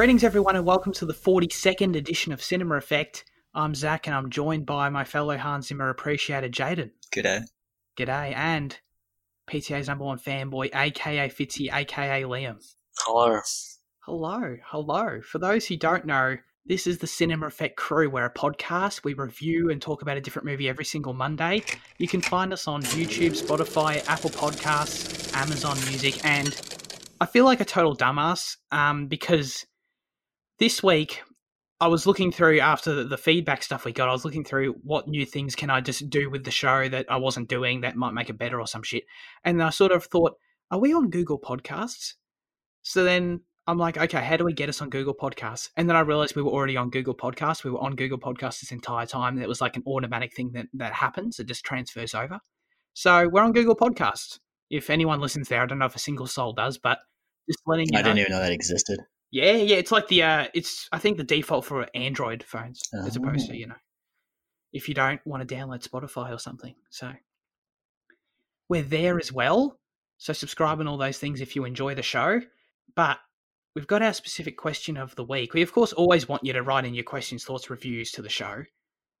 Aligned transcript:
Greetings, 0.00 0.24
everyone, 0.24 0.56
and 0.56 0.64
welcome 0.64 0.94
to 0.94 1.04
the 1.04 1.12
42nd 1.12 1.94
edition 1.94 2.32
of 2.32 2.42
Cinema 2.42 2.76
Effect. 2.76 3.26
I'm 3.52 3.74
Zach, 3.74 4.06
and 4.06 4.16
I'm 4.16 4.30
joined 4.30 4.64
by 4.64 4.88
my 4.88 5.04
fellow 5.04 5.36
Hans 5.36 5.66
Zimmer 5.66 5.90
appreciator, 5.90 6.48
Jaden. 6.48 6.92
G'day. 7.14 7.42
G'day, 7.98 8.34
and 8.34 8.78
PTA's 9.46 9.88
number 9.88 10.04
one 10.04 10.18
fanboy, 10.18 10.74
aka 10.74 11.28
Fitzy, 11.28 11.70
aka 11.70 12.22
Liam. 12.22 12.66
Hello. 13.00 13.40
Hello, 14.06 14.56
hello. 14.64 15.20
For 15.20 15.38
those 15.38 15.66
who 15.66 15.76
don't 15.76 16.06
know, 16.06 16.38
this 16.64 16.86
is 16.86 16.96
the 16.96 17.06
Cinema 17.06 17.48
Effect 17.48 17.76
Crew. 17.76 18.08
We're 18.08 18.24
a 18.24 18.32
podcast. 18.32 19.04
We 19.04 19.12
review 19.12 19.68
and 19.68 19.82
talk 19.82 20.00
about 20.00 20.16
a 20.16 20.22
different 20.22 20.46
movie 20.46 20.70
every 20.70 20.86
single 20.86 21.12
Monday. 21.12 21.62
You 21.98 22.08
can 22.08 22.22
find 22.22 22.54
us 22.54 22.66
on 22.66 22.80
YouTube, 22.84 23.38
Spotify, 23.38 24.02
Apple 24.08 24.30
Podcasts, 24.30 25.36
Amazon 25.36 25.76
Music, 25.90 26.24
and 26.24 26.58
I 27.20 27.26
feel 27.26 27.44
like 27.44 27.60
a 27.60 27.66
total 27.66 27.94
dumbass 27.94 28.56
um, 28.72 29.06
because 29.06 29.66
this 30.60 30.82
week 30.82 31.22
I 31.80 31.88
was 31.88 32.06
looking 32.06 32.30
through 32.30 32.60
after 32.60 33.04
the, 33.04 33.16
feedback 33.16 33.62
stuff 33.62 33.86
we 33.86 33.92
got. 33.92 34.10
I 34.10 34.12
was 34.12 34.26
looking 34.26 34.44
through 34.44 34.74
what 34.82 35.08
new 35.08 35.24
things 35.24 35.56
can 35.56 35.70
I 35.70 35.80
just 35.80 36.10
do 36.10 36.28
with 36.28 36.44
the 36.44 36.50
show 36.50 36.86
that 36.90 37.06
I 37.08 37.16
wasn't 37.16 37.48
doing 37.48 37.80
that 37.80 37.96
might 37.96 38.12
make 38.12 38.28
it 38.28 38.36
better 38.36 38.60
or 38.60 38.66
some 38.66 38.82
shit. 38.82 39.04
And 39.44 39.62
I 39.62 39.70
sort 39.70 39.90
of 39.90 40.04
thought, 40.04 40.34
are 40.70 40.78
we 40.78 40.92
on 40.92 41.08
Google 41.08 41.40
Podcasts? 41.40 42.12
So 42.82 43.02
then 43.02 43.40
I'm 43.66 43.78
like, 43.78 43.96
okay, 43.96 44.20
how 44.20 44.36
do 44.36 44.44
we 44.44 44.52
get 44.52 44.68
us 44.68 44.82
on 44.82 44.90
Google 44.90 45.14
Podcasts? 45.14 45.70
And 45.74 45.88
then 45.88 45.96
I 45.96 46.00
realized 46.00 46.36
we 46.36 46.42
were 46.42 46.50
already 46.50 46.76
on 46.76 46.90
Google 46.90 47.14
Podcasts. 47.14 47.64
We 47.64 47.70
were 47.70 47.80
on 47.80 47.96
Google 47.96 48.18
Podcasts 48.18 48.60
this 48.60 48.72
entire 48.72 49.06
time. 49.06 49.40
It 49.40 49.48
was 49.48 49.62
like 49.62 49.76
an 49.76 49.82
automatic 49.86 50.34
thing 50.34 50.52
that, 50.52 50.66
that 50.74 50.92
happens. 50.92 51.40
It 51.40 51.46
just 51.46 51.64
transfers 51.64 52.14
over. 52.14 52.40
So 52.92 53.26
we're 53.26 53.42
on 53.42 53.52
Google 53.52 53.74
Podcasts. 53.76 54.38
If 54.68 54.90
anyone 54.90 55.20
listens 55.20 55.48
there, 55.48 55.62
I 55.62 55.66
don't 55.66 55.78
know 55.78 55.86
if 55.86 55.96
a 55.96 56.00
single 56.00 56.26
soul 56.26 56.52
does, 56.52 56.76
but 56.76 56.98
just 57.48 57.60
letting 57.66 57.86
you 57.90 57.98
I 57.98 58.02
know. 58.02 58.08
didn't 58.08 58.18
even 58.18 58.32
know 58.32 58.42
that 58.42 58.52
existed. 58.52 59.00
Yeah, 59.32 59.52
yeah, 59.52 59.76
it's 59.76 59.92
like 59.92 60.08
the 60.08 60.22
uh 60.24 60.48
it's 60.54 60.88
I 60.92 60.98
think 60.98 61.16
the 61.16 61.24
default 61.24 61.64
for 61.64 61.86
Android 61.94 62.42
phones 62.42 62.82
as 62.92 63.16
opposed 63.16 63.46
to, 63.46 63.52
Oh. 63.52 63.56
you 63.56 63.66
know, 63.68 63.76
if 64.72 64.88
you 64.88 64.94
don't 64.94 65.24
want 65.24 65.46
to 65.46 65.54
download 65.54 65.86
Spotify 65.86 66.32
or 66.34 66.38
something. 66.38 66.74
So 66.90 67.12
we're 68.68 68.82
there 68.82 69.18
as 69.18 69.32
well. 69.32 69.78
So 70.18 70.32
subscribe 70.32 70.80
and 70.80 70.88
all 70.88 70.98
those 70.98 71.18
things 71.18 71.40
if 71.40 71.56
you 71.56 71.64
enjoy 71.64 71.94
the 71.94 72.02
show. 72.02 72.40
But 72.94 73.18
we've 73.74 73.86
got 73.86 74.02
our 74.02 74.12
specific 74.12 74.56
question 74.56 74.96
of 74.96 75.14
the 75.16 75.24
week. 75.24 75.54
We 75.54 75.62
of 75.62 75.72
course 75.72 75.92
always 75.92 76.28
want 76.28 76.44
you 76.44 76.52
to 76.52 76.62
write 76.62 76.84
in 76.84 76.94
your 76.94 77.04
questions, 77.04 77.44
thoughts, 77.44 77.70
reviews 77.70 78.10
to 78.12 78.22
the 78.22 78.28
show 78.28 78.64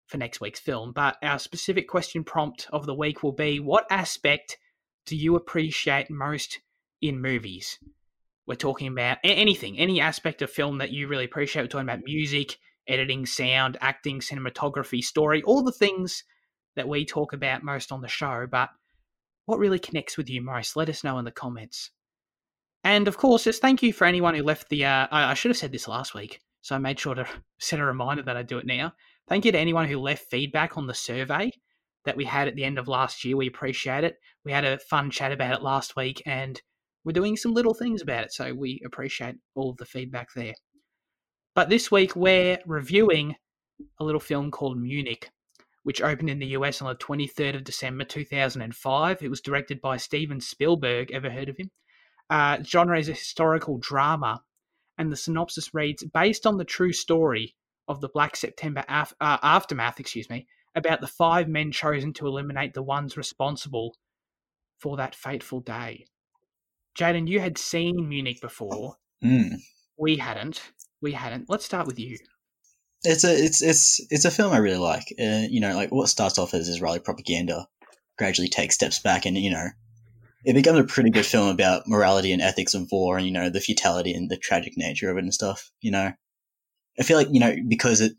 for 0.06 0.18
next 0.18 0.40
week's 0.40 0.60
film. 0.60 0.92
But 0.92 1.16
our 1.22 1.38
specific 1.38 1.88
question 1.88 2.24
prompt 2.24 2.66
of 2.72 2.84
the 2.86 2.94
week 2.94 3.22
will 3.22 3.32
be 3.32 3.60
what 3.60 3.86
aspect 3.90 4.58
do 5.06 5.16
you 5.16 5.36
appreciate 5.36 6.10
most 6.10 6.60
in 7.00 7.20
movies? 7.20 7.78
We're 8.50 8.56
talking 8.56 8.88
about 8.88 9.18
anything, 9.22 9.78
any 9.78 10.00
aspect 10.00 10.42
of 10.42 10.50
film 10.50 10.78
that 10.78 10.90
you 10.90 11.06
really 11.06 11.24
appreciate. 11.24 11.62
We're 11.62 11.68
talking 11.68 11.88
about 11.88 12.02
music, 12.02 12.58
editing, 12.88 13.24
sound, 13.24 13.78
acting, 13.80 14.18
cinematography, 14.18 15.04
story, 15.04 15.40
all 15.44 15.62
the 15.62 15.70
things 15.70 16.24
that 16.74 16.88
we 16.88 17.04
talk 17.04 17.32
about 17.32 17.62
most 17.62 17.92
on 17.92 18.00
the 18.00 18.08
show. 18.08 18.48
But 18.50 18.70
what 19.46 19.60
really 19.60 19.78
connects 19.78 20.16
with 20.16 20.28
you 20.28 20.42
most? 20.42 20.74
Let 20.74 20.88
us 20.88 21.04
know 21.04 21.16
in 21.20 21.24
the 21.24 21.30
comments. 21.30 21.92
And 22.82 23.06
of 23.06 23.16
course, 23.16 23.44
just 23.44 23.62
thank 23.62 23.84
you 23.84 23.92
for 23.92 24.04
anyone 24.04 24.34
who 24.34 24.42
left 24.42 24.68
the. 24.68 24.84
Uh, 24.84 25.06
I, 25.12 25.30
I 25.30 25.34
should 25.34 25.52
have 25.52 25.56
said 25.56 25.70
this 25.70 25.86
last 25.86 26.16
week, 26.16 26.40
so 26.60 26.74
I 26.74 26.78
made 26.78 26.98
sure 26.98 27.14
to 27.14 27.28
set 27.60 27.78
a 27.78 27.84
reminder 27.84 28.24
that 28.24 28.36
I 28.36 28.42
do 28.42 28.58
it 28.58 28.66
now. 28.66 28.94
Thank 29.28 29.44
you 29.44 29.52
to 29.52 29.58
anyone 29.60 29.86
who 29.86 30.00
left 30.00 30.28
feedback 30.28 30.76
on 30.76 30.88
the 30.88 30.94
survey 30.94 31.52
that 32.04 32.16
we 32.16 32.24
had 32.24 32.48
at 32.48 32.56
the 32.56 32.64
end 32.64 32.80
of 32.80 32.88
last 32.88 33.24
year. 33.24 33.36
We 33.36 33.46
appreciate 33.46 34.02
it. 34.02 34.16
We 34.44 34.50
had 34.50 34.64
a 34.64 34.80
fun 34.80 35.12
chat 35.12 35.30
about 35.30 35.54
it 35.54 35.62
last 35.62 35.94
week, 35.94 36.20
and 36.26 36.60
we're 37.04 37.12
doing 37.12 37.36
some 37.36 37.54
little 37.54 37.74
things 37.74 38.02
about 38.02 38.24
it, 38.24 38.32
so 38.32 38.52
we 38.52 38.80
appreciate 38.84 39.36
all 39.54 39.70
of 39.70 39.76
the 39.78 39.86
feedback 39.86 40.28
there. 40.34 40.54
But 41.54 41.68
this 41.68 41.90
week 41.90 42.14
we're 42.14 42.58
reviewing 42.66 43.36
a 43.98 44.04
little 44.04 44.20
film 44.20 44.50
called 44.50 44.78
Munich, 44.78 45.30
which 45.82 46.02
opened 46.02 46.30
in 46.30 46.38
the 46.38 46.48
US 46.48 46.82
on 46.82 46.88
the 46.88 46.94
23rd 46.96 47.56
of 47.56 47.64
December 47.64 48.04
2005. 48.04 49.22
It 49.22 49.30
was 49.30 49.40
directed 49.40 49.80
by 49.80 49.96
Steven 49.96 50.40
Spielberg. 50.40 51.10
Ever 51.10 51.30
heard 51.30 51.48
of 51.48 51.56
him? 51.56 51.70
Uh, 52.28 52.62
genre 52.62 52.98
is 52.98 53.08
a 53.08 53.14
historical 53.14 53.78
drama, 53.78 54.42
and 54.98 55.10
the 55.10 55.16
synopsis 55.16 55.74
reads 55.74 56.04
based 56.04 56.46
on 56.46 56.58
the 56.58 56.64
true 56.64 56.92
story 56.92 57.56
of 57.88 58.00
the 58.00 58.10
Black 58.10 58.36
September 58.36 58.84
af- 58.88 59.14
uh, 59.20 59.38
aftermath, 59.42 59.98
excuse 59.98 60.30
me, 60.30 60.46
about 60.76 61.00
the 61.00 61.08
five 61.08 61.48
men 61.48 61.72
chosen 61.72 62.12
to 62.12 62.26
eliminate 62.26 62.74
the 62.74 62.82
ones 62.82 63.16
responsible 63.16 63.96
for 64.78 64.96
that 64.96 65.14
fateful 65.14 65.60
day. 65.60 66.06
Jaden, 66.98 67.28
you 67.28 67.40
had 67.40 67.58
seen 67.58 68.08
Munich 68.08 68.40
before. 68.40 68.96
Mm. 69.24 69.56
We 69.96 70.16
hadn't. 70.16 70.62
We 71.00 71.12
hadn't. 71.12 71.48
Let's 71.48 71.64
start 71.64 71.86
with 71.86 71.98
you. 71.98 72.18
It's 73.02 73.24
a 73.24 73.32
it's 73.32 73.62
it's 73.62 74.00
it's 74.10 74.24
a 74.24 74.30
film 74.30 74.52
I 74.52 74.58
really 74.58 74.76
like. 74.76 75.14
Uh, 75.18 75.46
you 75.48 75.60
know, 75.60 75.74
like 75.74 75.90
what 75.90 76.08
starts 76.08 76.38
off 76.38 76.52
as 76.52 76.68
Israeli 76.68 76.98
propaganda 76.98 77.66
gradually 78.18 78.48
takes 78.48 78.74
steps 78.74 78.98
back, 78.98 79.24
and 79.24 79.36
you 79.38 79.50
know, 79.50 79.68
it 80.44 80.54
becomes 80.54 80.78
a 80.78 80.84
pretty 80.84 81.10
good 81.10 81.24
film 81.24 81.48
about 81.48 81.86
morality 81.86 82.32
and 82.32 82.42
ethics 82.42 82.74
of 82.74 82.88
war, 82.92 83.16
and 83.16 83.26
you 83.26 83.32
know, 83.32 83.48
the 83.48 83.60
futility 83.60 84.12
and 84.12 84.30
the 84.30 84.36
tragic 84.36 84.74
nature 84.76 85.10
of 85.10 85.16
it 85.16 85.24
and 85.24 85.32
stuff. 85.32 85.70
You 85.80 85.92
know, 85.92 86.12
I 86.98 87.02
feel 87.02 87.16
like 87.16 87.28
you 87.30 87.40
know 87.40 87.56
because 87.68 88.02
it 88.02 88.12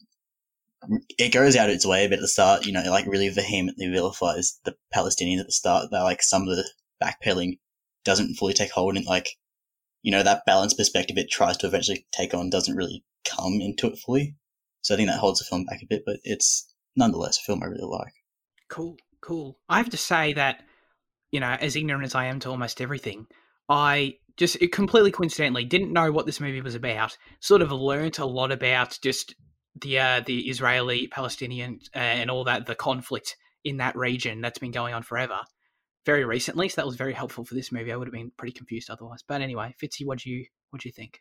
it 1.19 1.31
goes 1.31 1.55
out 1.55 1.69
its 1.69 1.85
way, 1.85 2.07
but 2.07 2.15
at 2.15 2.21
the 2.21 2.27
start, 2.27 2.65
you 2.65 2.71
know, 2.71 2.81
it 2.81 2.89
like 2.89 3.05
really 3.05 3.29
vehemently 3.29 3.87
vilifies 3.87 4.59
the 4.63 4.75
Palestinians 4.93 5.41
at 5.41 5.45
the 5.45 5.51
start. 5.51 5.89
That 5.91 6.01
like 6.01 6.23
some 6.23 6.47
of 6.47 6.55
the 6.55 6.67
backpedaling 7.03 7.59
doesn't 8.03 8.35
fully 8.35 8.53
take 8.53 8.71
hold, 8.71 8.97
and 8.97 9.05
like 9.05 9.29
you 10.01 10.11
know 10.11 10.23
that 10.23 10.45
balanced 10.45 10.77
perspective 10.77 11.17
it 11.17 11.29
tries 11.29 11.57
to 11.57 11.67
eventually 11.67 12.05
take 12.11 12.33
on 12.33 12.49
doesn't 12.49 12.75
really 12.75 13.03
come 13.25 13.59
into 13.61 13.87
it 13.87 13.99
fully. 13.99 14.35
So 14.81 14.93
I 14.93 14.97
think 14.97 15.09
that 15.09 15.19
holds 15.19 15.39
the 15.39 15.45
film 15.45 15.65
back 15.65 15.81
a 15.81 15.87
bit, 15.87 16.03
but 16.05 16.17
it's 16.23 16.73
nonetheless 16.95 17.39
a 17.39 17.43
film 17.43 17.61
I 17.61 17.67
really 17.67 17.87
like. 17.87 18.13
Cool, 18.69 18.97
cool. 19.21 19.59
I 19.69 19.77
have 19.77 19.89
to 19.91 19.97
say 19.97 20.33
that, 20.33 20.63
you 21.31 21.39
know, 21.39 21.51
as 21.59 21.75
ignorant 21.75 22.05
as 22.05 22.15
I 22.15 22.25
am 22.25 22.39
to 22.39 22.49
almost 22.49 22.81
everything, 22.81 23.27
I 23.69 24.15
just 24.37 24.57
completely 24.71 25.11
coincidentally 25.11 25.65
didn't 25.65 25.93
know 25.93 26.11
what 26.11 26.25
this 26.25 26.39
movie 26.39 26.61
was 26.61 26.75
about. 26.75 27.17
Sort 27.41 27.61
of 27.61 27.71
learnt 27.71 28.17
a 28.17 28.25
lot 28.25 28.51
about 28.51 28.97
just 29.03 29.35
the 29.79 29.99
uh, 29.99 30.21
the 30.25 30.49
Israeli 30.49 31.07
Palestinian 31.07 31.79
uh, 31.95 31.99
and 31.99 32.31
all 32.31 32.45
that 32.45 32.65
the 32.65 32.75
conflict 32.75 33.35
in 33.63 33.77
that 33.77 33.95
region 33.95 34.41
that's 34.41 34.59
been 34.59 34.71
going 34.71 34.93
on 34.93 35.03
forever. 35.03 35.39
Very 36.05 36.25
recently, 36.25 36.67
so 36.67 36.81
that 36.81 36.87
was 36.87 36.95
very 36.95 37.13
helpful 37.13 37.45
for 37.45 37.53
this 37.53 37.71
movie. 37.71 37.91
I 37.91 37.95
would 37.95 38.07
have 38.07 38.13
been 38.13 38.31
pretty 38.35 38.53
confused 38.53 38.89
otherwise. 38.89 39.23
But 39.27 39.41
anyway, 39.41 39.75
Fitzy, 39.81 40.05
what 40.05 40.19
do 40.19 40.31
you 40.31 40.45
what 40.71 40.81
do 40.81 40.89
you 40.89 40.93
think? 40.93 41.19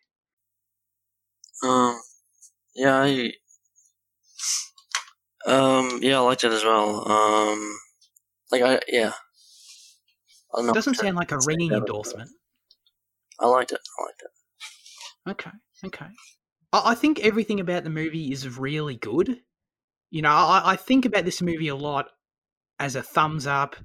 Um, 1.62 2.00
yeah, 2.74 2.96
I, 2.96 3.32
um, 5.46 5.98
yeah, 6.02 6.16
I 6.16 6.20
liked 6.20 6.44
it 6.44 6.52
as 6.52 6.64
well. 6.64 7.10
Um, 7.10 7.78
like 8.50 8.62
I, 8.62 8.80
yeah. 8.88 9.12
It 10.54 10.74
doesn't 10.74 10.94
sound 10.94 11.16
like 11.16 11.32
a 11.32 11.38
ringing 11.46 11.72
endorsement. 11.72 12.30
I 13.38 13.46
liked 13.46 13.72
it. 13.72 13.80
I 13.98 14.02
liked 14.02 14.22
it. 14.22 14.30
Okay, 15.30 15.50
okay. 15.86 16.06
I, 16.72 16.82
I 16.86 16.94
think 16.94 17.20
everything 17.20 17.60
about 17.60 17.84
the 17.84 17.90
movie 17.90 18.32
is 18.32 18.58
really 18.58 18.96
good. 18.96 19.40
You 20.10 20.22
know, 20.22 20.30
I, 20.30 20.62
I 20.64 20.76
think 20.76 21.04
about 21.04 21.24
this 21.24 21.40
movie 21.40 21.68
a 21.68 21.76
lot 21.76 22.06
as 22.78 22.96
a 22.96 23.02
thumbs 23.02 23.46
up. 23.46 23.76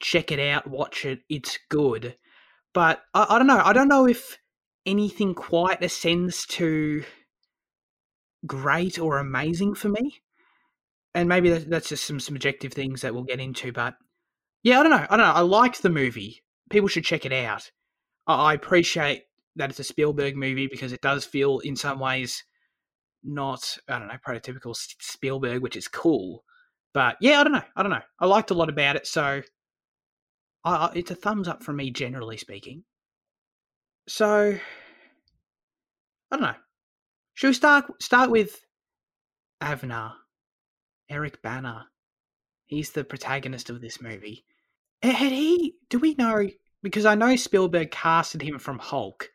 Check 0.00 0.30
it 0.32 0.40
out, 0.40 0.68
watch 0.68 1.04
it. 1.04 1.20
It's 1.28 1.58
good, 1.68 2.16
but 2.72 3.02
I, 3.14 3.26
I 3.30 3.38
don't 3.38 3.46
know. 3.46 3.62
I 3.64 3.72
don't 3.72 3.88
know 3.88 4.06
if 4.06 4.38
anything 4.86 5.34
quite 5.34 5.82
ascends 5.82 6.46
to 6.46 7.04
great 8.46 8.98
or 8.98 9.18
amazing 9.18 9.74
for 9.74 9.88
me. 9.88 10.22
And 11.14 11.28
maybe 11.28 11.50
that, 11.50 11.68
that's 11.68 11.88
just 11.88 12.04
some 12.04 12.20
subjective 12.20 12.72
things 12.72 13.02
that 13.02 13.12
we'll 13.12 13.24
get 13.24 13.40
into. 13.40 13.72
But 13.72 13.94
yeah, 14.62 14.80
I 14.80 14.82
don't 14.82 14.92
know. 14.92 15.06
I 15.08 15.16
don't 15.16 15.26
know. 15.26 15.32
I 15.32 15.40
liked 15.40 15.82
the 15.82 15.90
movie. 15.90 16.42
People 16.70 16.88
should 16.88 17.04
check 17.04 17.26
it 17.26 17.32
out. 17.32 17.70
I, 18.26 18.50
I 18.50 18.54
appreciate 18.54 19.24
that 19.56 19.70
it's 19.70 19.80
a 19.80 19.84
Spielberg 19.84 20.36
movie 20.36 20.68
because 20.68 20.92
it 20.92 21.02
does 21.02 21.24
feel 21.24 21.58
in 21.60 21.76
some 21.76 21.98
ways 21.98 22.44
not 23.24 23.76
I 23.88 23.98
don't 23.98 24.08
know 24.08 24.14
prototypical 24.26 24.76
Spielberg, 25.00 25.62
which 25.62 25.76
is 25.76 25.88
cool. 25.88 26.44
But 26.94 27.16
yeah, 27.20 27.40
I 27.40 27.44
don't 27.44 27.52
know. 27.52 27.62
I 27.76 27.82
don't 27.82 27.92
know. 27.92 28.02
I 28.20 28.26
liked 28.26 28.50
a 28.50 28.54
lot 28.54 28.68
about 28.68 28.96
it, 28.96 29.06
so 29.06 29.42
I, 30.64 30.90
it's 30.94 31.10
a 31.10 31.14
thumbs 31.14 31.48
up 31.48 31.62
from 31.62 31.76
me, 31.76 31.90
generally 31.90 32.36
speaking. 32.36 32.84
So 34.08 34.58
I 36.30 36.36
don't 36.36 36.42
know. 36.42 36.54
Should 37.34 37.48
we 37.48 37.54
start 37.54 38.02
start 38.02 38.30
with 38.30 38.60
Avner, 39.62 40.12
Eric 41.08 41.42
Bana? 41.42 41.86
He's 42.66 42.90
the 42.90 43.04
protagonist 43.04 43.70
of 43.70 43.80
this 43.80 44.00
movie. 44.00 44.44
Had 45.02 45.14
had 45.14 45.32
he? 45.32 45.76
Do 45.88 45.98
we 45.98 46.14
know? 46.14 46.48
Because 46.82 47.06
I 47.06 47.14
know 47.14 47.36
Spielberg 47.36 47.90
casted 47.90 48.42
him 48.42 48.58
from 48.58 48.78
Hulk. 48.78 49.30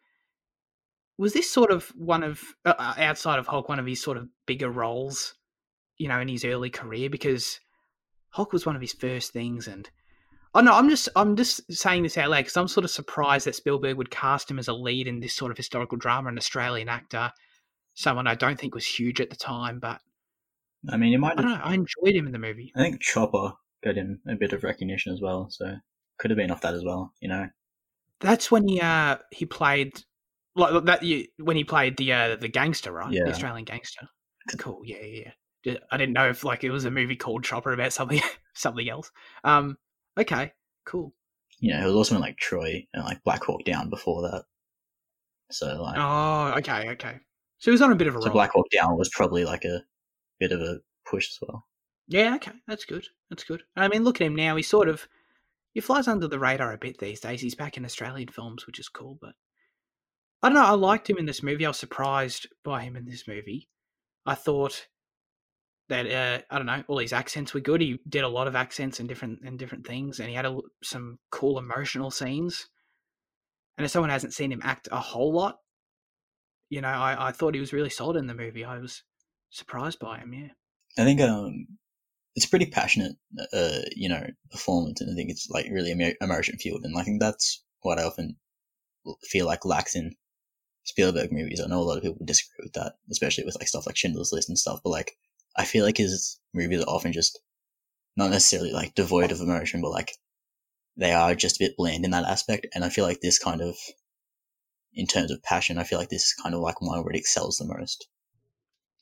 Was 1.17 1.33
this 1.33 1.49
sort 1.49 1.71
of 1.71 1.89
one 1.95 2.23
of 2.23 2.41
uh, 2.65 2.73
uh, 2.77 2.93
outside 2.97 3.39
of 3.39 3.47
Hulk, 3.47 3.69
one 3.69 3.79
of 3.79 3.85
his 3.85 4.01
sort 4.01 4.17
of 4.17 4.27
bigger 4.45 4.69
roles, 4.69 5.35
you 5.97 6.07
know, 6.07 6.19
in 6.19 6.27
his 6.27 6.45
early 6.45 6.69
career? 6.69 7.09
Because 7.09 7.59
Hulk 8.29 8.51
was 8.53 8.65
one 8.65 8.75
of 8.75 8.81
his 8.81 8.93
first 8.93 9.31
things, 9.31 9.67
and 9.67 9.89
Oh 10.55 10.61
no, 10.61 10.73
I'm 10.73 10.89
just 10.89 11.09
I'm 11.15 11.35
just 11.35 11.61
saying 11.73 12.03
this 12.03 12.17
out 12.17 12.29
loud 12.29 12.41
because 12.41 12.57
I'm 12.57 12.67
sort 12.67 12.83
of 12.83 12.91
surprised 12.91 13.47
that 13.47 13.55
Spielberg 13.55 13.97
would 13.97 14.11
cast 14.11 14.49
him 14.49 14.59
as 14.59 14.67
a 14.67 14.73
lead 14.73 15.07
in 15.07 15.19
this 15.19 15.33
sort 15.33 15.51
of 15.51 15.57
historical 15.57 15.97
drama, 15.97 16.29
an 16.29 16.37
Australian 16.37 16.89
actor, 16.89 17.31
someone 17.95 18.27
I 18.27 18.35
don't 18.35 18.59
think 18.59 18.75
was 18.75 18.85
huge 18.85 19.19
at 19.19 19.29
the 19.29 19.35
time, 19.35 19.79
but 19.79 19.99
I 20.89 20.97
mean, 20.97 21.13
it 21.13 21.17
might. 21.17 21.39
I 21.39 21.41
don't 21.41 21.51
know. 21.51 21.61
I 21.63 21.73
enjoyed 21.73 22.15
him 22.15 22.25
in 22.25 22.33
the 22.33 22.39
movie. 22.39 22.71
I 22.75 22.81
think 22.81 23.01
Chopper 23.01 23.53
got 23.83 23.95
him 23.95 24.19
a 24.27 24.35
bit 24.35 24.53
of 24.53 24.63
recognition 24.63 25.13
as 25.13 25.21
well, 25.21 25.49
so 25.49 25.75
could 26.19 26.31
have 26.31 26.37
been 26.37 26.51
off 26.51 26.61
that 26.61 26.73
as 26.73 26.83
well. 26.83 27.13
You 27.21 27.29
know, 27.29 27.47
That's 28.19 28.51
when 28.51 28.67
he 28.67 28.81
uh 28.81 29.17
he 29.31 29.45
played 29.45 30.01
like 30.55 30.85
that 30.85 31.03
you, 31.03 31.27
when 31.37 31.55
he 31.55 31.63
played 31.63 31.97
the 31.97 32.11
uh 32.11 32.35
the 32.35 32.47
gangster, 32.49 32.91
right? 32.91 33.11
Yeah. 33.11 33.23
The 33.25 33.31
Australian 33.31 33.65
gangster. 33.65 34.07
Cool. 34.57 34.81
Yeah, 34.83 35.03
yeah, 35.03 35.31
yeah. 35.63 35.77
I 35.91 35.97
didn't 35.97 36.13
know 36.13 36.29
if 36.29 36.43
like 36.43 36.63
it 36.63 36.71
was 36.71 36.85
a 36.85 36.91
movie 36.91 37.15
called 37.15 37.43
Chopper 37.43 37.71
about 37.71 37.93
something 37.93 38.21
something 38.53 38.89
else. 38.89 39.11
Um. 39.43 39.77
Okay. 40.17 40.53
Cool. 40.85 41.13
you 41.59 41.71
know, 41.73 41.79
he 41.79 41.85
was 41.85 41.95
also 41.95 42.15
in 42.15 42.21
like 42.21 42.37
Troy 42.37 42.85
and 42.93 43.03
like 43.05 43.23
Black 43.23 43.43
Hawk 43.43 43.63
Down 43.65 43.89
before 43.89 44.21
that. 44.23 44.43
So 45.51 45.81
like, 45.81 45.95
Oh. 45.97 46.53
Okay. 46.59 46.89
Okay. 46.91 47.19
So 47.59 47.71
he 47.71 47.73
was 47.73 47.81
on 47.81 47.91
a 47.91 47.95
bit 47.95 48.07
of 48.07 48.15
a 48.15 48.21
so 48.21 48.27
roll. 48.27 48.33
Black 48.33 48.51
Hawk 48.51 48.67
Down 48.71 48.97
was 48.97 49.09
probably 49.09 49.45
like 49.45 49.63
a 49.63 49.81
bit 50.39 50.51
of 50.51 50.59
a 50.61 50.79
push 51.09 51.29
as 51.29 51.39
well. 51.41 51.65
Yeah, 52.07 52.35
okay, 52.35 52.51
that's 52.67 52.83
good. 52.83 53.05
That's 53.29 53.45
good. 53.45 53.63
I 53.77 53.87
mean, 53.87 54.03
look 54.03 54.19
at 54.19 54.27
him 54.27 54.35
now. 54.35 54.57
He 54.57 54.63
sort 54.63 54.89
of 54.89 55.07
he 55.73 55.79
flies 55.79 56.07
under 56.09 56.27
the 56.27 56.37
radar 56.37 56.73
a 56.73 56.77
bit 56.77 56.99
these 56.99 57.21
days. 57.21 57.39
He's 57.39 57.55
back 57.55 57.77
in 57.77 57.85
Australian 57.85 58.27
films, 58.27 58.67
which 58.67 58.77
is 58.79 58.89
cool. 58.89 59.17
But 59.21 59.35
I 60.41 60.49
don't 60.49 60.55
know. 60.55 60.65
I 60.65 60.71
liked 60.71 61.09
him 61.09 61.17
in 61.17 61.25
this 61.25 61.41
movie. 61.41 61.65
I 61.65 61.69
was 61.69 61.77
surprised 61.77 62.47
by 62.65 62.81
him 62.83 62.97
in 62.97 63.05
this 63.05 63.25
movie. 63.25 63.69
I 64.25 64.35
thought 64.35 64.87
that 65.89 66.05
uh, 66.09 66.41
I 66.49 66.57
don't 66.57 66.65
know. 66.65 66.83
All 66.87 66.99
his 66.99 67.13
accents 67.13 67.53
were 67.53 67.59
good. 67.59 67.81
He 67.81 67.99
did 68.07 68.23
a 68.23 68.29
lot 68.29 68.47
of 68.47 68.55
accents 68.55 68.99
and 68.99 69.09
different 69.09 69.39
and 69.45 69.59
different 69.59 69.85
things, 69.85 70.19
and 70.19 70.29
he 70.29 70.35
had 70.35 70.45
a, 70.45 70.57
some 70.83 71.19
cool 71.31 71.57
emotional 71.57 72.11
scenes. 72.11 72.67
And 73.77 73.85
if 73.85 73.91
someone 73.91 74.09
hasn't 74.09 74.33
seen 74.33 74.51
him 74.51 74.61
act 74.63 74.87
a 74.91 74.99
whole 74.99 75.33
lot, 75.33 75.57
you 76.69 76.81
know, 76.81 76.89
I, 76.89 77.29
I 77.29 77.31
thought 77.31 77.55
he 77.55 77.59
was 77.59 77.73
really 77.73 77.89
solid 77.89 78.17
in 78.17 78.27
the 78.27 78.35
movie. 78.35 78.63
I 78.63 78.77
was 78.77 79.03
surprised 79.49 79.99
by 79.99 80.19
him. 80.19 80.33
Yeah. 80.33 80.49
I 80.97 81.05
think 81.05 81.21
um, 81.21 81.65
it's 82.35 82.45
pretty 82.45 82.67
passionate, 82.67 83.13
uh, 83.51 83.79
you 83.95 84.09
know, 84.09 84.25
performance, 84.51 85.01
and 85.01 85.11
I 85.11 85.15
think 85.15 85.31
it's 85.31 85.49
like 85.49 85.67
really 85.71 85.91
emo- 85.91 86.13
emotion 86.21 86.57
fueled, 86.57 86.83
and 86.83 86.97
I 86.97 87.03
think 87.03 87.19
that's 87.19 87.63
what 87.81 87.99
I 87.99 88.03
often 88.03 88.37
feel 89.23 89.45
like 89.45 89.65
lacks 89.65 89.95
in 89.95 90.15
Spielberg 90.83 91.31
movies. 91.31 91.61
I 91.61 91.67
know 91.67 91.79
a 91.79 91.83
lot 91.83 91.97
of 91.97 92.03
people 92.03 92.25
disagree 92.25 92.63
with 92.63 92.73
that, 92.73 92.93
especially 93.11 93.43
with 93.43 93.55
like 93.55 93.67
stuff 93.67 93.85
like 93.85 93.97
Schindler's 93.97 94.31
List 94.31 94.49
and 94.49 94.57
stuff, 94.57 94.79
but 94.83 94.91
like 94.91 95.17
I 95.55 95.65
feel 95.65 95.85
like 95.85 95.97
his 95.97 96.39
movies 96.53 96.81
are 96.81 96.89
often 96.89 97.13
just 97.13 97.39
not 98.15 98.31
necessarily 98.31 98.71
like 98.71 98.95
devoid 98.95 99.31
of 99.31 99.39
emotion, 99.39 99.81
but 99.81 99.91
like 99.91 100.11
they 100.97 101.11
are 101.11 101.35
just 101.35 101.57
a 101.57 101.65
bit 101.65 101.77
bland 101.77 102.05
in 102.05 102.11
that 102.11 102.25
aspect, 102.25 102.67
and 102.73 102.83
I 102.83 102.89
feel 102.89 103.05
like 103.05 103.21
this 103.21 103.39
kind 103.39 103.61
of, 103.61 103.75
in 104.93 105.07
terms 105.07 105.31
of 105.31 105.41
passion, 105.41 105.77
I 105.77 105.83
feel 105.83 105.99
like 105.99 106.09
this 106.09 106.25
is 106.25 106.35
kind 106.41 106.53
of 106.53 106.61
like 106.61 106.81
one 106.81 107.03
where 107.03 107.13
it 107.13 107.17
excels 107.17 107.57
the 107.57 107.65
most. 107.65 108.07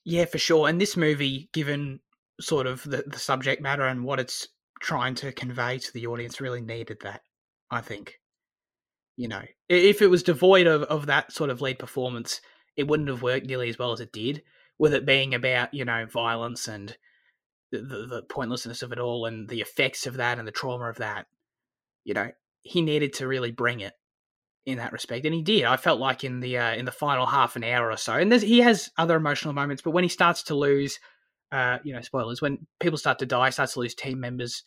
Yeah, 0.03 0.25
for 0.25 0.37
sure. 0.37 0.67
And 0.67 0.79
this 0.79 0.97
movie, 0.97 1.49
given 1.53 1.99
sort 2.39 2.65
of 2.67 2.83
the, 2.83 3.03
the 3.05 3.19
subject 3.19 3.61
matter 3.61 3.85
and 3.85 4.03
what 4.03 4.19
it's 4.19 4.47
trying 4.79 5.15
to 5.15 5.31
convey 5.31 5.77
to 5.77 5.93
the 5.93 6.07
audience, 6.07 6.41
really 6.41 6.61
needed 6.61 6.97
that, 7.03 7.21
I 7.69 7.81
think. 7.81 8.19
You 9.17 9.27
know, 9.27 9.43
if 9.69 10.01
it 10.01 10.07
was 10.07 10.23
devoid 10.23 10.65
of, 10.65 10.83
of 10.83 11.05
that 11.07 11.31
sort 11.31 11.49
of 11.49 11.61
lead 11.61 11.77
performance, 11.77 12.41
it 12.75 12.87
wouldn't 12.87 13.09
have 13.09 13.21
worked 13.21 13.45
nearly 13.45 13.69
as 13.69 13.77
well 13.77 13.91
as 13.91 13.99
it 13.99 14.13
did, 14.13 14.41
with 14.81 14.95
it 14.95 15.05
being 15.05 15.35
about, 15.35 15.71
you 15.75 15.85
know, 15.85 16.07
violence 16.07 16.67
and 16.67 16.97
the, 17.71 17.77
the, 17.77 18.23
pointlessness 18.27 18.81
of 18.81 18.91
it 18.91 18.97
all 18.97 19.27
and 19.27 19.47
the 19.47 19.61
effects 19.61 20.07
of 20.07 20.15
that 20.17 20.39
and 20.39 20.47
the 20.47 20.51
trauma 20.51 20.89
of 20.89 20.97
that. 20.97 21.27
You 22.03 22.15
know, 22.15 22.31
he 22.63 22.81
needed 22.81 23.13
to 23.13 23.27
really 23.27 23.51
bring 23.51 23.81
it 23.81 23.93
in 24.65 24.79
that 24.79 24.91
respect, 24.91 25.23
and 25.27 25.35
he 25.35 25.43
did. 25.43 25.65
I 25.65 25.77
felt 25.77 25.99
like 25.99 26.23
in 26.23 26.39
the 26.39 26.57
uh, 26.57 26.73
in 26.73 26.85
the 26.85 26.91
final 26.91 27.27
half 27.27 27.55
an 27.55 27.63
hour 27.63 27.91
or 27.91 27.97
so, 27.97 28.13
and 28.13 28.33
he 28.33 28.61
has 28.61 28.89
other 28.97 29.15
emotional 29.15 29.53
moments, 29.53 29.83
but 29.83 29.91
when 29.91 30.03
he 30.03 30.09
starts 30.09 30.41
to 30.43 30.55
lose, 30.55 30.99
uh, 31.51 31.77
you 31.83 31.93
know, 31.93 32.01
spoilers, 32.01 32.41
when 32.41 32.65
people 32.79 32.97
start 32.97 33.19
to 33.19 33.27
die, 33.27 33.51
starts 33.51 33.73
to 33.73 33.81
lose 33.81 33.93
team 33.93 34.19
members, 34.19 34.63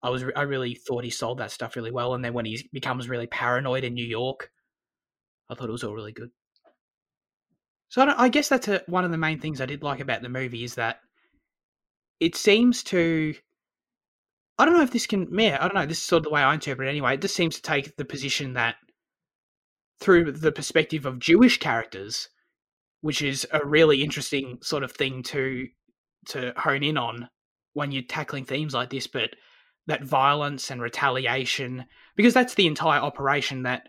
I 0.00 0.10
was 0.10 0.22
I 0.36 0.42
really 0.42 0.76
thought 0.76 1.02
he 1.02 1.10
sold 1.10 1.38
that 1.38 1.50
stuff 1.50 1.74
really 1.74 1.90
well, 1.90 2.14
and 2.14 2.24
then 2.24 2.34
when 2.34 2.44
he 2.44 2.68
becomes 2.72 3.08
really 3.08 3.26
paranoid 3.26 3.82
in 3.82 3.94
New 3.94 4.06
York, 4.06 4.52
I 5.50 5.56
thought 5.56 5.68
it 5.68 5.72
was 5.72 5.82
all 5.82 5.94
really 5.94 6.12
good. 6.12 6.30
So 7.88 8.02
I, 8.02 8.24
I 8.24 8.28
guess 8.28 8.48
that's 8.48 8.68
a, 8.68 8.82
one 8.86 9.04
of 9.04 9.10
the 9.10 9.18
main 9.18 9.40
things 9.40 9.60
I 9.60 9.66
did 9.66 9.82
like 9.82 10.00
about 10.00 10.22
the 10.22 10.28
movie 10.28 10.64
is 10.64 10.74
that 10.74 11.00
it 12.20 12.36
seems 12.36 12.82
to. 12.84 13.34
I 14.58 14.64
don't 14.64 14.74
know 14.74 14.82
if 14.82 14.90
this 14.90 15.06
can. 15.06 15.28
Yeah, 15.38 15.58
I 15.60 15.68
don't 15.68 15.74
know. 15.74 15.86
This 15.86 15.98
is 15.98 16.04
sort 16.04 16.18
of 16.18 16.24
the 16.24 16.30
way 16.30 16.42
I 16.42 16.54
interpret 16.54 16.88
it 16.88 16.90
anyway. 16.90 17.14
It 17.14 17.22
just 17.22 17.36
seems 17.36 17.56
to 17.56 17.62
take 17.62 17.96
the 17.96 18.04
position 18.04 18.54
that 18.54 18.76
through 20.00 20.32
the 20.32 20.52
perspective 20.52 21.06
of 21.06 21.18
Jewish 21.18 21.58
characters, 21.58 22.28
which 23.00 23.22
is 23.22 23.46
a 23.52 23.64
really 23.64 24.02
interesting 24.02 24.58
sort 24.62 24.82
of 24.82 24.92
thing 24.92 25.22
to 25.24 25.68
to 26.26 26.52
hone 26.56 26.82
in 26.82 26.96
on 26.96 27.28
when 27.74 27.92
you're 27.92 28.02
tackling 28.02 28.44
themes 28.44 28.74
like 28.74 28.90
this, 28.90 29.06
but 29.06 29.30
that 29.86 30.02
violence 30.02 30.70
and 30.70 30.82
retaliation, 30.82 31.84
because 32.16 32.34
that's 32.34 32.54
the 32.54 32.66
entire 32.66 33.00
operation 33.00 33.62
that 33.62 33.88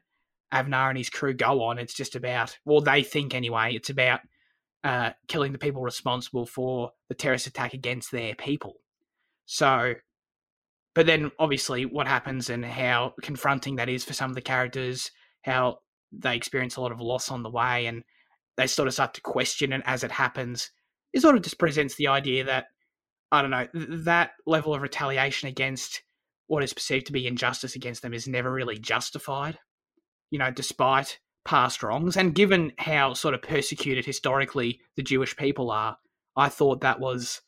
Avner 0.53 0.89
and 0.89 0.97
his 0.97 1.09
crew 1.09 1.33
go 1.33 1.63
on. 1.63 1.79
It's 1.79 1.93
just 1.93 2.15
about, 2.15 2.57
well, 2.65 2.81
they 2.81 3.03
think 3.03 3.33
anyway, 3.33 3.73
it's 3.75 3.89
about 3.89 4.21
uh, 4.83 5.11
killing 5.27 5.51
the 5.51 5.57
people 5.57 5.81
responsible 5.81 6.45
for 6.45 6.91
the 7.07 7.15
terrorist 7.15 7.47
attack 7.47 7.73
against 7.73 8.11
their 8.11 8.35
people. 8.35 8.75
So, 9.45 9.95
but 10.95 11.05
then 11.05 11.31
obviously 11.39 11.85
what 11.85 12.07
happens 12.07 12.49
and 12.49 12.65
how 12.65 13.13
confronting 13.21 13.75
that 13.75 13.89
is 13.89 14.03
for 14.03 14.13
some 14.13 14.31
of 14.31 14.35
the 14.35 14.41
characters, 14.41 15.11
how 15.43 15.79
they 16.11 16.35
experience 16.35 16.75
a 16.75 16.81
lot 16.81 16.91
of 16.91 17.01
loss 17.01 17.29
on 17.29 17.43
the 17.43 17.49
way 17.49 17.85
and 17.85 18.03
they 18.57 18.67
sort 18.67 18.87
of 18.87 18.93
start 18.93 19.13
to 19.13 19.21
question 19.21 19.71
it 19.71 19.81
as 19.85 20.03
it 20.03 20.11
happens. 20.11 20.71
It 21.13 21.21
sort 21.21 21.35
of 21.35 21.43
just 21.43 21.59
presents 21.59 21.95
the 21.95 22.07
idea 22.07 22.43
that, 22.45 22.65
I 23.31 23.41
don't 23.41 23.51
know, 23.51 23.67
th- 23.73 24.03
that 24.05 24.31
level 24.45 24.73
of 24.73 24.81
retaliation 24.81 25.47
against 25.49 26.01
what 26.47 26.63
is 26.63 26.73
perceived 26.73 27.05
to 27.05 27.13
be 27.13 27.27
injustice 27.27 27.75
against 27.75 28.01
them 28.01 28.13
is 28.13 28.27
never 28.27 28.51
really 28.51 28.77
justified, 28.77 29.59
you 30.31 30.39
know, 30.39 30.51
despite 30.51 31.19
past 31.45 31.81
wrongs. 31.83 32.17
And 32.17 32.35
given 32.35 32.73
how 32.77 33.13
sort 33.13 33.33
of 33.33 33.41
persecuted 33.41 34.05
historically 34.05 34.81
the 34.95 35.03
Jewish 35.03 35.35
people 35.35 35.71
are, 35.71 35.97
I 36.35 36.49
thought 36.49 36.81
that 36.81 36.99
was, 36.99 37.41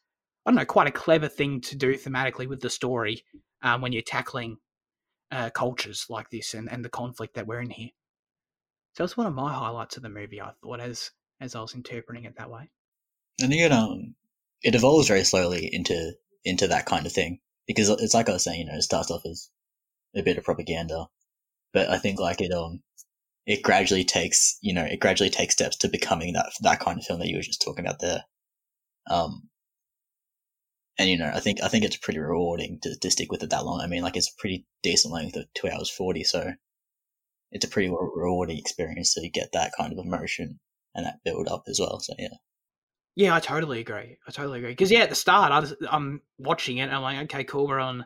I 0.46 0.52
don't 0.52 0.58
know, 0.58 0.66
quite 0.66 0.88
a 0.88 0.92
clever 0.92 1.28
thing 1.28 1.62
to 1.62 1.76
do 1.76 1.94
thematically 1.96 2.48
with 2.48 2.62
the 2.62 2.70
story 2.70 3.24
um, 3.62 3.82
when 3.82 3.92
you're 3.92 4.02
tackling 4.02 4.58
uh, 5.32 5.50
cultures 5.50 6.08
like 6.10 6.30
this 6.30 6.54
and, 6.54 6.70
and 6.72 6.84
the 6.84 6.90
conflict 6.90 7.36
that 7.36 7.48
we're 7.48 7.62
in 7.62 7.70
here. 7.70 7.90
So 8.94 9.04
it's 9.04 9.16
one 9.16 9.28
of 9.28 9.34
my 9.34 9.54
highlights 9.54 9.98
of 9.98 10.04
the 10.04 10.10
movie. 10.10 10.42
I 10.42 10.52
thought 10.62 10.80
as 10.82 11.12
as 11.40 11.56
I 11.56 11.62
was 11.62 11.74
interpreting 11.74 12.26
it 12.26 12.36
that 12.38 12.52
way. 12.52 12.70
And 13.42 13.54
it 13.54 13.72
um 13.72 14.16
it 14.62 14.76
evolves 14.76 15.08
very 15.08 15.24
slowly 15.24 15.70
into 15.72 16.14
into 16.44 16.68
that 16.68 16.86
kind 16.86 17.06
of 17.06 17.12
thing 17.12 17.40
because 17.68 17.90
it's 17.90 18.14
like 18.14 18.30
I 18.30 18.34
was 18.34 18.44
saying, 18.44 18.60
you 18.60 18.66
know, 18.66 18.78
it 18.78 18.82
starts 18.82 19.12
off 19.12 19.26
as 19.26 19.50
a 20.16 20.22
bit 20.22 20.38
of 20.38 20.44
propaganda, 20.44 21.08
but 21.74 21.90
I 21.90 21.98
think 21.98 22.20
like 22.20 22.42
it 22.42 22.52
um 22.52 22.82
it 23.46 23.64
gradually 23.64 24.04
takes 24.04 24.58
you 24.62 24.74
know 24.74 24.84
it 24.84 25.00
gradually 25.00 25.30
takes 25.30 25.54
steps 25.54 25.78
to 25.78 25.90
becoming 25.90 26.34
that 26.34 26.52
that 26.62 26.80
kind 26.80 27.00
of 27.00 27.06
film 27.06 27.20
that 27.20 27.28
you 27.28 27.38
were 27.38 27.42
just 27.42 27.62
talking 27.62 27.86
about 27.86 28.00
there. 28.00 28.24
Um, 29.10 29.50
and 30.98 31.10
you 31.10 31.18
know, 31.18 31.32
I 31.34 31.40
think 31.40 31.64
I 31.64 31.68
think 31.68 31.84
it's 31.84 31.98
pretty 31.98 32.20
rewarding 32.20 32.80
to, 32.84 32.98
to 33.00 33.12
stick 33.12 33.32
with 33.32 33.44
it 33.44 33.50
that 33.52 33.66
long. 33.66 33.82
I 33.82 33.88
mean, 33.88 34.04
like 34.04 34.18
it's 34.18 34.32
a 34.32 34.40
pretty 34.40 34.66
decent 34.84 35.14
length 35.14 35.36
of 35.36 35.46
two 35.54 35.70
hours 35.70 35.90
forty, 35.90 36.24
so 36.24 36.54
it's 37.52 37.66
a 37.66 37.70
pretty 37.70 37.90
re- 37.90 37.98
rewarding 38.16 38.58
experience 38.58 39.14
to 39.16 39.30
get 39.30 39.52
that 39.54 39.72
kind 39.78 39.92
of 39.92 40.00
emotion 40.00 40.60
and 40.96 41.06
that 41.06 41.20
build 41.24 41.48
up 41.48 41.64
as 41.68 41.80
well. 41.80 42.00
So 42.00 42.14
yeah. 42.20 42.30
Yeah, 43.16 43.36
I 43.36 43.40
totally 43.42 43.82
agree. 43.82 44.18
I 44.26 44.32
totally 44.32 44.60
agree. 44.60 44.72
Because 44.72 44.92
yeah, 44.92 45.02
at 45.02 45.10
the 45.10 45.16
start, 45.16 45.52
I 45.52 45.60
was, 45.60 45.74
I'm 45.90 46.22
watching 46.38 46.78
it. 46.78 46.84
and 46.84 46.94
I'm 46.96 47.02
like, 47.02 47.18
okay, 47.24 47.44
cool. 47.44 47.68
We're 47.68 47.80
on 47.80 48.06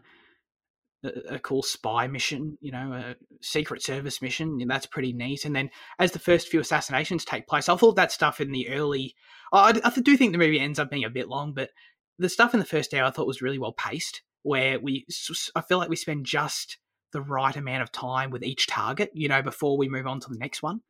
a, 1.30 1.40
cool 1.40 1.62
spy 1.62 2.08
mission, 2.08 2.58
you 2.62 2.72
know, 2.72 2.94
a 2.94 3.16
secret 3.42 3.82
service 3.82 4.22
mission. 4.22 4.60
And 4.62 4.70
that's 4.70 4.86
pretty 4.86 5.14
neat. 5.14 5.46
And 5.46 5.56
then 5.56 5.70
as 6.00 6.12
the 6.12 6.20
first 6.20 6.48
few 6.48 6.60
assassinations 6.60 7.26
take 7.26 7.48
place, 7.48 7.70
I 7.70 7.76
thought 7.76 7.96
that 7.96 8.12
stuff 8.12 8.42
in 8.42 8.52
the 8.52 8.70
early. 8.70 9.16
I, 9.54 9.80
I 9.84 9.90
do 10.00 10.18
think 10.18 10.32
the 10.32 10.38
movie 10.38 10.60
ends 10.60 10.80
up 10.80 10.90
being 10.90 11.04
a 11.04 11.10
bit 11.10 11.30
long, 11.30 11.54
but 11.54 11.70
the 12.18 12.30
stuff 12.30 12.54
in 12.54 12.60
the 12.60 12.66
first 12.66 12.94
hour 12.94 13.06
I 13.06 13.12
thought 13.12 13.28
was 13.28 13.42
really 13.42 13.60
well 13.60 13.74
paced. 13.74 14.22
Where 14.44 14.80
we, 14.80 15.08
I 15.56 15.62
feel 15.62 15.80
like 15.80 15.90
we 15.90 15.96
spend 15.96 16.26
just 16.28 16.78
the 17.14 17.22
right 17.22 17.56
amount 17.56 17.82
of 17.82 17.92
time 17.92 18.30
with 18.30 18.44
each 18.44 18.68
target, 18.68 19.10
you 19.14 19.28
know, 19.28 19.42
before 19.42 19.78
we 19.78 19.90
move 19.90 20.06
on 20.06 20.20
to 20.20 20.30
the 20.30 20.38
next 20.38 20.62
one. 20.62 20.82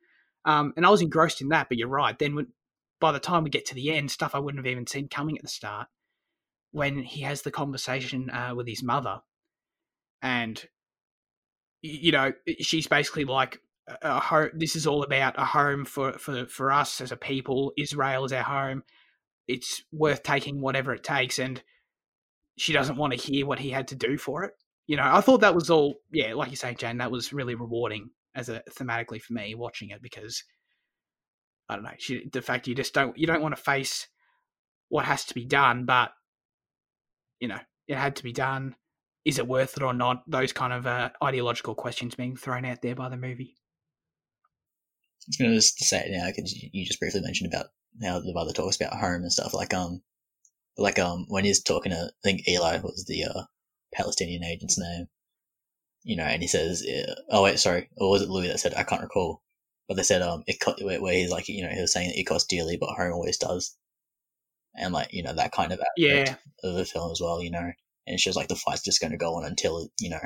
Um, 0.44 0.74
and 0.76 0.84
I 0.84 0.90
was 0.90 1.00
engrossed 1.00 1.40
in 1.40 1.48
that. 1.48 1.68
But 1.68 1.78
you're 1.78 1.88
right. 1.88 2.18
Then 2.18 2.34
when, 2.34 2.48
by 3.00 3.12
the 3.12 3.18
time 3.18 3.44
we 3.44 3.50
get 3.50 3.66
to 3.66 3.74
the 3.74 3.92
end, 3.92 4.10
stuff 4.10 4.34
I 4.34 4.38
wouldn't 4.38 4.64
have 4.64 4.70
even 4.70 4.86
seen 4.86 5.08
coming 5.08 5.36
at 5.36 5.42
the 5.42 5.48
start, 5.48 5.88
when 6.72 6.98
he 6.98 7.22
has 7.22 7.42
the 7.42 7.50
conversation 7.50 8.28
uh, 8.28 8.52
with 8.54 8.68
his 8.68 8.82
mother, 8.82 9.20
and 10.26 10.60
you 11.82 12.10
know 12.10 12.32
she's 12.58 12.88
basically 12.88 13.24
like, 13.24 13.60
a 14.02 14.18
home, 14.18 14.50
"This 14.54 14.74
is 14.74 14.86
all 14.86 15.04
about 15.04 15.38
a 15.38 15.44
home 15.44 15.84
for 15.84 16.14
for 16.18 16.46
for 16.46 16.72
us 16.72 17.00
as 17.00 17.12
a 17.12 17.16
people. 17.16 17.72
Israel 17.78 18.24
is 18.24 18.32
our 18.32 18.42
home. 18.42 18.82
It's 19.46 19.84
worth 19.92 20.24
taking 20.24 20.60
whatever 20.60 20.92
it 20.92 21.04
takes." 21.04 21.38
And 21.38 21.62
she 22.58 22.72
doesn't 22.72 22.96
want 22.96 23.12
to 23.12 23.18
hear 23.18 23.46
what 23.46 23.60
he 23.60 23.70
had 23.70 23.88
to 23.88 23.94
do 23.94 24.18
for 24.18 24.42
it. 24.44 24.54
you 24.88 24.96
know, 24.96 25.04
I 25.04 25.20
thought 25.20 25.42
that 25.42 25.54
was 25.54 25.70
all. 25.70 25.94
Yeah, 26.12 26.34
like 26.34 26.50
you 26.50 26.56
say, 26.56 26.74
Jane, 26.74 26.98
that 26.98 27.12
was 27.12 27.32
really 27.32 27.54
rewarding 27.54 28.10
as 28.34 28.48
a 28.48 28.62
thematically 28.70 29.22
for 29.22 29.32
me 29.32 29.54
watching 29.54 29.90
it 29.90 30.02
because 30.02 30.42
I 31.68 31.74
don't 31.76 31.84
know 31.84 31.90
she, 31.98 32.28
the 32.32 32.42
fact 32.42 32.66
you 32.66 32.74
just 32.74 32.94
don't 32.94 33.16
you 33.16 33.26
don't 33.28 33.42
want 33.42 33.56
to 33.56 33.62
face 33.62 34.08
what 34.88 35.04
has 35.04 35.24
to 35.26 35.34
be 35.34 35.44
done, 35.44 35.84
but 35.84 36.10
you 37.38 37.46
know 37.46 37.60
it 37.86 37.96
had 37.96 38.16
to 38.16 38.24
be 38.24 38.32
done. 38.32 38.74
Is 39.26 39.38
it 39.38 39.46
worth 39.46 39.76
it 39.76 39.82
or 39.82 39.92
not? 39.92 40.24
Those 40.26 40.54
kind 40.54 40.72
of 40.72 40.86
uh, 40.86 41.10
ideological 41.22 41.74
questions 41.74 42.14
being 42.14 42.36
thrown 42.36 42.64
out 42.64 42.80
there 42.80 42.94
by 42.94 43.10
the 43.10 43.18
movie. 43.18 43.56
I 45.26 45.28
was 45.28 45.36
going 45.36 45.50
to 45.50 45.56
just 45.56 45.78
say 45.84 46.00
it 46.06 46.12
now 46.12 46.26
because 46.26 46.52
you 46.54 46.84
just 46.84 47.00
briefly 47.00 47.20
mentioned 47.20 47.52
about 47.52 47.66
how 48.02 48.18
the 48.20 48.32
mother 48.32 48.52
talks 48.52 48.76
about 48.76 48.98
home 48.98 49.22
and 49.22 49.32
stuff. 49.32 49.54
Like 49.54 49.74
um, 49.74 50.02
like 50.78 50.98
um, 50.98 51.26
when 51.28 51.44
he's 51.44 51.62
talking 51.62 51.92
to 51.92 52.06
I 52.06 52.10
think 52.24 52.48
Eli 52.48 52.78
was 52.78 53.04
the 53.06 53.24
uh, 53.24 53.44
Palestinian 53.94 54.44
agent's 54.44 54.78
name, 54.78 55.08
you 56.04 56.16
know, 56.16 56.24
and 56.24 56.42
he 56.42 56.48
says, 56.48 56.84
uh, 56.86 57.14
"Oh 57.30 57.42
wait, 57.44 57.58
sorry, 57.60 57.90
or 57.96 58.10
was 58.10 58.22
it 58.22 58.30
Louis 58.30 58.48
that 58.48 58.60
said 58.60 58.74
I 58.74 58.84
can't 58.84 59.02
recall?" 59.02 59.42
But 59.88 59.96
they 59.96 60.02
said 60.04 60.22
um, 60.22 60.44
it 60.46 60.60
co- 60.60 60.76
where 60.82 61.14
he's 61.14 61.30
like, 61.30 61.48
you 61.48 61.62
know, 61.64 61.70
he 61.74 61.80
was 61.80 61.92
saying 61.92 62.08
that 62.10 62.18
it 62.20 62.24
costs 62.24 62.48
dearly, 62.48 62.76
but 62.76 62.90
home 62.96 63.12
always 63.12 63.38
does, 63.38 63.76
and 64.76 64.92
like 64.94 65.12
you 65.12 65.22
know 65.22 65.32
that 65.34 65.52
kind 65.52 65.72
of 65.72 65.80
aspect 65.80 65.96
Yeah, 65.96 66.36
of 66.62 66.74
the 66.76 66.84
film 66.84 67.10
as 67.12 67.20
well, 67.20 67.42
you 67.42 67.50
know, 67.50 67.72
and 68.06 68.14
it 68.14 68.20
shows 68.20 68.36
like 68.36 68.48
the 68.48 68.56
fight's 68.56 68.82
just 68.82 69.00
going 69.00 69.12
to 69.12 69.16
go 69.16 69.34
on 69.36 69.44
until 69.44 69.88
you 70.00 70.10
know. 70.10 70.20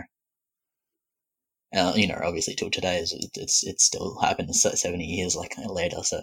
Uh, 1.73 1.93
you 1.95 2.09
know, 2.09 2.21
obviously, 2.23 2.55
till 2.55 2.71
today, 2.71 2.99
is 2.99 3.15
it's 3.35 3.65
it's 3.65 3.85
still 3.85 4.19
happened 4.21 4.55
seventy 4.55 5.05
years 5.05 5.37
like 5.37 5.55
later. 5.67 6.03
So, 6.03 6.21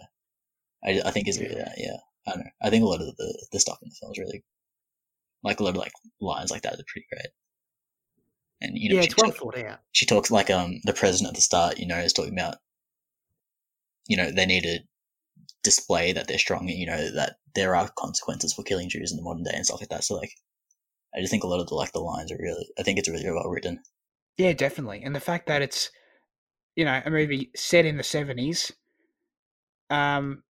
I, 0.85 1.01
I 1.05 1.11
think 1.11 1.27
is 1.27 1.39
really 1.39 1.55
Yeah. 1.55 1.73
yeah. 1.77 1.97
I 2.27 2.31
don't 2.31 2.39
know. 2.39 2.51
I 2.61 2.69
think 2.69 2.83
a 2.83 2.87
lot 2.87 3.01
of 3.01 3.15
the 3.15 3.47
the 3.51 3.59
stuff 3.59 3.79
in 3.81 3.89
the 3.89 3.95
film 3.95 4.11
is 4.11 4.19
really 4.19 4.43
like 5.43 5.59
a 5.59 5.63
lot 5.63 5.69
of 5.69 5.77
like 5.77 5.93
lines 6.19 6.51
like 6.51 6.63
that 6.63 6.73
are 6.73 6.83
pretty 6.91 7.07
great. 7.11 7.27
And 8.61 8.77
you 8.77 8.89
know, 8.89 8.95
yeah, 8.95 9.01
she, 9.01 9.07
it's 9.07 9.17
well 9.17 9.31
thought 9.31 9.57
out. 9.57 9.79
she 9.93 10.05
talks 10.05 10.31
like 10.31 10.49
um 10.49 10.81
the 10.83 10.93
president 10.93 11.29
at 11.29 11.35
the 11.35 11.41
start, 11.41 11.79
you 11.79 11.87
know, 11.87 11.97
is 11.97 12.13
talking 12.13 12.33
about 12.33 12.55
you 14.07 14.17
know 14.17 14.31
they 14.31 14.45
need 14.45 14.63
to 14.63 14.79
display 15.63 16.13
that 16.13 16.27
they're 16.27 16.37
strong, 16.37 16.67
you 16.67 16.85
know 16.87 17.11
that 17.11 17.37
there 17.55 17.75
are 17.75 17.89
consequences 17.97 18.53
for 18.53 18.63
killing 18.63 18.89
Jews 18.89 19.11
in 19.11 19.17
the 19.17 19.23
modern 19.23 19.43
day 19.43 19.51
and 19.53 19.65
stuff 19.65 19.79
like 19.81 19.89
that. 19.89 20.03
So 20.03 20.15
like, 20.15 20.31
I 21.15 21.21
just 21.21 21.31
think 21.31 21.43
a 21.43 21.47
lot 21.47 21.59
of 21.59 21.67
the 21.67 21.75
like 21.75 21.91
the 21.93 21.99
lines 21.99 22.31
are 22.31 22.37
really, 22.39 22.67
I 22.77 22.83
think 22.83 22.99
it's 22.99 23.09
really 23.09 23.29
well 23.29 23.49
written. 23.49 23.79
Yeah, 24.37 24.53
definitely. 24.53 25.01
And 25.03 25.15
the 25.15 25.19
fact 25.19 25.47
that 25.47 25.61
it's, 25.61 25.89
you 26.75 26.85
know, 26.85 27.01
a 27.03 27.09
movie 27.09 27.51
set 27.55 27.85
in 27.85 27.97
the 27.97 28.03
seventies, 28.03 28.71
um, 29.89 30.43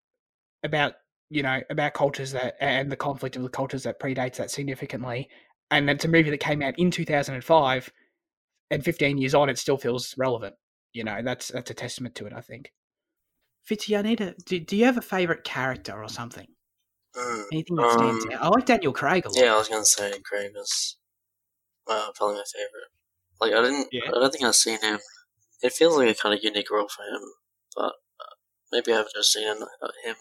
about 0.65 0.95
you 1.31 1.43
know 1.43 1.61
about 1.71 1.95
cultures 1.95 2.33
that 2.33 2.57
and 2.61 2.91
the 2.91 2.97
conflict 2.97 3.37
of 3.37 3.43
the 3.43 3.49
cultures 3.49 3.85
that 3.85 4.01
predates 4.01 4.37
that 4.37 4.51
significantly, 4.51 5.29
and 5.71 5.89
it's 5.89 6.05
a 6.05 6.09
movie 6.09 6.31
that 6.31 6.41
came 6.41 6.63
out 6.63 6.79
in 6.79 6.91
two 6.91 7.05
thousand 7.05 7.35
and 7.35 7.45
five, 7.45 7.91
and 8.71 8.85
fifteen 8.85 9.19
years 9.19 9.35
on, 9.35 9.49
it 9.49 9.59
still 9.59 9.77
feels 9.77 10.15
relevant. 10.19 10.55
You 10.93 11.05
know, 11.05 11.21
that's 11.23 11.49
that's 11.49 11.71
a 11.71 11.75
testament 11.75 12.15
to 12.17 12.27
it. 12.27 12.33
I 12.33 12.41
think. 12.41 12.73
Fitzy, 13.69 13.99
I 13.99 14.03
need 14.03 14.21
a. 14.21 14.35
Do, 14.47 14.59
do 14.61 14.77
you 14.77 14.85
have 14.85 14.97
a 14.97 15.03
favorite 15.03 15.45
character 15.45 16.01
or 16.01 16.09
something? 16.09 16.47
Mm. 17.17 17.45
Anything 17.53 17.77
that 17.77 17.93
stands 17.93 18.25
Um, 18.27 18.33
out? 18.33 18.43
I 18.43 18.49
like 18.49 18.67
Daniel 18.67 18.93
Craig 18.93 19.25
a 19.25 19.29
lot. 19.29 19.39
Yeah, 19.39 19.55
I 19.55 19.59
was 19.59 19.69
gonna 19.69 19.85
say 19.85 20.13
Craig 20.25 20.53
is 20.61 20.97
uh, 21.89 22.11
probably 22.15 22.37
my 22.37 22.45
favorite. 22.53 22.91
Like 23.41 23.53
I 23.53 23.63
didn't, 23.63 23.89
Yeah. 23.93 24.09
I 24.09 24.19
don't 24.21 24.31
think 24.31 24.45
I've 24.45 24.55
seen 24.55 24.81
him. 24.81 24.99
It 25.63 25.73
feels 25.73 25.97
like 25.97 26.09
a 26.09 26.15
kind 26.15 26.35
of 26.35 26.41
unique 26.45 26.71
role 26.71 26.89
for 26.89 27.03
him, 27.03 27.23
but 27.75 27.93
uh, 28.21 28.35
maybe 28.73 28.93
I 28.93 28.97
haven't 28.97 29.15
just 29.15 29.33
seen 29.33 29.49
en- 29.49 29.63
uh, 29.63 29.89
him 30.05 30.17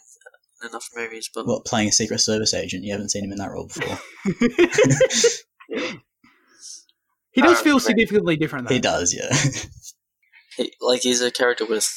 in 0.63 0.69
enough 0.69 0.87
movies. 0.95 1.29
But 1.33 1.45
What 1.47 1.65
playing 1.65 1.89
a 1.89 1.91
Secret 1.91 2.19
Service 2.19 2.53
agent? 2.53 2.83
You 2.85 2.93
haven't 2.93 3.09
seen 3.09 3.25
him 3.25 3.31
in 3.33 3.37
that 3.39 3.51
role 3.51 3.67
before. 3.67 3.99
he 7.31 7.41
does 7.41 7.59
feel 7.61 7.75
maybe. 7.75 7.79
significantly 7.83 8.37
different. 8.37 8.67
Though. 8.69 8.73
he 8.75 8.79
does, 8.79 9.13
yeah. 9.13 9.35
he, 10.57 10.73
like 10.81 11.01
he's 11.01 11.21
a 11.21 11.31
character 11.31 11.65
with 11.65 11.89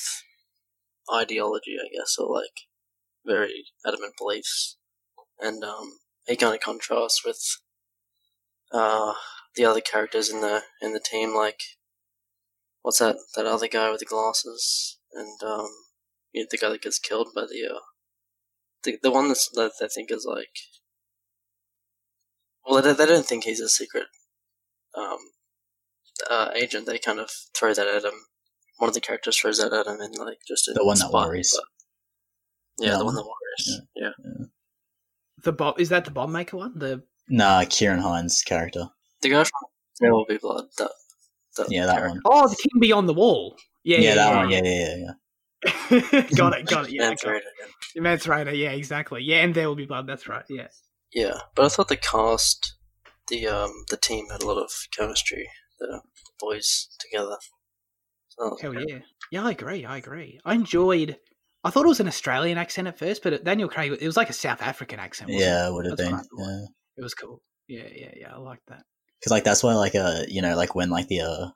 ideology, 1.15 1.77
I 1.81 1.89
guess, 1.97 2.17
or 2.19 2.35
like 2.35 2.67
very 3.25 3.65
adamant 3.87 4.15
beliefs, 4.19 4.77
and 5.41 5.63
um, 5.65 5.99
he 6.27 6.37
kind 6.37 6.55
of 6.55 6.61
contrasts 6.61 7.25
with 7.25 7.41
uh 8.73 9.15
the 9.57 9.65
other 9.65 9.81
characters 9.81 10.29
in 10.31 10.41
the 10.41 10.63
in 10.83 10.93
the 10.93 11.01
team, 11.01 11.35
like 11.35 11.61
what's 12.83 12.99
that 12.99 13.17
that 13.37 13.47
other 13.47 13.69
guy 13.69 13.91
with 13.91 14.01
the 14.01 14.07
glasses, 14.07 14.99
and 15.13 15.43
um, 15.43 15.69
you 16.33 16.43
know, 16.43 16.47
the 16.51 16.59
guy 16.59 16.69
that 16.71 16.83
gets 16.83 16.99
killed 16.99 17.29
by 17.35 17.43
the 17.43 17.67
uh, 17.75 17.81
the 18.85 18.99
the 19.03 19.11
one 19.11 19.29
that's, 19.29 19.49
that 19.55 19.73
they 19.81 19.89
think 19.89 20.11
is 20.11 20.27
like. 20.29 20.49
Well, 22.67 22.83
they, 22.83 22.93
they 22.93 23.07
don't 23.07 23.25
think 23.25 23.45
he's 23.45 23.61
a 23.61 23.69
secret 23.69 24.09
um, 24.95 25.17
uh, 26.31 26.51
agent. 26.55 26.85
They 26.87 26.99
kind 26.99 27.19
of 27.19 27.31
throw 27.57 27.73
that 27.73 27.87
at 27.87 28.05
him 28.05 28.27
one 28.77 28.89
of 28.89 28.95
the 28.95 29.01
characters 29.01 29.39
throws 29.39 29.59
that 29.59 29.73
at 29.73 29.87
him 29.87 30.01
and 30.01 30.17
like 30.19 30.39
just 30.47 30.71
The 30.73 30.85
one 30.85 30.99
that 30.99 31.11
worries. 31.11 31.53
but- 31.57 32.85
Yeah, 32.87 32.99
the 32.99 33.05
one 33.05 33.07
one? 33.07 33.15
that 33.17 33.25
worries. 33.25 33.81
Yeah. 33.97 34.11
The 35.49 35.53
Bob 35.55 35.81
is 35.81 35.89
that 35.89 36.05
the 36.05 36.11
bomb 36.11 36.31
maker 36.33 36.59
one? 36.59 36.79
The 36.79 37.03
nah, 37.27 37.63
Ciarán 37.63 38.03
Hinds 38.03 38.43
character. 38.43 38.85
the 39.23 39.31
guy 39.31 39.45
from 39.45 39.51
There 39.99 40.13
Will 40.13 40.27
Be 40.27 40.37
Blood. 40.37 40.67
That, 40.77 40.91
that 41.57 41.71
Yeah, 41.71 41.87
that 41.87 41.97
character. 41.97 42.21
one. 42.23 42.45
oh, 42.45 42.49
the 42.49 42.57
King 42.57 42.81
Beyond 42.81 43.09
the 43.09 43.15
Wall. 43.15 43.57
Yeah, 43.83 43.97
Yeah, 43.97 44.09
yeah, 44.11 44.15
that 44.17 44.29
yeah, 44.29 44.37
one. 44.37 44.51
Yeah, 44.51 44.61
yeah, 44.63 44.97
yeah, 44.97 44.97
yeah. 45.07 46.21
got 46.37 46.59
it, 46.59 46.67
got 46.67 46.85
it. 46.85 46.93
Yeah, 46.93 47.09
Mance 47.09 47.23
got 47.25 47.37
it. 47.37 47.43
Rayder, 47.43 47.67
yeah. 47.95 48.01
Mance 48.03 48.27
Rayder, 48.27 48.59
yeah, 48.59 48.73
exactly. 48.73 49.23
Yeah, 49.23 49.39
and 49.39 49.55
there 49.55 49.69
will 49.69 49.75
be 49.75 49.87
blood. 49.87 50.07
That's 50.07 50.29
right. 50.29 50.45
Yeah. 50.51 50.69
Yeah, 51.15 51.39
but 51.55 51.65
I 51.65 51.69
thought 51.69 51.89
the 51.89 51.97
cast, 51.97 52.75
the 53.29 53.47
um, 53.49 53.73
the 53.89 53.97
team 53.97 54.27
had 54.31 54.43
a 54.43 54.47
lot 54.47 54.63
of 54.63 54.71
chemistry. 54.95 55.49
The 55.81 56.03
boys 56.39 56.91
together. 56.99 57.37
So 58.29 58.59
Hell 58.61 58.73
good. 58.75 58.85
yeah. 58.87 58.99
Yeah, 59.33 59.47
I 59.47 59.53
agree. 59.53 59.87
I 59.87 59.97
agree. 59.97 60.41
I 60.45 60.53
enjoyed. 60.55 61.17
I 61.65 61.71
thought 61.71 61.85
it 61.85 61.89
was 61.89 62.01
an 62.01 62.09
Australian 62.09 62.57
accent 62.59 62.89
at 62.89 62.99
first, 62.99 63.23
but 63.23 63.43
Daniel 63.45 63.69
Craig, 63.69 63.93
it 64.01 64.07
was 64.07 64.17
like 64.17 64.31
a 64.31 64.35
South 64.35 64.63
African 64.63 65.01
accent. 65.01 65.31
wasn't 65.31 65.49
Yeah, 65.51 65.67
it? 65.67 65.69
it 65.69 65.73
would 65.75 65.87
have 65.87 65.97
been. 65.97 66.13
what 66.13 66.21
I 66.21 66.23
thought. 66.23 66.51
Yeah. 66.51 66.67
It 66.99 67.03
was 67.03 67.15
cool. 67.15 67.43
Yeah, 67.67 67.89
yeah, 67.95 68.13
yeah. 68.17 68.35
I 68.35 68.39
like 68.39 68.61
that. 68.69 68.83
because 69.21 69.31
like 69.33 69.45
that's 69.45 69.63
why 69.63 69.75
like 69.75 69.95
uh 69.95 70.23
you 70.29 70.41
know 70.43 70.57
like 70.57 70.75
when 70.75 70.91
like 70.91 71.09
the 71.09 71.21
uh 71.23 71.49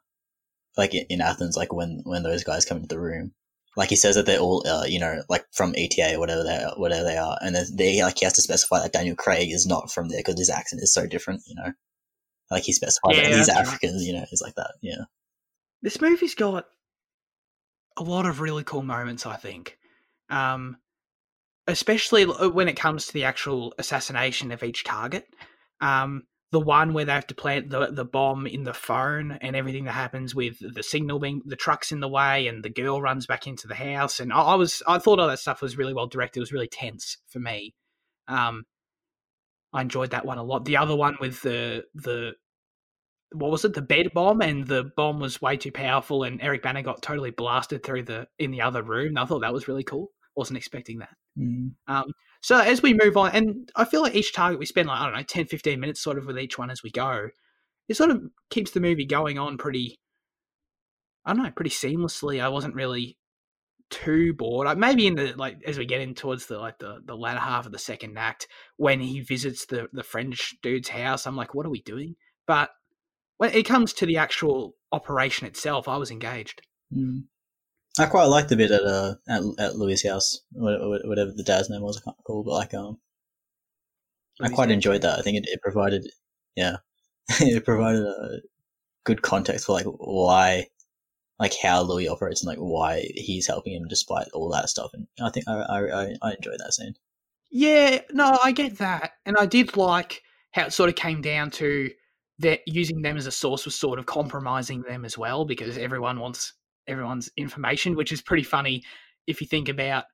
like 0.76 0.92
in 0.94 1.20
Athens 1.20 1.56
like 1.56 1.72
when 1.72 2.00
when 2.04 2.22
those 2.22 2.44
guys 2.44 2.64
come 2.64 2.78
into 2.78 2.88
the 2.88 3.00
room 3.00 3.32
like 3.76 3.88
he 3.88 3.96
says 3.96 4.16
that 4.16 4.26
they're 4.26 4.40
all 4.40 4.66
uh 4.66 4.84
you 4.84 4.98
know 4.98 5.22
like 5.28 5.46
from 5.52 5.74
ETA 5.76 6.16
or 6.16 6.18
whatever 6.18 6.42
they 6.42 6.56
are, 6.56 6.74
whatever 6.76 7.04
they 7.04 7.16
are 7.16 7.38
and 7.40 7.54
then 7.54 7.64
they 7.74 8.02
like 8.02 8.18
he 8.18 8.24
has 8.26 8.34
to 8.34 8.42
specify 8.42 8.80
that 8.80 8.92
Daniel 8.92 9.16
Craig 9.16 9.50
is 9.50 9.66
not 9.66 9.90
from 9.90 10.08
there 10.08 10.18
because 10.18 10.38
his 10.38 10.50
accent 10.50 10.82
is 10.82 10.92
so 10.92 11.06
different 11.06 11.42
you 11.46 11.54
know 11.54 11.72
like 12.50 12.64
he 12.64 12.72
specifies 12.72 13.16
Yeah, 13.16 13.28
that 13.30 13.36
he's 13.36 13.46
that's 13.46 13.58
right. 13.58 13.66
African 13.68 13.98
you 14.00 14.12
know 14.12 14.24
it's 14.30 14.42
like 14.42 14.54
that 14.56 14.72
yeah 14.82 15.04
This 15.82 16.00
movie's 16.00 16.34
got 16.34 16.66
a 17.96 18.02
lot 18.02 18.26
of 18.26 18.40
really 18.40 18.64
cool 18.64 18.82
moments, 18.82 19.26
I 19.26 19.36
think. 19.36 19.78
Um, 20.32 20.78
especially 21.66 22.24
when 22.24 22.68
it 22.68 22.76
comes 22.76 23.06
to 23.06 23.12
the 23.12 23.24
actual 23.24 23.74
assassination 23.78 24.50
of 24.50 24.62
each 24.62 24.84
target. 24.84 25.26
Um, 25.80 26.24
the 26.50 26.60
one 26.60 26.92
where 26.92 27.06
they 27.06 27.12
have 27.12 27.26
to 27.28 27.34
plant 27.34 27.70
the, 27.70 27.86
the 27.90 28.04
bomb 28.04 28.46
in 28.46 28.62
the 28.62 28.74
phone 28.74 29.32
and 29.40 29.56
everything 29.56 29.84
that 29.84 29.92
happens 29.92 30.34
with 30.34 30.58
the 30.60 30.82
signal 30.82 31.18
being 31.18 31.40
the 31.46 31.56
truck's 31.56 31.92
in 31.92 32.00
the 32.00 32.08
way 32.08 32.46
and 32.46 32.62
the 32.62 32.68
girl 32.68 33.00
runs 33.00 33.26
back 33.26 33.46
into 33.46 33.66
the 33.66 33.74
house 33.74 34.20
and 34.20 34.32
I, 34.32 34.40
I 34.40 34.54
was 34.56 34.82
I 34.86 34.98
thought 34.98 35.18
all 35.18 35.28
that 35.28 35.38
stuff 35.38 35.62
was 35.62 35.78
really 35.78 35.94
well 35.94 36.06
directed. 36.06 36.40
It 36.40 36.42
was 36.42 36.52
really 36.52 36.68
tense 36.68 37.16
for 37.26 37.40
me. 37.40 37.74
Um, 38.28 38.64
I 39.72 39.80
enjoyed 39.80 40.10
that 40.10 40.26
one 40.26 40.36
a 40.36 40.42
lot. 40.42 40.66
The 40.66 40.76
other 40.76 40.94
one 40.94 41.16
with 41.20 41.40
the 41.40 41.84
the 41.94 42.34
what 43.32 43.50
was 43.50 43.64
it 43.64 43.72
the 43.72 43.80
bed 43.80 44.10
bomb 44.12 44.42
and 44.42 44.66
the 44.66 44.92
bomb 44.94 45.20
was 45.20 45.40
way 45.40 45.56
too 45.56 45.72
powerful 45.72 46.22
and 46.22 46.42
Eric 46.42 46.62
Bana 46.62 46.82
got 46.82 47.00
totally 47.00 47.30
blasted 47.30 47.82
through 47.82 48.02
the 48.02 48.28
in 48.38 48.50
the 48.50 48.60
other 48.60 48.82
room. 48.82 49.16
I 49.16 49.24
thought 49.24 49.40
that 49.40 49.54
was 49.54 49.68
really 49.68 49.84
cool. 49.84 50.10
Wasn't 50.36 50.56
expecting 50.56 50.98
that. 50.98 51.14
Um, 51.88 52.12
so 52.40 52.58
as 52.58 52.82
we 52.82 52.94
move 52.94 53.16
on, 53.16 53.30
and 53.32 53.70
I 53.76 53.84
feel 53.84 54.02
like 54.02 54.14
each 54.14 54.32
target 54.32 54.58
we 54.58 54.66
spend 54.66 54.88
like, 54.88 55.00
I 55.00 55.04
don't 55.04 55.16
know, 55.16 55.22
10, 55.22 55.46
15 55.46 55.78
minutes 55.78 56.02
sort 56.02 56.18
of 56.18 56.26
with 56.26 56.38
each 56.38 56.58
one 56.58 56.70
as 56.70 56.82
we 56.82 56.90
go. 56.90 57.28
It 57.88 57.96
sort 57.96 58.10
of 58.10 58.22
keeps 58.50 58.70
the 58.70 58.80
movie 58.80 59.04
going 59.04 59.38
on 59.38 59.58
pretty, 59.58 60.00
I 61.24 61.32
don't 61.32 61.42
know, 61.42 61.50
pretty 61.50 61.70
seamlessly. 61.70 62.42
I 62.42 62.48
wasn't 62.48 62.74
really 62.74 63.18
too 63.90 64.32
bored. 64.34 64.66
Like 64.66 64.78
maybe 64.78 65.06
in 65.06 65.14
the, 65.14 65.34
like, 65.36 65.58
as 65.66 65.78
we 65.78 65.84
get 65.86 66.00
in 66.00 66.14
towards 66.14 66.46
the, 66.46 66.58
like, 66.58 66.78
the, 66.78 67.00
the 67.04 67.16
latter 67.16 67.40
half 67.40 67.66
of 67.66 67.72
the 67.72 67.78
second 67.78 68.16
act, 68.18 68.48
when 68.76 69.00
he 69.00 69.20
visits 69.20 69.66
the, 69.66 69.88
the 69.92 70.02
French 70.02 70.56
dude's 70.62 70.88
house, 70.88 71.26
I'm 71.26 71.36
like, 71.36 71.54
what 71.54 71.66
are 71.66 71.70
we 71.70 71.82
doing? 71.82 72.16
But 72.46 72.70
when 73.36 73.52
it 73.52 73.64
comes 73.64 73.92
to 73.94 74.06
the 74.06 74.16
actual 74.16 74.74
operation 74.90 75.46
itself, 75.46 75.88
I 75.88 75.96
was 75.96 76.10
engaged. 76.10 76.62
Mm. 76.96 77.24
I 77.98 78.06
quite 78.06 78.24
liked 78.24 78.48
the 78.48 78.56
bit 78.56 78.70
at 78.70 78.82
uh 78.82 79.14
at, 79.28 79.42
at 79.58 79.76
Louis' 79.76 80.06
house 80.06 80.40
wha- 80.52 80.78
wha- 80.80 81.08
whatever 81.08 81.32
the 81.32 81.42
dad's 81.42 81.68
name 81.70 81.82
was 81.82 81.98
I 81.98 82.04
can't 82.04 82.16
recall 82.18 82.42
but 82.44 82.52
like 82.52 82.74
um 82.74 82.98
I 84.40 84.48
quite 84.48 84.70
enjoyed 84.70 85.02
that. 85.02 85.18
I 85.18 85.22
think 85.22 85.38
it, 85.38 85.48
it 85.48 85.62
provided, 85.62 86.08
yeah, 86.56 86.76
it 87.40 87.64
provided 87.64 88.02
a 88.02 88.40
good 89.04 89.22
context 89.22 89.66
for 89.66 89.72
like 89.72 89.86
why, 89.86 90.66
like 91.38 91.54
how 91.62 91.82
Louis 91.82 92.08
operates 92.08 92.42
and 92.42 92.48
like 92.48 92.58
why 92.58 93.04
he's 93.14 93.46
helping 93.46 93.74
him 93.74 93.86
despite 93.88 94.28
all 94.32 94.50
that 94.50 94.68
stuff. 94.68 94.90
And 94.94 95.06
I 95.20 95.30
think 95.30 95.46
I 95.48 95.54
I, 95.54 96.02
I, 96.02 96.14
I 96.22 96.34
enjoyed 96.34 96.58
that 96.58 96.74
scene. 96.74 96.94
Yeah, 97.50 98.00
no, 98.12 98.38
I 98.42 98.52
get 98.52 98.78
that, 98.78 99.12
and 99.26 99.36
I 99.36 99.46
did 99.46 99.76
like 99.76 100.22
how 100.52 100.66
it 100.66 100.72
sort 100.72 100.88
of 100.88 100.96
came 100.96 101.20
down 101.20 101.50
to 101.52 101.90
that 102.38 102.60
using 102.66 103.02
them 103.02 103.16
as 103.16 103.26
a 103.26 103.30
source 103.30 103.64
was 103.64 103.74
sort 103.74 103.98
of 103.98 104.06
compromising 104.06 104.82
them 104.82 105.04
as 105.04 105.16
well 105.18 105.44
because 105.44 105.76
everyone 105.78 106.18
wants 106.18 106.54
everyone's 106.86 107.30
information, 107.36 107.96
which 107.96 108.12
is 108.12 108.22
pretty 108.22 108.42
funny 108.42 108.82
if 109.26 109.40
you 109.40 109.46
think 109.46 109.68
about 109.68 110.04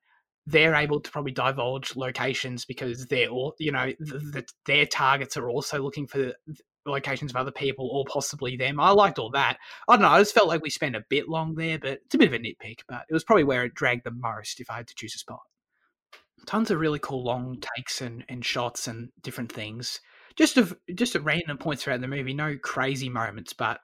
they're 0.45 0.75
able 0.75 0.99
to 0.99 1.11
probably 1.11 1.31
divulge 1.31 1.95
locations 1.95 2.65
because 2.65 3.05
they're 3.07 3.29
all 3.29 3.53
you 3.59 3.71
know 3.71 3.91
the, 3.99 4.17
the, 4.17 4.47
their 4.65 4.85
targets 4.85 5.37
are 5.37 5.49
also 5.49 5.81
looking 5.81 6.07
for 6.07 6.33
locations 6.85 7.31
of 7.31 7.37
other 7.37 7.51
people 7.51 7.87
or 7.91 8.05
possibly 8.05 8.57
them. 8.57 8.79
I 8.79 8.91
liked 8.91 9.19
all 9.19 9.29
that. 9.31 9.57
I 9.87 9.95
don't 9.95 10.01
know. 10.01 10.09
I 10.09 10.19
just 10.19 10.33
felt 10.33 10.47
like 10.47 10.61
we 10.61 10.69
spent 10.69 10.95
a 10.95 11.05
bit 11.09 11.29
long 11.29 11.55
there, 11.55 11.77
but 11.77 12.01
it's 12.05 12.15
a 12.15 12.17
bit 12.17 12.27
of 12.27 12.33
a 12.33 12.39
nitpick. 12.39 12.79
But 12.87 13.05
it 13.09 13.13
was 13.13 13.23
probably 13.23 13.43
where 13.43 13.65
it 13.65 13.75
dragged 13.75 14.05
the 14.05 14.11
most 14.11 14.59
if 14.59 14.69
I 14.69 14.77
had 14.77 14.87
to 14.87 14.95
choose 14.95 15.15
a 15.15 15.19
spot. 15.19 15.41
Tons 16.45 16.71
of 16.71 16.79
really 16.79 16.99
cool 16.99 17.23
long 17.23 17.61
takes 17.75 18.01
and, 18.01 18.25
and 18.29 18.43
shots 18.43 18.87
and 18.87 19.09
different 19.21 19.51
things. 19.51 19.99
Just 20.35 20.57
of 20.57 20.75
just 20.95 21.15
at 21.15 21.23
random 21.23 21.57
points 21.57 21.83
throughout 21.83 22.01
the 22.01 22.07
movie. 22.07 22.33
No 22.33 22.57
crazy 22.57 23.09
moments, 23.09 23.53
but 23.53 23.81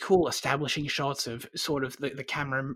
cool 0.00 0.26
establishing 0.26 0.86
shots 0.88 1.26
of 1.26 1.48
sort 1.54 1.84
of 1.84 1.96
the, 1.98 2.10
the 2.10 2.24
camera 2.24 2.74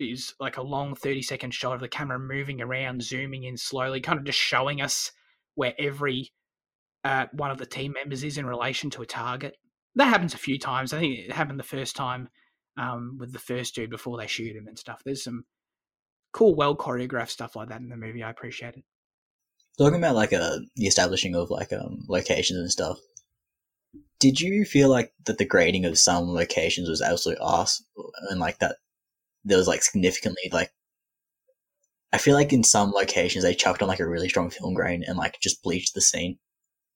is 0.00 0.34
like 0.40 0.56
a 0.56 0.62
long 0.62 0.94
30 0.94 1.22
second 1.22 1.54
shot 1.54 1.74
of 1.74 1.80
the 1.80 1.88
camera 1.88 2.18
moving 2.18 2.60
around 2.60 3.02
zooming 3.02 3.44
in 3.44 3.56
slowly 3.56 4.00
kind 4.00 4.18
of 4.18 4.24
just 4.24 4.38
showing 4.38 4.80
us 4.80 5.12
where 5.54 5.74
every 5.78 6.32
uh, 7.04 7.26
one 7.32 7.50
of 7.50 7.58
the 7.58 7.66
team 7.66 7.92
members 7.92 8.24
is 8.24 8.36
in 8.36 8.46
relation 8.46 8.90
to 8.90 9.02
a 9.02 9.06
target. 9.06 9.56
That 9.94 10.08
happens 10.08 10.34
a 10.34 10.38
few 10.38 10.58
times. 10.58 10.92
I 10.92 10.98
think 10.98 11.18
it 11.18 11.32
happened 11.32 11.58
the 11.58 11.64
first 11.64 11.94
time 11.94 12.28
um, 12.76 13.16
with 13.20 13.32
the 13.32 13.38
first 13.38 13.74
dude 13.74 13.90
before 13.90 14.18
they 14.18 14.26
shoot 14.26 14.56
him 14.56 14.66
and 14.66 14.78
stuff. 14.78 15.02
There's 15.04 15.22
some 15.22 15.44
cool 16.32 16.54
well 16.54 16.76
choreographed 16.76 17.30
stuff 17.30 17.54
like 17.54 17.68
that 17.68 17.80
in 17.80 17.90
the 17.90 17.96
movie. 17.96 18.22
I 18.22 18.30
appreciate 18.30 18.74
it. 18.74 18.84
Talking 19.78 19.98
about 19.98 20.16
like 20.16 20.32
uh, 20.32 20.58
the 20.76 20.86
establishing 20.86 21.34
of 21.34 21.50
like 21.50 21.72
um, 21.72 22.04
locations 22.08 22.58
and 22.58 22.70
stuff 22.70 22.98
did 24.18 24.40
you 24.40 24.64
feel 24.64 24.88
like 24.88 25.12
that 25.24 25.38
the 25.38 25.44
grading 25.44 25.84
of 25.84 25.98
some 25.98 26.32
locations 26.32 26.88
was 26.88 27.02
absolute 27.02 27.38
ass 27.42 27.82
and 28.30 28.38
like 28.38 28.58
that 28.58 28.76
there 29.44 29.58
was 29.58 29.66
like 29.66 29.82
significantly 29.82 30.48
like 30.52 30.72
I 32.12 32.18
feel 32.18 32.34
like 32.34 32.52
in 32.52 32.62
some 32.62 32.92
locations 32.92 33.42
they 33.42 33.54
chucked 33.54 33.82
on 33.82 33.88
like 33.88 34.00
a 34.00 34.08
really 34.08 34.28
strong 34.28 34.50
film 34.50 34.74
grain 34.74 35.02
and 35.06 35.16
like 35.16 35.40
just 35.40 35.62
bleached 35.62 35.94
the 35.94 36.02
scene. 36.02 36.38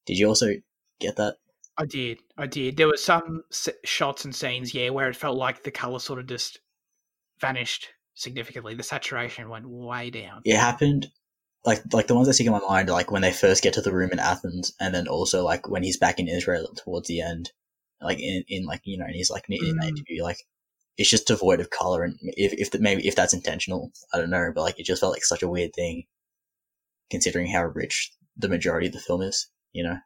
Did 0.05 0.19
you 0.19 0.29
also 0.29 0.53
get 1.01 1.17
that? 1.17 1.37
I 1.79 1.87
did. 1.87 2.21
I 2.37 2.47
did. 2.47 2.77
There 2.77 2.87
were 2.87 2.97
some 2.97 3.43
shots 3.85 4.25
and 4.25 4.35
scenes, 4.35 4.75
yeah, 4.75 4.91
where 4.91 5.09
it 5.09 5.17
felt 5.17 5.37
like 5.37 5.63
the 5.63 5.71
color 5.71 5.99
sort 5.99 6.19
of 6.19 6.27
just 6.27 6.61
vanished 7.41 7.89
significantly. 8.15 8.75
The 8.75 8.83
saturation 8.83 9.49
went 9.49 9.69
way 9.69 10.11
down. 10.11 10.43
It 10.45 10.57
happened 10.57 11.09
like 11.67 11.83
like 11.93 12.07
the 12.07 12.15
ones 12.15 12.29
that 12.29 12.35
stick 12.35 12.47
in 12.47 12.53
my 12.53 12.61
mind, 12.61 12.89
like 12.89 13.11
when 13.11 13.23
they 13.23 13.33
first 13.33 13.63
get 13.63 13.75
to 13.75 13.81
the 13.81 13.93
room 13.93 14.11
in 14.13 14.19
Athens, 14.19 14.73
and 14.81 14.95
then 14.95 15.09
also 15.09 15.45
like 15.45 15.69
when 15.69 15.83
he's 15.83 15.99
back 15.99 16.19
in 16.19 16.29
Israel 16.29 16.69
towards 16.77 17.09
the 17.09 17.21
end, 17.21 17.51
like 18.01 18.21
in, 18.21 18.45
in 18.49 18.65
like 18.65 18.83
you 18.85 18.97
know, 18.97 19.05
and 19.05 19.15
he's 19.15 19.31
like 19.31 19.45
in 19.49 19.77
mm. 19.77 19.89
interview, 19.89 20.23
like 20.23 20.39
it's 20.97 21.11
just 21.11 21.27
devoid 21.27 21.61
of 21.61 21.71
color, 21.71 22.05
and 22.05 22.17
if 22.23 22.53
if 22.53 22.71
the, 22.71 22.79
maybe 22.79 23.07
if 23.07 23.17
that's 23.17 23.35
intentional, 23.35 23.91
I 24.15 24.19
don't 24.19 24.31
know, 24.31 24.53
but 24.55 24.63
like 24.63 24.79
it 24.79 24.87
just 24.87 25.01
felt 25.01 25.13
like 25.13 25.25
such 25.25 25.43
a 25.43 25.49
weird 25.49 25.75
thing, 25.75 26.05
considering 27.11 27.49
how 27.49 27.65
rich 27.65 28.13
the 28.37 28.49
majority 28.49 28.87
of 28.87 28.93
the 28.93 29.01
film 29.01 29.23
is, 29.23 29.49
you 29.73 29.83
know. 29.83 29.99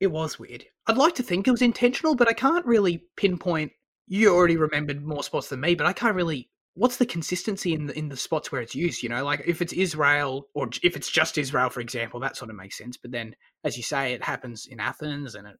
It 0.00 0.08
was 0.08 0.38
weird. 0.38 0.64
I'd 0.86 0.98
like 0.98 1.14
to 1.14 1.22
think 1.22 1.46
it 1.46 1.52
was 1.52 1.62
intentional, 1.62 2.16
but 2.16 2.28
I 2.28 2.34
can't 2.34 2.66
really 2.66 3.04
pinpoint. 3.16 3.72
You 4.08 4.34
already 4.34 4.56
remembered 4.56 5.04
more 5.04 5.22
spots 5.22 5.48
than 5.48 5.60
me, 5.60 5.74
but 5.74 5.86
I 5.86 5.92
can't 5.92 6.14
really 6.14 6.50
what's 6.76 6.98
the 6.98 7.06
consistency 7.06 7.72
in 7.72 7.86
the 7.86 7.98
in 7.98 8.08
the 8.08 8.16
spots 8.16 8.52
where 8.52 8.60
it's 8.60 8.74
used? 8.74 9.02
You 9.02 9.08
know, 9.08 9.24
like 9.24 9.42
if 9.46 9.60
it's 9.60 9.72
Israel 9.72 10.46
or 10.54 10.68
if 10.82 10.96
it's 10.96 11.10
just 11.10 11.38
Israel, 11.38 11.70
for 11.70 11.80
example, 11.80 12.20
that 12.20 12.36
sort 12.36 12.50
of 12.50 12.56
makes 12.56 12.78
sense. 12.78 12.96
But 12.96 13.10
then, 13.10 13.34
as 13.64 13.76
you 13.76 13.82
say, 13.82 14.12
it 14.12 14.22
happens 14.22 14.66
in 14.66 14.78
Athens, 14.78 15.34
and 15.34 15.48
it. 15.48 15.56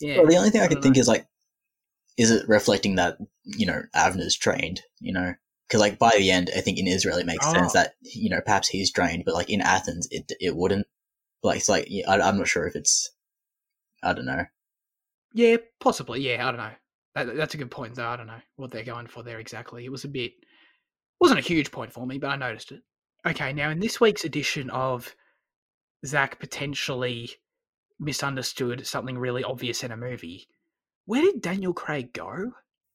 Yeah. 0.00 0.18
Well, 0.18 0.26
the 0.26 0.36
only 0.36 0.50
thing 0.50 0.62
I, 0.62 0.64
I 0.64 0.68
can 0.68 0.80
think 0.80 0.96
is 0.96 1.08
like, 1.08 1.26
is 2.16 2.30
it 2.30 2.48
reflecting 2.48 2.94
that 2.96 3.18
you 3.44 3.66
know 3.66 3.82
Avner's 3.94 4.36
trained? 4.36 4.80
You 5.00 5.12
know, 5.12 5.34
because 5.68 5.80
like 5.80 5.98
by 5.98 6.12
the 6.16 6.30
end, 6.30 6.50
I 6.56 6.60
think 6.60 6.78
in 6.78 6.86
Israel 6.86 7.18
it 7.18 7.26
makes 7.26 7.46
oh. 7.46 7.52
sense 7.52 7.72
that 7.74 7.94
you 8.00 8.30
know 8.30 8.40
perhaps 8.40 8.68
he's 8.68 8.92
trained, 8.92 9.24
but 9.26 9.34
like 9.34 9.50
in 9.50 9.60
Athens, 9.60 10.08
it 10.10 10.32
it 10.40 10.56
wouldn't. 10.56 10.86
Like 11.42 11.58
it's 11.58 11.68
like 11.68 11.88
I, 12.08 12.20
I'm 12.20 12.38
not 12.38 12.48
sure 12.48 12.66
if 12.66 12.76
it's. 12.76 13.10
I 14.02 14.14
don't 14.14 14.26
know. 14.26 14.46
Yeah, 15.34 15.56
possibly. 15.78 16.20
Yeah, 16.20 16.46
I 16.46 16.50
don't 16.50 16.60
know. 16.60 16.70
That, 17.14 17.36
that's 17.36 17.54
a 17.54 17.58
good 17.58 17.70
point, 17.70 17.94
though. 17.94 18.06
I 18.06 18.16
don't 18.16 18.26
know 18.26 18.40
what 18.56 18.70
they're 18.70 18.84
going 18.84 19.06
for 19.06 19.22
there 19.22 19.40
exactly. 19.40 19.84
It 19.84 19.92
was 19.92 20.04
a 20.04 20.08
bit, 20.08 20.32
wasn't 21.20 21.40
a 21.40 21.42
huge 21.42 21.70
point 21.70 21.92
for 21.92 22.06
me, 22.06 22.18
but 22.18 22.30
I 22.30 22.36
noticed 22.36 22.72
it. 22.72 22.82
Okay, 23.26 23.52
now 23.52 23.70
in 23.70 23.80
this 23.80 24.00
week's 24.00 24.24
edition 24.24 24.70
of 24.70 25.14
Zach 26.06 26.38
potentially 26.40 27.30
misunderstood 27.98 28.86
something 28.86 29.18
really 29.18 29.44
obvious 29.44 29.84
in 29.84 29.92
a 29.92 29.96
movie, 29.96 30.48
where 31.04 31.22
did 31.22 31.42
Daniel 31.42 31.74
Craig 31.74 32.12
go 32.12 32.52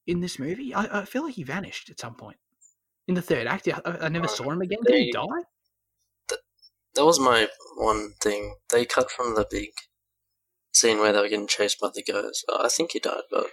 in 0.07 0.21
this 0.21 0.39
movie? 0.39 0.73
I, 0.73 1.01
I 1.01 1.05
feel 1.05 1.23
like 1.23 1.35
he 1.35 1.43
vanished 1.43 1.89
at 1.89 1.99
some 1.99 2.15
point 2.15 2.37
in 3.07 3.15
the 3.15 3.21
third 3.21 3.47
act. 3.47 3.67
I, 3.67 3.79
I 3.85 4.09
never 4.09 4.25
uh, 4.25 4.29
saw 4.29 4.49
him 4.49 4.61
again. 4.61 4.79
Did 4.83 4.93
they, 4.93 5.03
he 5.03 5.11
die? 5.11 5.43
Th- 6.29 6.41
that 6.95 7.05
was 7.05 7.19
my 7.19 7.47
one 7.75 8.13
thing. 8.21 8.55
They 8.71 8.85
cut 8.85 9.11
from 9.11 9.35
the 9.35 9.45
big 9.49 9.69
scene 10.73 10.99
where 10.99 11.13
they 11.13 11.19
were 11.19 11.29
getting 11.29 11.47
chased 11.47 11.79
by 11.79 11.89
the 11.93 12.03
ghosts. 12.03 12.43
I 12.51 12.69
think 12.69 12.93
he 12.93 12.99
died, 12.99 13.23
but 13.29 13.47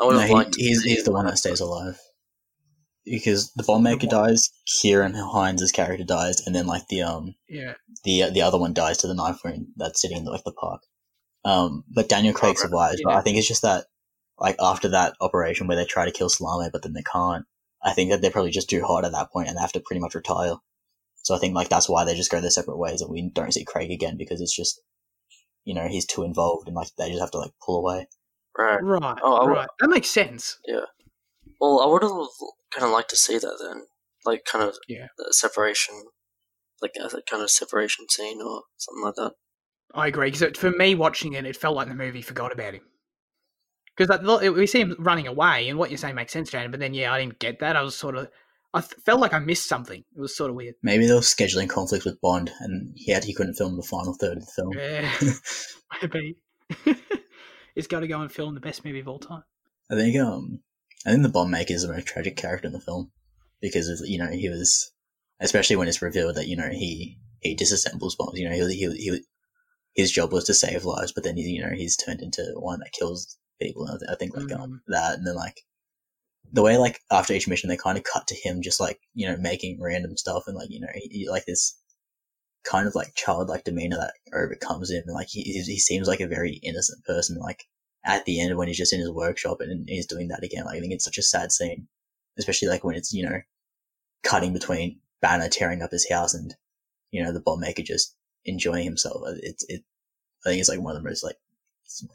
I 0.00 0.04
would 0.06 0.14
no, 0.14 0.20
have 0.20 0.30
liked. 0.30 0.56
He, 0.56 0.68
he's, 0.68 0.82
he's 0.82 1.04
the 1.04 1.12
one 1.12 1.26
that 1.26 1.38
stays 1.38 1.60
alive 1.60 1.98
because 3.04 3.52
the 3.52 3.62
bomb 3.62 3.82
maker 3.82 4.06
dies, 4.06 4.50
Ciarán 4.66 5.14
Hinds' 5.14 5.72
character 5.72 6.04
dies, 6.04 6.46
and 6.46 6.54
then 6.54 6.66
like 6.66 6.86
the 6.88 7.02
um 7.02 7.34
yeah 7.48 7.74
the 8.04 8.30
the 8.30 8.42
other 8.42 8.58
one 8.58 8.72
dies 8.72 8.98
to 8.98 9.06
the 9.06 9.14
knife 9.14 9.40
wound 9.44 9.68
that's 9.76 10.00
sitting 10.00 10.18
in 10.18 10.24
the, 10.24 10.30
like 10.30 10.44
the 10.44 10.52
park. 10.52 10.82
Um, 11.44 11.84
but 11.88 12.08
Daniel 12.08 12.34
Craig 12.34 12.56
oh, 12.58 12.62
survives. 12.62 13.00
Yeah. 13.00 13.04
But 13.06 13.16
I 13.16 13.20
think 13.22 13.38
it's 13.38 13.48
just 13.48 13.62
that 13.62 13.86
like 14.38 14.56
after 14.60 14.88
that 14.88 15.14
operation 15.20 15.66
where 15.66 15.76
they 15.76 15.84
try 15.84 16.04
to 16.04 16.12
kill 16.12 16.28
Salameh, 16.28 16.72
but 16.72 16.82
then 16.82 16.92
they 16.92 17.02
can't. 17.02 17.44
I 17.82 17.92
think 17.92 18.10
that 18.10 18.20
they're 18.20 18.30
probably 18.30 18.50
just 18.50 18.68
too 18.68 18.82
hot 18.82 19.04
at 19.04 19.12
that 19.12 19.30
point 19.30 19.48
and 19.48 19.56
they 19.56 19.60
have 19.60 19.72
to 19.72 19.80
pretty 19.80 20.00
much 20.00 20.14
retire. 20.14 20.56
So 21.22 21.34
I 21.34 21.38
think 21.38 21.54
like 21.54 21.68
that's 21.68 21.88
why 21.88 22.04
they 22.04 22.14
just 22.14 22.30
go 22.30 22.40
their 22.40 22.50
separate 22.50 22.78
ways 22.78 23.00
and 23.00 23.10
we 23.10 23.30
don't 23.34 23.52
see 23.52 23.64
Craig 23.64 23.90
again 23.90 24.16
because 24.16 24.40
it's 24.40 24.54
just 24.54 24.80
you 25.64 25.74
know 25.74 25.88
he's 25.88 26.06
too 26.06 26.24
involved 26.24 26.66
and 26.66 26.76
like 26.76 26.88
they 26.96 27.08
just 27.08 27.20
have 27.20 27.30
to 27.32 27.38
like 27.38 27.52
pull 27.64 27.78
away. 27.78 28.06
Right. 28.60 28.82
Right. 28.82 29.18
Oh, 29.22 29.46
right. 29.46 29.68
That 29.80 29.88
makes 29.88 30.08
sense. 30.08 30.58
Yeah. 30.66 30.84
Well, 31.60 31.80
I 31.80 31.86
would 31.86 32.02
have 32.02 32.12
kind 32.72 32.84
of 32.84 32.90
liked 32.90 33.10
to 33.10 33.16
see 33.16 33.38
that 33.38 33.56
then, 33.60 33.86
like 34.24 34.44
kind 34.44 34.64
of 34.64 34.76
yeah 34.88 35.08
separation, 35.30 35.94
like 36.82 36.92
uh, 37.00 37.06
a 37.06 37.22
kind 37.22 37.42
of 37.42 37.50
separation 37.50 38.06
scene 38.08 38.40
or 38.42 38.62
something 38.76 39.04
like 39.04 39.14
that. 39.16 39.32
I 39.94 40.06
agree 40.06 40.30
because 40.30 40.58
for 40.58 40.70
me 40.70 40.94
watching 40.94 41.32
it, 41.32 41.46
it 41.46 41.56
felt 41.56 41.76
like 41.76 41.88
the 41.88 41.94
movie 41.94 42.22
forgot 42.22 42.52
about 42.52 42.74
him. 42.74 42.82
Because 43.96 44.20
we 44.54 44.66
see 44.66 44.80
him 44.80 44.96
running 44.98 45.26
away, 45.26 45.68
and 45.68 45.78
what 45.78 45.90
you're 45.90 45.98
saying 45.98 46.14
makes 46.14 46.32
sense, 46.32 46.50
Jane. 46.50 46.70
But 46.70 46.80
then, 46.80 46.94
yeah, 46.94 47.12
I 47.12 47.20
didn't 47.20 47.38
get 47.38 47.58
that. 47.58 47.76
I 47.76 47.82
was 47.82 47.94
sort 47.94 48.16
of, 48.16 48.28
I 48.72 48.80
felt 48.80 49.20
like 49.20 49.34
I 49.34 49.40
missed 49.40 49.68
something. 49.68 49.98
It 50.16 50.20
was 50.20 50.34
sort 50.34 50.48
of 50.48 50.56
weird. 50.56 50.76
Maybe 50.82 51.06
there 51.06 51.16
was 51.16 51.26
scheduling 51.26 51.68
conflict 51.68 52.06
with 52.06 52.20
Bond, 52.20 52.50
and 52.60 52.92
he 52.96 53.12
had 53.12 53.24
he 53.24 53.34
couldn't 53.34 53.54
film 53.54 53.76
the 53.76 53.82
final 53.82 54.14
third 54.14 54.38
of 54.38 54.46
the 54.46 54.52
film. 54.52 54.72
Yeah, 54.72 55.12
maybe. 56.02 56.36
is 57.76 57.86
got 57.86 58.00
to 58.00 58.08
go 58.08 58.20
and 58.20 58.32
film 58.32 58.54
the 58.54 58.60
best 58.60 58.84
movie 58.84 59.00
of 59.00 59.08
all 59.08 59.18
time. 59.18 59.44
I 59.90 59.94
think 59.94 60.16
um 60.18 60.60
I 61.06 61.10
think 61.10 61.22
the 61.22 61.28
bomb 61.28 61.50
maker 61.50 61.74
is 61.74 61.82
the 61.82 61.92
most 61.92 62.06
tragic 62.06 62.36
character 62.36 62.66
in 62.66 62.72
the 62.72 62.80
film 62.80 63.10
because 63.60 63.88
of, 63.88 64.06
you 64.06 64.18
know 64.18 64.28
he 64.28 64.48
was 64.48 64.92
especially 65.40 65.76
when 65.76 65.88
it's 65.88 66.02
revealed 66.02 66.36
that 66.36 66.48
you 66.48 66.56
know 66.56 66.68
he 66.70 67.18
he 67.40 67.56
disassembles 67.56 68.16
bombs. 68.16 68.38
You 68.38 68.48
know 68.48 68.54
he 68.54 68.76
he, 68.76 68.96
he 68.96 69.20
his 69.94 70.12
job 70.12 70.32
was 70.32 70.44
to 70.44 70.54
save 70.54 70.84
lives, 70.84 71.12
but 71.12 71.24
then 71.24 71.36
he, 71.36 71.42
you 71.42 71.62
know 71.62 71.72
he's 71.74 71.96
turned 71.96 72.20
into 72.20 72.52
one 72.56 72.80
that 72.80 72.92
kills 72.92 73.36
people. 73.60 73.88
I 74.08 74.14
think 74.16 74.36
like 74.36 74.52
um, 74.52 74.70
mm. 74.70 74.80
that, 74.88 75.18
and 75.18 75.26
then 75.26 75.34
like 75.34 75.62
the 76.52 76.62
way 76.62 76.76
like 76.76 77.00
after 77.10 77.32
each 77.32 77.48
mission 77.48 77.68
they 77.68 77.76
kind 77.76 77.98
of 77.98 78.04
cut 78.04 78.26
to 78.28 78.34
him 78.34 78.62
just 78.62 78.80
like 78.80 79.00
you 79.14 79.28
know 79.28 79.36
making 79.36 79.80
random 79.80 80.16
stuff 80.16 80.44
and 80.46 80.56
like 80.56 80.70
you 80.70 80.80
know 80.80 80.88
he 80.94 81.28
like 81.28 81.46
this 81.46 81.78
kind 82.64 82.86
of 82.86 82.94
like 82.94 83.14
childlike 83.14 83.64
demeanor 83.64 83.96
that 83.96 84.14
overcomes 84.34 84.90
him. 84.90 85.04
Like 85.06 85.28
he, 85.28 85.42
he 85.42 85.78
seems 85.78 86.08
like 86.08 86.20
a 86.20 86.26
very 86.26 86.60
innocent 86.62 87.04
person. 87.04 87.38
Like 87.38 87.64
at 88.04 88.24
the 88.24 88.40
end 88.40 88.56
when 88.56 88.68
he's 88.68 88.76
just 88.76 88.92
in 88.92 89.00
his 89.00 89.10
workshop 89.10 89.58
and 89.60 89.88
he's 89.88 90.06
doing 90.06 90.28
that 90.28 90.42
again, 90.42 90.64
like 90.64 90.76
I 90.76 90.80
think 90.80 90.92
it's 90.92 91.04
such 91.04 91.18
a 91.18 91.22
sad 91.22 91.52
scene, 91.52 91.88
especially 92.38 92.68
like 92.68 92.84
when 92.84 92.96
it's, 92.96 93.12
you 93.12 93.28
know, 93.28 93.40
cutting 94.22 94.52
between 94.52 95.00
Bana 95.22 95.48
tearing 95.48 95.82
up 95.82 95.90
his 95.90 96.08
house 96.10 96.34
and, 96.34 96.54
you 97.10 97.22
know, 97.22 97.32
the 97.32 97.40
bomb 97.40 97.60
maker 97.60 97.82
just 97.82 98.16
enjoying 98.44 98.84
himself. 98.84 99.22
Uh, 99.26 99.32
it's, 99.42 99.64
it, 99.68 99.82
I 100.44 100.50
think 100.50 100.60
it's 100.60 100.68
like 100.68 100.80
one 100.80 100.96
of 100.96 101.02
the 101.02 101.08
most 101.08 101.24
like, 101.24 101.36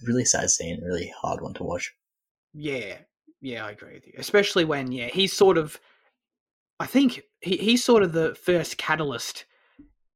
really 0.03 0.25
sad 0.25 0.49
scene, 0.49 0.81
really 0.83 1.13
hard 1.21 1.41
one 1.41 1.53
to 1.55 1.63
watch. 1.63 1.93
Yeah. 2.53 2.97
Yeah, 3.41 3.65
I 3.65 3.71
agree 3.71 3.93
with 3.93 4.07
you. 4.07 4.13
Especially 4.17 4.65
when, 4.65 4.91
yeah, 4.91 5.07
he's 5.07 5.33
sort 5.33 5.57
of, 5.57 5.79
I 6.79 6.87
think 6.87 7.21
he, 7.41 7.57
he's 7.57 7.83
sort 7.83 8.01
of 8.01 8.13
the 8.13 8.33
first 8.33 8.77
catalyst 8.77 9.45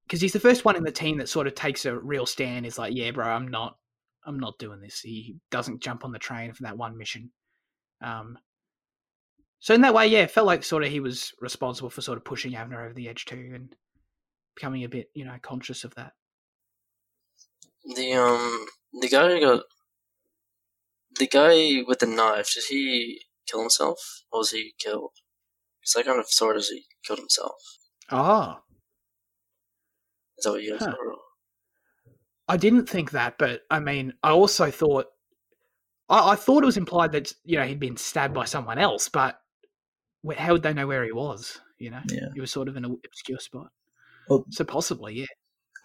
because 0.09 0.21
he's 0.21 0.33
the 0.33 0.39
first 0.39 0.65
one 0.65 0.75
in 0.75 0.83
the 0.83 0.91
team 0.91 1.19
that 1.19 1.29
sort 1.29 1.45
of 1.45 1.53
takes 1.53 1.85
a 1.85 1.95
real 1.95 2.25
stand. 2.25 2.65
Is 2.65 2.79
like, 2.79 2.95
yeah, 2.95 3.11
bro, 3.11 3.27
I'm 3.27 3.47
not, 3.47 3.77
I'm 4.25 4.39
not 4.39 4.57
doing 4.57 4.81
this. 4.81 4.99
He 5.01 5.35
doesn't 5.51 5.83
jump 5.83 6.03
on 6.03 6.11
the 6.11 6.17
train 6.17 6.51
for 6.51 6.63
that 6.63 6.77
one 6.77 6.97
mission. 6.97 7.29
Um, 8.01 8.39
so 9.59 9.75
in 9.75 9.81
that 9.81 9.93
way, 9.93 10.07
yeah, 10.07 10.23
it 10.23 10.31
felt 10.31 10.47
like 10.47 10.63
sort 10.63 10.83
of 10.83 10.89
he 10.89 10.99
was 10.99 11.31
responsible 11.39 11.91
for 11.91 12.01
sort 12.01 12.17
of 12.17 12.25
pushing 12.25 12.53
Avner 12.53 12.83
over 12.83 12.93
the 12.93 13.07
edge 13.07 13.25
too, 13.25 13.51
and 13.53 13.75
becoming 14.55 14.83
a 14.83 14.89
bit, 14.89 15.11
you 15.13 15.25
know, 15.25 15.35
conscious 15.41 15.83
of 15.83 15.93
that. 15.95 16.13
The 17.95 18.13
um, 18.13 18.65
The 18.93 19.09
guy 19.09 19.27
who 19.29 19.39
got 19.41 19.63
the 21.19 21.27
guy 21.27 21.83
with 21.87 21.99
the 21.99 22.07
knife. 22.07 22.53
Did 22.55 22.63
he 22.69 23.21
kill 23.47 23.61
himself, 23.61 24.23
or 24.31 24.39
was 24.39 24.51
he 24.51 24.73
killed? 24.79 25.11
Because 25.81 25.95
I 25.97 26.03
kind 26.03 26.19
of 26.19 26.29
saw 26.29 26.51
it 26.51 26.57
as 26.57 26.69
he 26.69 26.85
killed 27.05 27.19
himself. 27.19 27.61
Oh, 28.11 28.59
Is 30.39 30.43
that 30.45 30.51
what 30.51 30.63
you 30.63 30.71
guys 30.71 30.79
Huh. 30.79 30.91
saw? 30.91 30.97
or- 30.97 31.15
I 32.47 32.57
didn't 32.57 32.87
think 32.89 33.11
that, 33.11 33.37
but 33.37 33.61
I 33.69 33.79
mean, 33.79 34.13
I 34.23 34.31
also 34.31 34.71
thought, 34.71 35.05
I, 36.09 36.31
I 36.31 36.35
thought 36.35 36.63
it 36.63 36.65
was 36.65 36.77
implied 36.77 37.11
that 37.11 37.31
you 37.43 37.57
know 37.59 37.65
he'd 37.65 37.79
been 37.79 37.97
stabbed 37.97 38.33
by 38.33 38.45
someone 38.45 38.79
else, 38.79 39.07
but 39.09 39.39
wh- 40.27 40.33
how 40.35 40.53
would 40.53 40.63
they 40.63 40.73
know 40.73 40.87
where 40.87 41.03
he 41.05 41.11
was? 41.11 41.59
You 41.77 41.91
know, 41.91 42.01
Yeah. 42.09 42.29
he 42.33 42.41
was 42.41 42.51
sort 42.51 42.67
of 42.67 42.75
in 42.75 42.85
an 42.85 42.99
obscure 43.05 43.39
spot. 43.39 43.67
Well- 44.27 44.45
so 44.49 44.63
possibly, 44.63 45.13
yeah. 45.13 45.25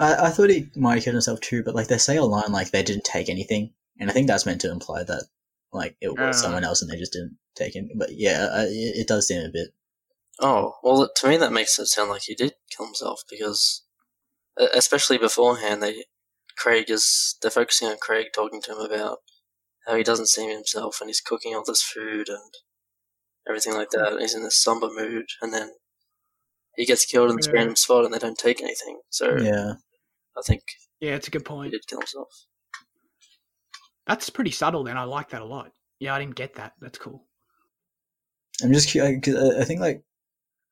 I, 0.00 0.26
I 0.26 0.30
thought 0.30 0.50
he 0.50 0.70
might 0.74 0.94
have 0.96 1.04
killed 1.04 1.14
himself 1.14 1.40
too, 1.40 1.62
but 1.62 1.74
like 1.74 1.88
they 1.88 1.98
say 1.98 2.18
online, 2.18 2.50
like 2.50 2.70
they 2.70 2.82
didn't 2.82 3.04
take 3.04 3.28
anything, 3.28 3.74
and 4.00 4.08
I 4.10 4.12
think 4.14 4.26
that's 4.26 4.46
meant 4.46 4.60
to 4.62 4.70
imply 4.72 5.04
that 5.04 5.24
like 5.72 5.96
it 6.00 6.08
was 6.08 6.36
Ah. 6.38 6.40
someone 6.40 6.64
else 6.64 6.80
and 6.82 6.90
they 6.90 6.96
just 6.96 7.12
didn't 7.12 7.36
take 7.54 7.76
it. 7.76 7.84
But 7.96 8.10
yeah, 8.12 8.48
I, 8.52 8.62
it, 8.64 8.96
it 9.00 9.08
does 9.08 9.28
seem 9.28 9.42
a 9.44 9.50
bit. 9.50 9.68
Oh 10.40 10.74
well, 10.82 11.08
to 11.14 11.28
me 11.28 11.36
that 11.36 11.52
makes 11.52 11.78
it 11.78 11.86
sound 11.86 12.10
like 12.10 12.22
he 12.22 12.34
did 12.34 12.54
kill 12.70 12.86
himself 12.86 13.22
because, 13.30 13.82
especially 14.58 15.18
beforehand, 15.18 15.82
they 15.82 16.04
Craig 16.56 16.90
is 16.90 17.36
they're 17.42 17.50
focusing 17.50 17.88
on 17.88 17.96
Craig 18.00 18.28
talking 18.34 18.62
to 18.62 18.72
him 18.72 18.78
about 18.78 19.18
how 19.86 19.96
he 19.96 20.02
doesn't 20.02 20.28
see 20.28 20.50
himself 20.50 21.00
and 21.00 21.08
he's 21.10 21.20
cooking 21.20 21.54
all 21.54 21.64
this 21.66 21.82
food 21.82 22.28
and 22.28 22.52
everything 23.48 23.74
like 23.74 23.90
that. 23.90 24.12
And 24.12 24.20
he's 24.20 24.34
in 24.34 24.42
this 24.44 24.62
somber 24.62 24.88
mood, 24.88 25.26
and 25.42 25.52
then 25.52 25.70
he 26.76 26.86
gets 26.86 27.04
killed 27.04 27.30
in 27.30 27.36
this 27.36 27.48
Yeah. 27.48 27.58
random 27.58 27.76
spot, 27.76 28.04
and 28.04 28.14
they 28.14 28.18
don't 28.18 28.38
take 28.38 28.60
anything. 28.60 29.00
So 29.10 29.36
Yeah, 29.38 29.74
I 30.36 30.42
think 30.46 30.62
Yeah, 31.00 31.14
it's 31.16 31.28
a 31.28 31.30
good 31.30 31.42
he 31.42 31.44
point. 31.46 31.70
did 31.72 31.86
kill 31.86 32.00
himself. 32.00 32.28
That's 34.06 34.30
pretty 34.30 34.50
subtle. 34.50 34.84
Then 34.84 34.98
I 34.98 35.04
like 35.04 35.30
that 35.30 35.42
a 35.42 35.46
lot. 35.46 35.72
Yeah, 35.98 36.14
I 36.14 36.18
didn't 36.18 36.34
get 36.34 36.54
that. 36.56 36.72
That's 36.80 36.98
cool. 36.98 37.26
I'm 38.62 38.72
just 38.72 38.88
curious. 38.88 39.20
Cause 39.24 39.34
I 39.34 39.60
I 39.62 39.64
think 39.64 39.80
like 39.80 40.04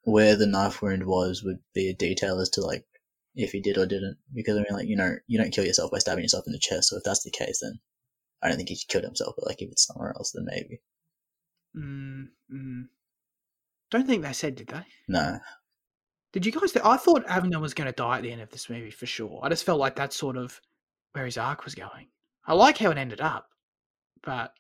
where 0.05 0.37
the 0.37 0.47
knife 0.47 0.83
wound 0.83 1.07
was 1.07 1.43
would 1.43 1.59
be 1.75 1.89
a 1.89 1.95
detail 1.95 2.41
as 2.41 2.51
to 2.51 2.61
like 2.61 2.85
if 3.35 3.53
he 3.53 3.61
did 3.61 3.79
or 3.79 3.87
didn't. 3.87 4.19
Because 4.35 4.57
I 4.57 4.61
mean, 4.61 4.73
like 4.73 4.89
you 4.89 4.97
know, 4.97 5.17
you 5.27 5.39
don't 5.39 5.53
kill 5.53 5.65
yourself 5.65 5.91
by 5.91 5.99
stabbing 5.99 6.25
yourself 6.25 6.45
in 6.47 6.53
the 6.53 6.59
chest. 6.59 6.89
So 6.89 6.97
if 6.97 7.05
that's 7.05 7.23
the 7.23 7.31
case, 7.31 7.61
then 7.63 7.79
I 8.43 8.49
don't 8.49 8.57
think 8.57 8.69
he 8.69 8.79
killed 8.89 9.05
himself. 9.05 9.35
But 9.37 9.47
like 9.47 9.63
if 9.63 9.71
it's 9.71 9.87
somewhere 9.87 10.13
else, 10.17 10.33
then 10.33 10.47
maybe. 10.47 10.81
Mm, 11.77 12.29
mm. 12.53 12.83
Don't 13.91 14.07
think 14.07 14.23
they 14.23 14.33
said, 14.33 14.55
did 14.55 14.69
they? 14.69 14.85
No, 15.09 15.39
Did 16.33 16.47
you 16.47 16.53
guys? 16.53 16.75
I 16.77 16.97
thought 16.97 17.27
Avner 17.27 17.61
was 17.61 17.75
going 17.75 17.87
to 17.87 17.93
die 17.93 18.17
at 18.17 18.23
the 18.23 18.33
end 18.33 18.41
of 18.41 18.51
this 18.51 18.71
movie 18.71 18.91
for 18.91 19.07
sure. 19.07 19.41
I 19.43 19.49
just 19.51 19.65
felt 19.65 19.81
like 19.81 19.97
that's 19.97 20.17
sort 20.17 20.37
of 20.37 20.61
where 21.13 21.27
his 21.27 21.37
arc 21.37 21.65
was 21.65 21.75
going. 21.75 22.09
I 22.47 22.55
like 22.55 22.79
how 22.79 22.91
it 22.91 22.99
ended 22.99 23.21
up, 23.21 23.51
but 24.23 24.55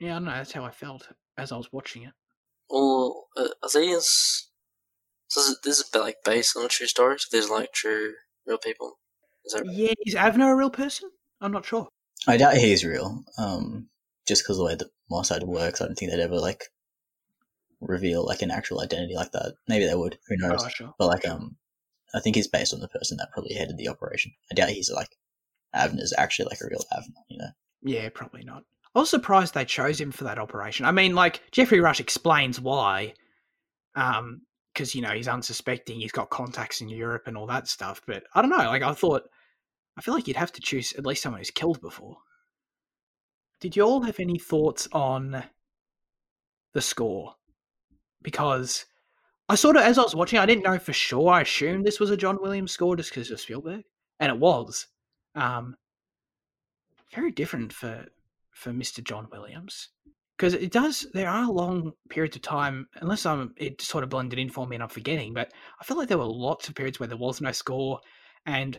yeah, 0.00 0.12
I 0.12 0.14
don't 0.14 0.24
know. 0.24 0.32
That's 0.32 0.52
how 0.52 0.64
I 0.64 0.70
felt 0.70 1.08
as 1.36 1.52
I 1.52 1.56
was 1.56 1.72
watching 1.72 2.04
it. 2.04 2.12
Well, 2.68 3.28
uh, 3.36 3.48
are 3.62 3.70
these? 3.74 4.48
So 5.32 5.40
this 5.40 5.48
is, 5.48 5.58
this 5.64 5.78
is 5.78 5.94
like 5.94 6.16
based 6.26 6.58
on 6.58 6.66
a 6.66 6.68
true 6.68 6.86
story. 6.86 7.18
So 7.18 7.26
there's 7.32 7.48
like 7.48 7.72
true 7.72 8.12
real 8.46 8.58
people. 8.58 8.98
Is 9.46 9.54
that 9.54 9.62
right? 9.66 9.74
Yeah, 9.74 9.92
is 10.04 10.14
Avner 10.14 10.52
a 10.52 10.54
real 10.54 10.68
person? 10.68 11.08
I'm 11.40 11.52
not 11.52 11.64
sure. 11.64 11.88
I 12.28 12.36
doubt 12.36 12.58
he's 12.58 12.84
real. 12.84 13.24
Um, 13.38 13.88
just 14.28 14.44
because 14.44 14.58
the 14.58 14.64
way 14.64 14.74
the 14.74 14.90
Mossad 15.10 15.44
works, 15.44 15.80
I 15.80 15.86
don't 15.86 15.94
think 15.94 16.10
they'd 16.10 16.20
ever 16.20 16.38
like 16.38 16.64
reveal 17.80 18.26
like 18.26 18.42
an 18.42 18.50
actual 18.50 18.82
identity 18.82 19.14
like 19.16 19.32
that. 19.32 19.54
Maybe 19.66 19.86
they 19.86 19.94
would. 19.94 20.18
Who 20.28 20.36
knows? 20.36 20.64
Oh, 20.66 20.68
sure. 20.68 20.94
But 20.98 21.06
like, 21.06 21.26
um, 21.26 21.56
I 22.14 22.20
think 22.20 22.36
he's 22.36 22.46
based 22.46 22.74
on 22.74 22.80
the 22.80 22.88
person 22.88 23.16
that 23.16 23.30
probably 23.32 23.54
headed 23.54 23.78
the 23.78 23.88
operation. 23.88 24.32
I 24.50 24.54
doubt 24.54 24.68
he's 24.68 24.90
like 24.90 25.16
Avner's 25.74 26.12
actually 26.18 26.50
like 26.50 26.60
a 26.60 26.66
real 26.68 26.84
Avner. 26.92 27.22
You 27.30 27.38
know? 27.38 27.50
Yeah, 27.80 28.10
probably 28.12 28.44
not. 28.44 28.64
I 28.94 28.98
was 28.98 29.08
surprised 29.08 29.54
they 29.54 29.64
chose 29.64 29.98
him 29.98 30.12
for 30.12 30.24
that 30.24 30.38
operation. 30.38 30.84
I 30.84 30.92
mean, 30.92 31.14
like 31.14 31.40
Geoffrey 31.52 31.80
Rush 31.80 32.00
explains 32.00 32.60
why, 32.60 33.14
um, 33.94 34.42
because 34.72 34.94
you 34.94 35.02
know 35.02 35.10
he's 35.10 35.28
unsuspecting, 35.28 36.00
he's 36.00 36.12
got 36.12 36.30
contacts 36.30 36.80
in 36.80 36.88
Europe 36.88 37.24
and 37.26 37.36
all 37.36 37.46
that 37.46 37.68
stuff. 37.68 38.00
But 38.06 38.24
I 38.34 38.40
don't 38.40 38.50
know. 38.50 38.56
Like 38.56 38.82
I 38.82 38.92
thought, 38.92 39.28
I 39.96 40.02
feel 40.02 40.14
like 40.14 40.26
you'd 40.26 40.36
have 40.36 40.52
to 40.52 40.60
choose 40.60 40.92
at 40.94 41.06
least 41.06 41.22
someone 41.22 41.40
who's 41.40 41.50
killed 41.50 41.80
before. 41.80 42.18
Did 43.60 43.76
you 43.76 43.82
all 43.82 44.02
have 44.02 44.18
any 44.18 44.38
thoughts 44.38 44.88
on 44.92 45.44
the 46.72 46.80
score? 46.80 47.34
Because 48.22 48.86
I 49.48 49.54
sort 49.54 49.76
of, 49.76 49.82
as 49.82 49.98
I 49.98 50.02
was 50.02 50.14
watching, 50.14 50.38
I 50.38 50.46
didn't 50.46 50.64
know 50.64 50.78
for 50.78 50.92
sure. 50.92 51.30
I 51.30 51.42
assumed 51.42 51.84
this 51.84 52.00
was 52.00 52.10
a 52.10 52.16
John 52.16 52.38
Williams 52.40 52.72
score 52.72 52.96
just 52.96 53.10
because 53.10 53.30
of 53.30 53.40
Spielberg, 53.40 53.84
and 54.18 54.32
it 54.32 54.38
was. 54.38 54.86
Um, 55.34 55.76
very 57.14 57.30
different 57.30 57.72
for 57.72 58.06
for 58.50 58.70
Mr. 58.70 59.02
John 59.02 59.28
Williams 59.30 59.90
because 60.42 60.54
it 60.54 60.72
does. 60.72 61.06
There 61.14 61.28
are 61.28 61.48
long 61.48 61.92
periods 62.08 62.34
of 62.34 62.42
time, 62.42 62.88
unless 62.96 63.24
I'm 63.26 63.54
it 63.58 63.80
sort 63.80 64.02
of 64.02 64.10
blended 64.10 64.40
in 64.40 64.50
for 64.50 64.66
me 64.66 64.74
and 64.74 64.82
I'm 64.82 64.88
forgetting. 64.88 65.34
But 65.34 65.52
I 65.80 65.84
feel 65.84 65.96
like 65.96 66.08
there 66.08 66.18
were 66.18 66.24
lots 66.24 66.68
of 66.68 66.74
periods 66.74 66.98
where 66.98 67.06
there 67.06 67.16
was 67.16 67.40
no 67.40 67.52
score, 67.52 68.00
and 68.44 68.76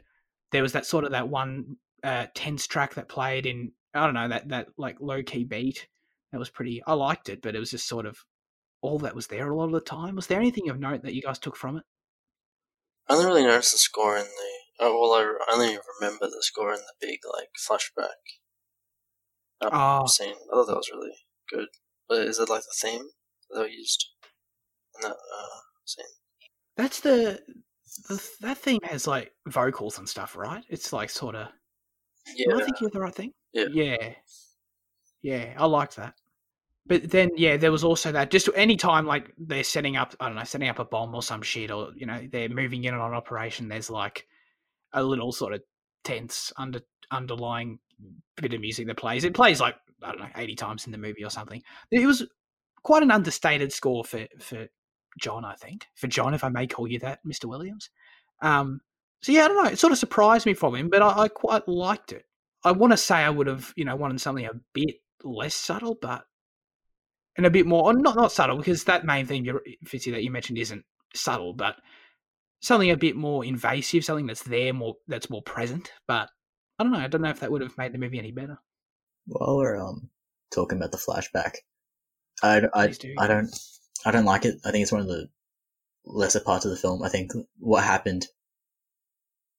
there 0.52 0.62
was 0.62 0.73
that 0.73 0.86
sort 0.86 1.06
of 1.06 1.12
that 1.12 1.30
one 1.30 1.78
uh, 2.04 2.26
tense 2.36 2.67
track 2.67 2.95
that 2.95 3.08
played 3.08 3.45
in 3.45 3.71
I 3.93 4.04
don't 4.04 4.13
know 4.13 4.28
that 4.28 4.49
that 4.49 4.67
like 4.78 4.97
low 4.99 5.23
key 5.23 5.45
beat 5.45 5.88
that 6.34 6.38
was 6.38 6.49
pretty. 6.49 6.84
I 6.86 6.95
liked 6.95 7.30
it, 7.30 7.41
but 7.41 7.56
it 7.56 7.60
was 7.60 7.71
just 7.71 7.88
sort 7.88 8.06
of 8.06 8.17
all 8.82 8.99
that 8.99 9.15
was 9.15 9.28
there 9.28 9.49
a 9.49 9.56
lot 9.56 9.67
of 9.67 9.71
the 9.71 9.80
time. 9.80 10.17
Was 10.17 10.28
there 10.28 10.41
anything 10.41 10.69
of 10.69 10.82
note 10.82 11.04
that 11.04 11.13
you 11.13 11.21
guys 11.21 11.39
took 11.39 11.56
from 11.56 11.78
it? 11.78 11.84
I 13.08 13.13
only 13.13 13.26
really 13.26 13.43
noticed 13.43 13.71
the 13.71 13.78
score 13.78 14.17
in 14.17 14.26
the. 14.26 14.82
Oh 14.82 14.99
well, 14.99 15.13
I 15.13 15.54
only 15.54 15.78
remember 16.02 16.26
the 16.26 16.41
score 16.41 16.73
in 16.73 16.80
the 16.80 16.93
big 16.99 17.19
like 17.32 17.52
flashback 17.58 18.10
Oh, 19.62 20.06
scene. 20.08 20.36
I 20.52 20.56
thought 20.56 20.67
that 20.67 20.76
was 20.76 20.91
really 20.91 21.13
good. 21.50 21.68
But 22.08 22.28
is 22.28 22.40
it 22.40 22.50
like 22.50 22.64
the 22.64 22.88
theme 22.88 23.06
that 23.50 23.64
they 23.64 23.72
used 23.72 24.10
in 24.96 25.10
that 25.10 25.16
uh, 25.16 25.60
scene? 25.86 26.06
that's 26.76 27.02
the, 27.02 27.40
the 28.10 28.30
that 28.42 28.58
theme 28.58 28.80
has 28.84 29.08
like 29.08 29.32
vocals 29.48 29.98
and 29.98 30.08
stuff, 30.08 30.36
right? 30.36 30.64
It's 30.70 30.94
like 30.94 31.10
sort 31.10 31.36
of. 31.36 31.48
Yeah, 32.36 32.54
Am 32.54 32.62
I 32.62 32.64
thinking 32.64 32.88
of 32.88 32.94
the 32.94 33.02
right 33.02 33.14
thing? 33.14 33.34
Yeah. 33.54 33.66
Yeah. 33.72 34.14
Yeah, 35.22 35.54
I 35.58 35.66
like 35.66 35.94
that. 35.96 36.16
But 36.86 37.10
then, 37.10 37.32
yeah, 37.38 37.56
there 37.58 37.72
was 37.72 37.84
also 37.84 38.12
that 38.12 38.30
just 38.30 38.50
any 38.56 38.76
time 38.76 39.06
like 39.06 39.32
they're 39.38 39.64
setting 39.64 39.96
up, 39.96 40.16
I 40.20 40.28
don't 40.28 40.36
know, 40.36 40.44
setting 40.44 40.68
up 40.68 40.80
a 40.80 40.86
bomb 40.86 41.16
or 41.16 41.24
some 41.24 41.42
shit, 41.42 41.72
or 41.72 41.92
you 41.96 42.06
know, 42.06 42.28
they're 42.32 42.50
moving 42.50 42.84
in 42.84 42.94
on 42.94 43.12
an 43.12 43.16
operation. 43.16 43.70
There's 43.70 43.90
like 43.90 44.28
a 44.92 45.04
little 45.04 45.32
sort 45.32 45.54
of 45.54 45.62
tense 46.04 46.52
under 46.58 46.82
underlying 47.10 47.80
bit 48.36 48.54
of 48.54 48.60
music 48.60 48.88
that 48.88 48.98
plays. 48.98 49.24
It 49.24 49.34
plays 49.34 49.62
like 49.62 49.76
I 50.04 50.10
don't 50.12 50.20
know, 50.20 50.30
eighty 50.36 50.56
times 50.56 50.86
in 50.86 50.92
the 50.92 50.98
movie 50.98 51.24
or 51.24 51.30
something. 51.30 51.62
It 51.92 52.06
was 52.06 52.28
quite 52.84 53.04
an 53.04 53.12
understated 53.12 53.72
score 53.72 54.04
for 54.04 54.28
for 54.39 54.68
John, 55.20 55.46
I 55.46 55.56
think. 55.56 55.88
For 55.96 56.08
John, 56.08 56.34
if 56.34 56.44
I 56.44 56.50
may 56.50 56.68
call 56.68 56.88
you 56.88 57.00
that, 57.00 57.20
Mister 57.24 57.48
Williams. 57.48 57.89
Um, 58.42 58.82
so 59.22 59.32
yeah, 59.32 59.46
I 59.46 59.48
don't 59.48 59.63
know. 59.63 59.70
It 59.70 59.80
sort 59.80 59.94
of 59.94 60.00
surprised 60.00 60.46
me 60.46 60.54
from 60.54 60.76
him, 60.76 60.89
but 60.89 61.02
I, 61.02 61.24
I 61.24 61.28
quite 61.28 61.68
liked 61.68 62.12
it. 62.12 62.26
I 62.63 62.72
want 62.72 62.92
to 62.92 62.98
say 62.98 63.16
I 63.16 63.30
would 63.30 63.48
have, 63.48 63.74
you 63.76 63.86
know, 63.86 63.96
wanted 63.96 64.20
something 64.22 64.46
a 64.46 64.52
bit 64.74 64.96
less 65.24 65.56
subtle, 65.56 65.98
but 66.02 66.24
and 67.38 67.46
a 67.46 67.52
bit 67.52 67.66
more, 67.66 67.94
not 67.94 68.16
not 68.16 68.32
subtle, 68.32 68.58
because 68.58 68.84
that 68.84 69.06
main 69.06 69.26
theme, 69.26 69.46
Fitzy, 69.86 70.12
that 70.12 70.24
you 70.24 70.32
mentioned 70.32 70.58
isn't 70.58 70.84
subtle, 71.16 71.54
but 71.54 71.78
something 72.60 72.92
a 72.92 72.98
bit 72.98 73.16
more 73.16 73.44
invasive, 73.44 74.06
something 74.06 74.28
that's 74.28 74.44
there, 74.44 74.74
more 74.74 74.96
that's 75.08 75.30
more 75.30 75.42
present. 75.42 75.92
But 76.08 76.30
I 76.80 76.84
don't 76.84 76.92
know. 76.92 77.00
I 77.00 77.08
don't 77.08 77.22
know 77.22 77.30
if 77.30 77.39
that 77.39 77.52
would 77.52 77.62
have 77.62 77.78
made 77.78 77.94
the 77.94 77.98
movie 77.98 78.20
any 78.20 78.32
better. 78.32 78.58
While 79.26 79.58
we're 79.58 79.78
um 79.78 80.10
talking 80.52 80.78
about 80.78 80.92
the 80.92 80.98
flashback, 80.98 81.58
I, 82.42 82.62
I, 82.74 82.88
do. 82.88 83.14
I 83.18 83.28
don't 83.28 83.50
I 84.06 84.12
don't 84.12 84.26
like 84.26 84.46
it. 84.46 84.56
I 84.66 84.72
think 84.72 84.84
it's 84.84 84.92
one 84.92 85.02
of 85.02 85.08
the 85.08 85.30
lesser 86.06 86.40
parts 86.40 86.66
of 86.66 86.72
the 86.72 86.78
film. 86.78 87.04
I 87.04 87.10
think 87.10 87.32
what 87.60 87.84
happened, 87.84 88.28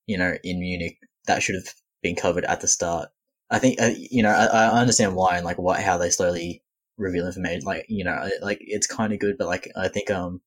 you 0.06 0.18
know, 0.18 0.34
in 0.44 0.60
Munich 0.60 0.98
that 1.26 1.42
should 1.42 1.54
have 1.54 1.74
been 2.02 2.16
covered 2.16 2.44
at 2.44 2.60
the 2.60 2.68
start. 2.68 3.10
I 3.50 3.58
think 3.58 3.80
uh, 3.80 3.90
you 3.96 4.22
know 4.22 4.30
I, 4.30 4.46
I 4.46 4.80
understand 4.80 5.16
why 5.16 5.36
and 5.36 5.44
like 5.44 5.58
what 5.58 5.80
how 5.80 5.98
they 5.98 6.10
slowly 6.10 6.62
reveal 6.96 7.26
information. 7.26 7.64
Like 7.64 7.86
you 7.88 8.04
know 8.04 8.28
like 8.42 8.58
it's 8.60 8.86
kind 8.86 9.12
of 9.12 9.18
good, 9.18 9.36
but 9.38 9.46
like 9.48 9.70
I 9.76 9.88
think 9.88 10.10
um 10.10 10.40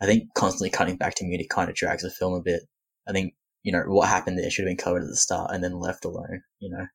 I 0.00 0.06
think 0.06 0.34
constantly 0.34 0.70
cutting 0.70 0.96
back 0.96 1.14
to 1.16 1.24
Munich 1.24 1.50
kind 1.50 1.68
of 1.70 1.76
drags 1.76 2.02
the 2.02 2.10
film 2.10 2.34
a 2.34 2.42
bit. 2.42 2.62
I 3.08 3.12
think 3.12 3.34
you 3.62 3.72
know 3.72 3.82
what 3.86 4.08
happened 4.08 4.38
there 4.38 4.50
should 4.50 4.64
have 4.66 4.70
been 4.70 4.84
covered 4.84 5.02
at 5.02 5.08
the 5.08 5.16
start 5.16 5.50
and 5.52 5.62
then 5.62 5.78
left 5.78 6.04
alone. 6.04 6.42
You 6.58 6.70
know. 6.70 6.86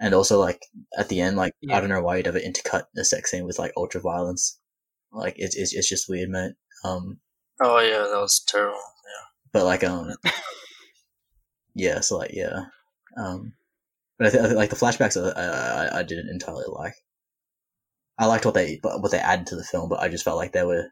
And 0.00 0.14
also, 0.14 0.38
like 0.38 0.62
at 0.96 1.08
the 1.08 1.20
end, 1.20 1.36
like 1.36 1.52
Yeah. 1.60 1.76
I 1.76 1.80
don't 1.80 1.88
know 1.88 2.00
why 2.02 2.16
you'd 2.16 2.26
ever 2.28 2.38
intercut 2.38 2.84
a 2.96 3.04
sex 3.04 3.30
scene 3.30 3.44
with 3.44 3.58
like 3.58 3.72
ultra 3.76 4.00
violence. 4.00 4.58
Like 5.12 5.34
it's 5.38 5.56
it's, 5.56 5.74
it's 5.74 5.88
just 5.88 6.08
weird, 6.08 6.28
mate. 6.30 6.52
Um, 6.84 7.18
Oh 7.60 7.80
yeah, 7.80 7.98
that 8.10 8.20
was 8.20 8.40
terrible. 8.46 8.76
Yeah. 8.76 9.26
but 9.52 9.64
like 9.64 9.82
um, 9.84 10.12
yeah. 11.74 12.00
So 12.00 12.18
like 12.18 12.30
yeah, 12.32 12.64
um, 13.16 13.52
but 14.18 14.28
I 14.28 14.30
think 14.30 14.52
like 14.54 14.70
the 14.70 14.76
flashbacks, 14.76 15.16
I, 15.16 15.40
I 15.40 15.98
I 16.00 16.02
didn't 16.02 16.28
entirely 16.28 16.64
like. 16.68 16.94
I 18.18 18.26
liked 18.26 18.44
what 18.44 18.54
they 18.54 18.80
what 18.82 19.10
they 19.10 19.18
added 19.18 19.46
to 19.48 19.56
the 19.56 19.64
film, 19.64 19.88
but 19.88 20.00
I 20.00 20.08
just 20.08 20.24
felt 20.24 20.36
like 20.36 20.52
they 20.52 20.64
were 20.64 20.86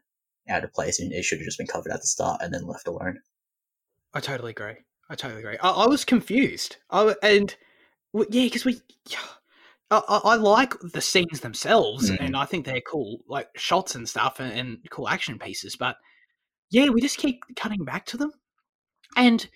out 0.49 0.63
of 0.63 0.71
place 0.73 0.99
and 0.99 1.11
it 1.11 1.23
should 1.25 1.39
have 1.39 1.45
just 1.45 1.57
been 1.57 1.67
covered 1.67 1.91
at 1.91 1.99
the 2.01 2.07
start 2.07 2.41
and 2.41 2.53
then 2.53 2.65
left 2.65 2.87
alone. 2.87 3.19
I 4.13 4.21
totally 4.21 4.51
agree. 4.51 4.75
I 5.09 5.15
totally 5.15 5.41
agree. 5.41 5.57
I, 5.61 5.69
I 5.69 5.87
was 5.87 6.05
confused. 6.05 6.77
I, 6.89 6.99
w- 6.99 7.17
and 7.21 7.53
Well, 8.17 8.25
yeah, 8.31 8.45
because 8.45 8.65
we. 8.65 8.81
I, 9.91 10.01
I, 10.07 10.35
like 10.35 10.73
the 10.81 11.01
scenes 11.01 11.39
themselves, 11.41 12.09
Mhm. 12.09 12.17
and 12.19 12.35
I 12.35 12.45
think 12.45 12.65
they're 12.65 12.81
cool, 12.81 13.19
like 13.27 13.47
shots 13.55 13.93
and 13.93 14.09
stuff, 14.09 14.39
and, 14.39 14.51
and 14.51 14.79
cool 14.89 15.07
action 15.07 15.37
pieces. 15.37 15.75
But 15.75 15.97
yeah, 16.71 16.89
we 16.89 16.99
just 16.99 17.19
keep 17.19 17.41
cutting 17.55 17.85
back 17.85 18.07
to 18.07 18.17
them, 18.17 18.31
and 19.15 19.47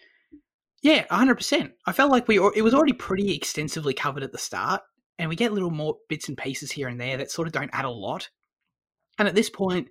yeah, 0.84 1.06
hundred 1.10 1.36
percent. 1.36 1.74
I 1.88 1.91
felt 1.91 2.12
like 2.12 2.28
we 2.28 2.38
it 2.38 2.63
was 2.63 2.76
already 2.76 2.93
pretty 2.93 3.36
extensively 3.36 3.95
covered 3.95 4.21
at 4.21 4.32
the 4.32 4.38
start, 4.38 4.84
and 5.17 5.28
we 5.28 5.36
get 5.36 5.54
little 5.54 5.71
more 5.71 5.97
bits 6.08 6.30
and 6.30 6.38
pieces 6.38 6.71
here 6.71 6.88
and 6.88 7.02
there 7.02 7.17
that 7.17 7.32
sort 7.32 7.47
of 7.47 7.54
don't 7.54 7.71
add 7.74 7.86
a 7.86 7.89
lot. 7.89 8.30
And 9.17 9.28
at 9.28 9.36
this 9.36 9.50
point, 9.50 9.89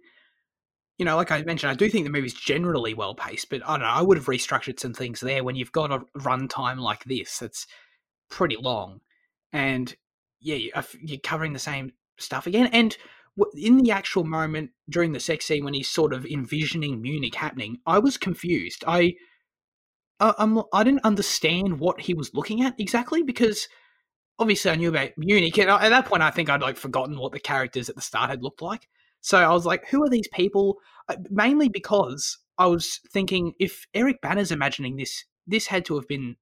you 0.97 1.05
know, 1.05 1.17
like 1.17 1.33
I 1.33 1.43
mentioned, 1.43 1.73
I 1.73 1.75
do 1.75 1.91
think 1.91 2.05
the 2.05 2.13
movie's 2.13 2.35
generally 2.35 2.95
well 2.95 3.17
paced, 3.17 3.51
but 3.51 3.63
I 3.67 3.73
don't 3.73 3.81
know. 3.81 3.87
I 3.87 4.01
would 4.01 4.17
have 4.17 4.27
restructured 4.27 4.79
some 4.79 4.95
things 4.95 5.19
there 5.19 5.43
when 5.43 5.57
you've 5.57 5.73
got 5.73 5.91
a 5.93 5.99
runtime 6.19 6.79
like 6.79 7.03
this 7.05 7.41
that's 7.41 7.67
pretty 8.31 8.57
long, 8.57 9.01
and 9.53 9.95
yeah, 10.41 10.57
f- 10.75 10.97
you're 11.01 11.19
covering 11.19 11.53
the 11.53 11.59
same 11.59 11.93
stuff 12.19 12.47
again. 12.47 12.69
And 12.73 12.97
in 13.55 13.79
the 13.79 13.91
actual 13.91 14.25
moment 14.25 14.71
during 14.89 15.13
the 15.13 15.21
sex 15.21 15.47
scene 15.47 15.65
when 15.65 15.75
he's 15.75 15.89
sort 15.89 16.13
of 16.13 16.27
envisioning 16.27 17.01
Munich 17.01 17.35
happening, 17.35 17.79
I 17.87 17.99
was 17.99 18.17
confused. 18.17 18.85
I, 18.87 19.15
I 20.19 20.35
I'm 20.39 20.63
I 20.73 20.85
didn't 20.85 21.05
understand 21.05 21.79
what 21.81 22.01
he 22.01 22.15
was 22.15 22.35
looking 22.35 22.63
at 22.63 22.79
exactly 22.79 23.23
because 23.23 23.69
obviously 24.39 24.71
I 24.71 24.77
knew 24.77 24.89
about 24.89 25.11
Munich, 25.17 25.59
and 25.59 25.71
at 25.71 25.91
that 25.91 26.07
point 26.07 26.23
I 26.23 26.31
think 26.31 26.49
I'd 26.49 26.63
like 26.63 26.77
forgotten 26.77 27.19
what 27.19 27.33
the 27.33 27.41
characters 27.41 27.89
at 27.89 27.97
the 27.97 28.03
start 28.03 28.31
had 28.31 28.43
looked 28.43 28.63
like. 28.63 28.89
So 29.21 29.39
I 29.39 29.53
was 29.53 29.67
like, 29.67 29.87
who 29.89 30.03
are 30.03 30.09
these 30.09 30.29
people? 30.33 30.79
Uh, 31.09 31.17
Mainly 31.31 31.69
because 31.69 32.39
I 32.57 32.67
was 32.67 33.01
thinking 33.13 33.53
if 33.59 33.87
Eric 33.95 34.21
Bana's 34.23 34.51
imagining 34.51 34.97
this, 34.97 35.25
this 35.47 35.67
had 35.67 35.85
to 35.87 35.97
have 35.97 36.09
been 36.09 36.37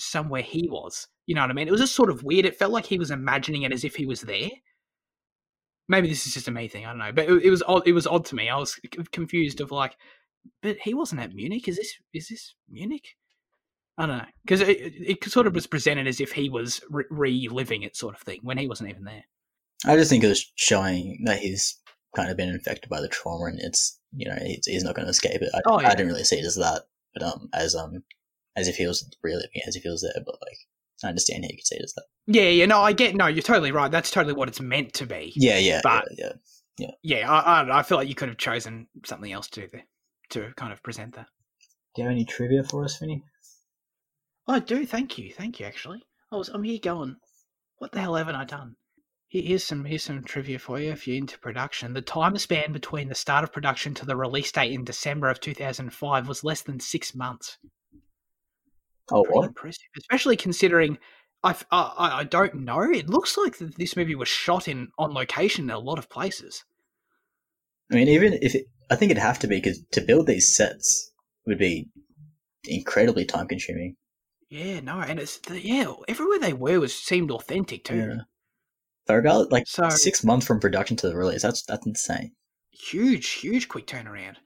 somewhere 0.00 0.42
he 0.42 0.68
was. 0.70 1.06
You 1.26 1.34
know 1.34 1.42
what 1.42 1.50
I 1.50 1.54
mean? 1.54 1.68
It 1.68 1.72
was 1.72 1.80
just 1.80 1.94
sort 1.94 2.10
of 2.10 2.22
weird. 2.22 2.46
It 2.46 2.56
felt 2.56 2.72
like 2.72 2.86
he 2.86 2.98
was 2.98 3.10
imagining 3.10 3.62
it 3.62 3.72
as 3.72 3.84
if 3.84 3.94
he 3.96 4.06
was 4.06 4.22
there. 4.22 4.50
Maybe 5.88 6.08
this 6.08 6.26
is 6.26 6.34
just 6.34 6.48
a 6.48 6.50
me 6.50 6.68
thing. 6.68 6.86
I 6.86 6.90
don't 6.90 6.98
know, 6.98 7.12
but 7.12 7.28
it, 7.28 7.44
it 7.44 7.50
was 7.50 7.62
odd. 7.66 7.86
It 7.86 7.92
was 7.92 8.06
odd 8.06 8.24
to 8.26 8.34
me. 8.34 8.48
I 8.48 8.56
was 8.56 8.74
c- 8.74 9.04
confused 9.12 9.60
of 9.60 9.70
like, 9.70 9.96
but 10.62 10.76
he 10.78 10.94
wasn't 10.94 11.20
at 11.20 11.34
Munich. 11.34 11.68
Is 11.68 11.76
this 11.76 11.94
is 12.12 12.28
this 12.28 12.54
Munich? 12.68 13.16
I 13.98 14.06
don't 14.06 14.18
know 14.18 14.24
because 14.44 14.60
it, 14.60 14.68
it, 14.80 14.92
it 15.24 15.24
sort 15.24 15.46
of 15.46 15.54
was 15.54 15.66
presented 15.66 16.06
as 16.06 16.20
if 16.20 16.32
he 16.32 16.48
was 16.48 16.80
re- 16.88 17.04
reliving 17.10 17.82
it, 17.82 17.96
sort 17.96 18.14
of 18.14 18.20
thing, 18.22 18.40
when 18.42 18.56
he 18.56 18.68
wasn't 18.68 18.90
even 18.90 19.04
there. 19.04 19.24
I 19.86 19.96
just 19.96 20.10
think 20.10 20.22
it 20.24 20.28
was 20.28 20.50
showing 20.54 21.22
that 21.24 21.40
he's 21.40 21.78
kind 22.14 22.30
of 22.30 22.36
been 22.36 22.48
infected 22.48 22.88
by 22.88 23.00
the 23.00 23.08
trauma, 23.08 23.46
and 23.46 23.58
it's 23.60 23.98
you 24.14 24.28
know 24.28 24.36
he's, 24.40 24.66
he's 24.66 24.84
not 24.84 24.94
going 24.94 25.06
to 25.06 25.10
escape 25.10 25.42
it. 25.42 25.50
I, 25.54 25.60
Oh, 25.66 25.80
yeah. 25.80 25.88
I 25.88 25.94
didn't 25.94 26.08
really 26.12 26.24
see 26.24 26.36
it 26.36 26.46
as 26.46 26.56
that, 26.56 26.82
but 27.14 27.22
um, 27.24 27.48
as 27.52 27.74
um, 27.74 28.02
as 28.56 28.68
if 28.68 28.76
he 28.76 28.86
was 28.86 29.08
reliving 29.22 29.50
it, 29.54 29.64
as 29.66 29.76
if 29.76 29.82
he 29.82 29.88
was 29.88 30.02
there. 30.02 30.22
But 30.24 30.36
like, 30.42 30.58
I 31.04 31.08
understand 31.08 31.44
how 31.44 31.48
you 31.50 31.56
could 31.56 31.66
see 31.66 31.76
it 31.76 31.84
as 31.84 31.94
that. 31.94 32.04
Yeah, 32.26 32.48
yeah. 32.48 32.66
No, 32.66 32.80
I 32.80 32.92
get. 32.92 33.14
No, 33.14 33.26
you're 33.26 33.42
totally 33.42 33.72
right. 33.72 33.90
That's 33.90 34.10
totally 34.10 34.34
what 34.34 34.48
it's 34.48 34.60
meant 34.60 34.92
to 34.94 35.06
be. 35.06 35.32
Yeah, 35.36 35.58
yeah, 35.58 35.80
But- 35.82 36.08
yeah, 36.16 36.32
yeah. 36.78 36.90
Yeah, 37.02 37.30
I, 37.30 37.54
I, 37.54 37.58
don't 37.60 37.68
know, 37.68 37.74
I 37.74 37.82
feel 37.82 37.98
like 37.98 38.08
you 38.08 38.14
could 38.14 38.28
have 38.28 38.38
chosen 38.38 38.86
something 39.04 39.32
else 39.32 39.48
to 39.50 39.62
do 39.62 39.68
there 39.72 39.84
to 40.30 40.52
kind 40.56 40.72
of 40.72 40.82
present 40.82 41.14
that. 41.16 41.26
Do 41.94 42.02
you 42.02 42.08
have 42.08 42.14
any 42.14 42.24
trivia 42.24 42.62
for 42.62 42.84
us, 42.84 42.98
Vinny? 42.98 43.22
I 44.46 44.58
do. 44.60 44.86
Thank 44.86 45.18
you. 45.18 45.32
Thank 45.32 45.60
you. 45.60 45.66
Actually, 45.66 46.02
I 46.32 46.36
was. 46.36 46.48
I'm 46.48 46.62
here 46.62 46.78
going. 46.82 47.16
What 47.78 47.92
the 47.92 48.00
hell 48.00 48.14
haven't 48.16 48.34
I 48.34 48.44
done? 48.44 48.76
Here's 49.28 49.64
some. 49.64 49.84
Here's 49.84 50.02
some 50.02 50.22
trivia 50.24 50.58
for 50.58 50.78
you. 50.80 50.90
If 50.90 51.06
you're 51.06 51.16
into 51.16 51.38
production, 51.38 51.94
the 51.94 52.02
time 52.02 52.36
span 52.36 52.72
between 52.72 53.08
the 53.08 53.14
start 53.14 53.44
of 53.44 53.52
production 53.52 53.94
to 53.94 54.06
the 54.06 54.16
release 54.16 54.50
date 54.52 54.72
in 54.72 54.84
December 54.84 55.28
of 55.28 55.40
2005 55.40 56.28
was 56.28 56.44
less 56.44 56.62
than 56.62 56.80
six 56.80 57.14
months. 57.14 57.58
Oh, 59.10 59.22
Pretty 59.24 59.38
what? 59.38 59.48
impressive, 59.48 59.88
especially 59.98 60.36
considering. 60.36 60.98
I 61.42 61.54
I 61.70 62.24
don't 62.24 62.54
know. 62.54 62.82
It 62.82 63.08
looks 63.08 63.38
like 63.38 63.56
this 63.58 63.96
movie 63.96 64.14
was 64.14 64.28
shot 64.28 64.68
in 64.68 64.88
on 64.98 65.14
location 65.14 65.64
in 65.64 65.70
a 65.70 65.78
lot 65.78 65.98
of 65.98 66.10
places. 66.10 66.64
I 67.90 67.94
mean, 67.94 68.08
even 68.08 68.34
if 68.42 68.54
it, 68.54 68.66
I 68.90 68.96
think 68.96 69.10
it'd 69.10 69.22
have 69.22 69.38
to 69.40 69.46
be 69.48 69.56
because 69.56 69.82
to 69.92 70.02
build 70.02 70.26
these 70.26 70.54
sets 70.54 71.10
would 71.46 71.58
be 71.58 71.88
incredibly 72.64 73.24
time 73.24 73.48
consuming. 73.48 73.96
Yeah, 74.50 74.80
no, 74.80 75.00
and 75.00 75.18
it's 75.18 75.38
the, 75.38 75.60
yeah, 75.64 75.90
everywhere 76.08 76.38
they 76.40 76.52
were 76.52 76.78
was 76.80 76.94
seemed 76.94 77.30
authentic 77.30 77.84
too. 77.84 77.96
Yeah. 77.96 78.16
But 79.06 79.14
regardless, 79.14 79.50
like 79.50 79.66
So- 79.66 79.88
six 79.88 80.22
months 80.22 80.46
from 80.46 80.60
production 80.60 80.96
to 80.98 81.08
the 81.08 81.16
release, 81.16 81.42
that's 81.42 81.62
that's 81.62 81.86
insane. 81.86 82.32
Huge, 82.70 83.28
huge 83.30 83.68
quick 83.68 83.86
turnaround. 83.86 84.36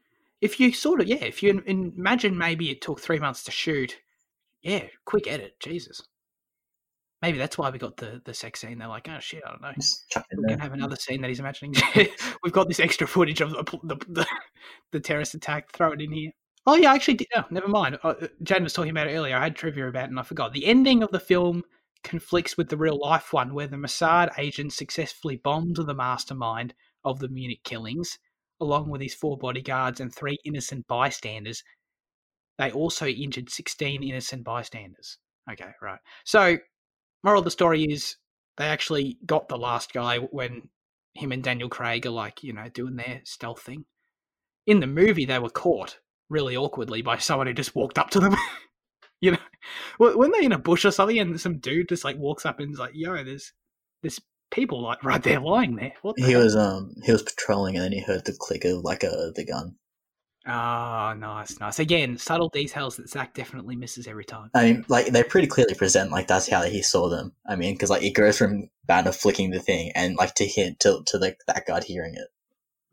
If 0.41 0.61
you 0.61 0.73
sort 0.73 1.01
of 1.01 1.09
yeah, 1.09 1.25
if 1.25 1.43
you 1.43 1.51
im- 1.67 1.93
imagine 1.97 2.39
maybe 2.39 2.71
it 2.71 2.81
took 2.83 3.01
three 3.01 3.19
months 3.19 3.43
to 3.45 3.51
shoot, 3.51 3.97
yeah, 4.65 4.85
quick 5.05 5.29
edit, 5.29 5.61
Jesus. 5.61 6.03
Maybe 7.23 7.39
that's 7.39 7.57
why 7.57 7.71
we 7.71 7.79
got 7.79 7.97
the 7.97 8.21
the 8.25 8.35
sex 8.35 8.61
scene. 8.61 8.79
They're 8.79 8.89
like, 8.89 9.09
oh 9.09 9.19
shit, 9.21 9.43
I 9.47 9.51
don't 9.51 9.63
know. 9.63 9.73
Just 9.75 10.09
chuck 10.11 10.27
it 10.31 10.37
in 10.37 10.43
We 10.43 10.49
can 10.49 10.59
have 10.59 10.73
another 10.73 10.97
scene 10.97 11.21
that 11.21 11.29
he's 11.29 11.41
imagining. 11.41 11.75
We've 12.43 12.53
got 12.53 12.69
this 12.69 12.81
extra 12.81 13.07
footage 13.07 13.41
of 13.41 13.51
the 13.51 13.65
the, 13.83 13.97
the, 14.09 14.27
the 14.93 15.01
terrorist 15.01 15.35
attack. 15.35 15.71
Throw 15.73 15.93
it 15.93 16.01
in 16.01 16.13
here. 16.13 16.33
Oh 16.67 16.77
yeah, 16.77 16.93
I 16.93 16.95
actually, 16.95 17.15
did, 17.15 17.29
oh, 17.37 17.45
never 17.51 17.69
mind. 17.69 17.99
Uh, 18.03 18.15
Jan 18.43 18.63
was 18.63 18.73
talking 18.73 18.91
about 18.91 19.07
it 19.07 19.15
earlier. 19.15 19.37
I 19.37 19.43
had 19.43 19.55
trivia 19.55 19.87
about 19.87 20.05
it 20.05 20.11
and 20.11 20.19
I 20.19 20.23
forgot. 20.23 20.55
The 20.55 20.65
ending 20.65 21.03
of 21.03 21.11
the 21.11 21.21
film 21.21 21.63
conflicts 22.03 22.57
with 22.57 22.71
the 22.71 22.77
real 22.79 22.99
life 22.99 23.33
one, 23.35 23.53
where 23.53 23.67
the 23.67 23.77
Mossad 23.77 24.31
agent 24.39 24.73
successfully 24.73 25.37
bombed 25.37 25.77
the 25.77 25.95
mastermind 25.95 26.73
of 27.05 27.19
the 27.19 27.29
Munich 27.29 27.61
killings, 27.65 28.19
along 28.61 28.89
with 28.89 29.03
his 29.03 29.15
four 29.15 29.37
bodyguards 29.37 30.01
and 30.01 30.15
three 30.15 30.39
innocent 30.45 30.87
bystanders. 30.87 31.63
They 32.59 32.71
also 32.71 33.07
injured 33.07 33.51
16 33.51 34.03
innocent 34.03 34.45
bystanders. 34.45 35.19
Okay, 35.51 35.71
right. 35.83 35.99
So, 36.25 36.59
moral 37.23 37.41
of 37.41 37.45
the 37.45 37.51
story 37.51 37.85
is 37.85 38.17
they 38.57 38.67
actually 38.67 39.19
got 39.27 39.49
the 39.49 39.59
last 39.59 39.93
guy 39.93 40.19
when 40.19 40.69
him 41.15 41.33
and 41.33 41.43
Daniel 41.43 41.69
Craig 41.69 42.07
are 42.07 42.11
like, 42.11 42.43
you 42.43 42.53
know, 42.53 42.69
doing 42.69 42.97
their 42.97 43.21
stealth 43.25 43.63
thing. 43.63 43.85
In 44.67 44.81
the 44.81 44.87
movie, 44.87 45.25
they 45.27 45.39
were 45.39 45.51
caught 45.51 45.99
really 46.31 46.57
awkwardly 46.57 47.03
by 47.03 47.19
someone 47.19 47.47
who 47.47 47.53
just 47.53 47.75
walked 47.75 47.99
up 47.99 48.11
to 48.11 48.21
them. 48.21 48.35
you 49.21 49.33
know, 49.33 49.39
Wh- 49.99 50.17
when 50.17 50.31
they're 50.31 50.43
in 50.43 50.53
a 50.53 50.59
bush 50.59 50.85
or 50.85 50.91
something, 50.91 51.19
and 51.19 51.41
some 51.41 51.59
dude 51.59 51.89
just 51.89 52.05
like 52.05 52.17
walks 52.17 52.47
up 52.47 52.61
and 52.61 52.73
is 52.73 52.79
like, 52.79 52.93
"Yo, 52.95 53.23
there's 53.25 53.53
there's 54.03 54.21
people 54.51 54.83
like 54.83 55.03
right 55.05 55.23
there 55.23 55.41
lying 55.41 55.77
there." 55.77 55.93
What 56.03 56.17
the 56.17 56.23
He 56.23 56.33
hell? 56.33 56.43
was 56.43 56.57
um 56.57 56.95
he 57.05 57.13
was 57.13 57.23
patrolling 57.23 57.77
and 57.77 57.85
then 57.85 57.93
he 57.93 58.01
heard 58.01 58.25
the 58.25 58.33
click 58.33 58.65
of 58.65 58.83
like 58.85 59.03
a 59.03 59.33
the 59.35 59.45
gun. 59.45 59.77
Ah, 60.47 61.15
nice, 61.19 61.59
nice. 61.59 61.79
Again, 61.79 62.19
subtle 62.19 62.51
details 62.51 62.97
that 62.97 63.09
Zach 63.09 63.33
definitely 63.33 63.77
misses 63.77 64.07
every 64.07 64.25
time. 64.27 64.51
I 64.55 64.65
mean, 64.65 64.85
like 64.89 65.07
they 65.07 65.23
pretty 65.23 65.47
clearly 65.47 65.75
present 65.75 66.11
like 66.11 66.27
that's 66.27 66.49
how 66.49 66.63
he 66.65 66.83
saw 66.83 67.09
them. 67.09 67.33
I 67.47 67.57
mean, 67.57 67.75
because 67.75 67.89
like 67.89 68.03
it 68.03 68.11
goes 68.11 68.37
from 68.37 68.69
Bana 68.85 69.13
flicking 69.13 69.51
the 69.51 69.59
thing 69.61 69.91
and 69.95 70.17
like 70.17 70.35
to 70.35 70.45
hit 70.47 70.81
to 70.81 71.03
to 71.07 71.17
like 71.19 71.39
that 71.47 71.65
guy 71.67 71.81
hearing 71.83 72.15
it. 72.15 72.29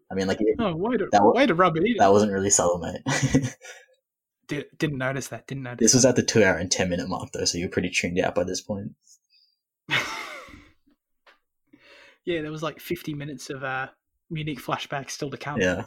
I 0.09 0.15
mean, 0.15 0.27
like 0.27 0.39
it, 0.39 0.55
Oh, 0.59 0.75
way 0.75 0.95
to 0.97 1.07
That 1.11 1.23
wa- 1.23 1.33
way 1.33 1.45
to 1.45 1.53
rub 1.55 1.75
it 1.77 1.83
in. 1.85 1.97
that 1.97 2.11
wasn't 2.11 2.31
really 2.31 2.49
subtle, 2.49 2.79
mate. 2.79 3.01
Did, 4.47 4.65
didn't 4.77 4.97
notice 4.97 5.27
that. 5.29 5.47
Didn't 5.47 5.63
notice. 5.63 5.79
this 5.79 5.93
was 5.93 6.05
at 6.05 6.15
the 6.17 6.23
two 6.23 6.43
hour 6.43 6.55
and 6.55 6.69
ten 6.71 6.89
minute 6.89 7.07
mark 7.09 7.31
though, 7.33 7.45
so 7.45 7.57
you're 7.57 7.69
pretty 7.69 7.89
tuned 7.89 8.19
out 8.19 8.35
by 8.35 8.43
this 8.45 8.59
point. 8.61 8.91
yeah, 12.25 12.41
there 12.41 12.51
was 12.51 12.63
like 12.63 12.79
50 12.79 13.13
minutes 13.13 13.49
of 13.49 13.63
uh, 13.63 13.87
Munich 14.29 14.59
flashbacks 14.59 15.11
still 15.11 15.29
to 15.31 15.37
come. 15.37 15.59
Yeah, 15.61 15.85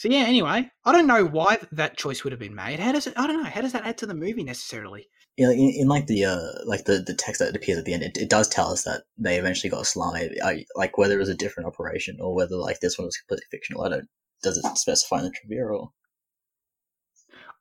So 0.00 0.08
yeah, 0.08 0.20
anyway, 0.20 0.70
I 0.86 0.92
don't 0.92 1.06
know 1.06 1.26
why 1.26 1.58
that 1.72 1.98
choice 1.98 2.24
would 2.24 2.32
have 2.32 2.40
been 2.40 2.54
made. 2.54 2.80
How 2.80 2.90
does 2.90 3.06
it? 3.06 3.12
I 3.18 3.26
don't 3.26 3.42
know. 3.42 3.50
How 3.50 3.60
does 3.60 3.72
that 3.72 3.84
add 3.84 3.98
to 3.98 4.06
the 4.06 4.14
movie 4.14 4.42
necessarily? 4.42 5.06
yeah. 5.36 5.50
In, 5.50 5.74
in 5.76 5.88
like 5.88 6.06
the 6.06 6.24
uh 6.24 6.52
like 6.64 6.86
the 6.86 7.04
the 7.06 7.12
text 7.12 7.40
that 7.40 7.54
appears 7.54 7.76
at 7.76 7.84
the 7.84 7.92
end, 7.92 8.04
it, 8.04 8.16
it 8.16 8.30
does 8.30 8.48
tell 8.48 8.72
us 8.72 8.84
that 8.84 9.02
they 9.18 9.38
eventually 9.38 9.68
got. 9.68 9.86
I, 10.02 10.30
I, 10.42 10.64
like 10.74 10.96
whether 10.96 11.16
it 11.16 11.18
was 11.18 11.28
a 11.28 11.34
different 11.34 11.66
operation 11.66 12.16
or 12.18 12.34
whether 12.34 12.56
like 12.56 12.80
this 12.80 12.96
one 12.96 13.04
was 13.08 13.18
completely 13.18 13.44
fictional. 13.50 13.84
I 13.84 13.90
don't. 13.90 14.08
Does 14.42 14.56
it 14.56 14.64
specify 14.78 15.18
in 15.18 15.24
the 15.24 15.32
trivia 15.32 15.66
or? 15.66 15.90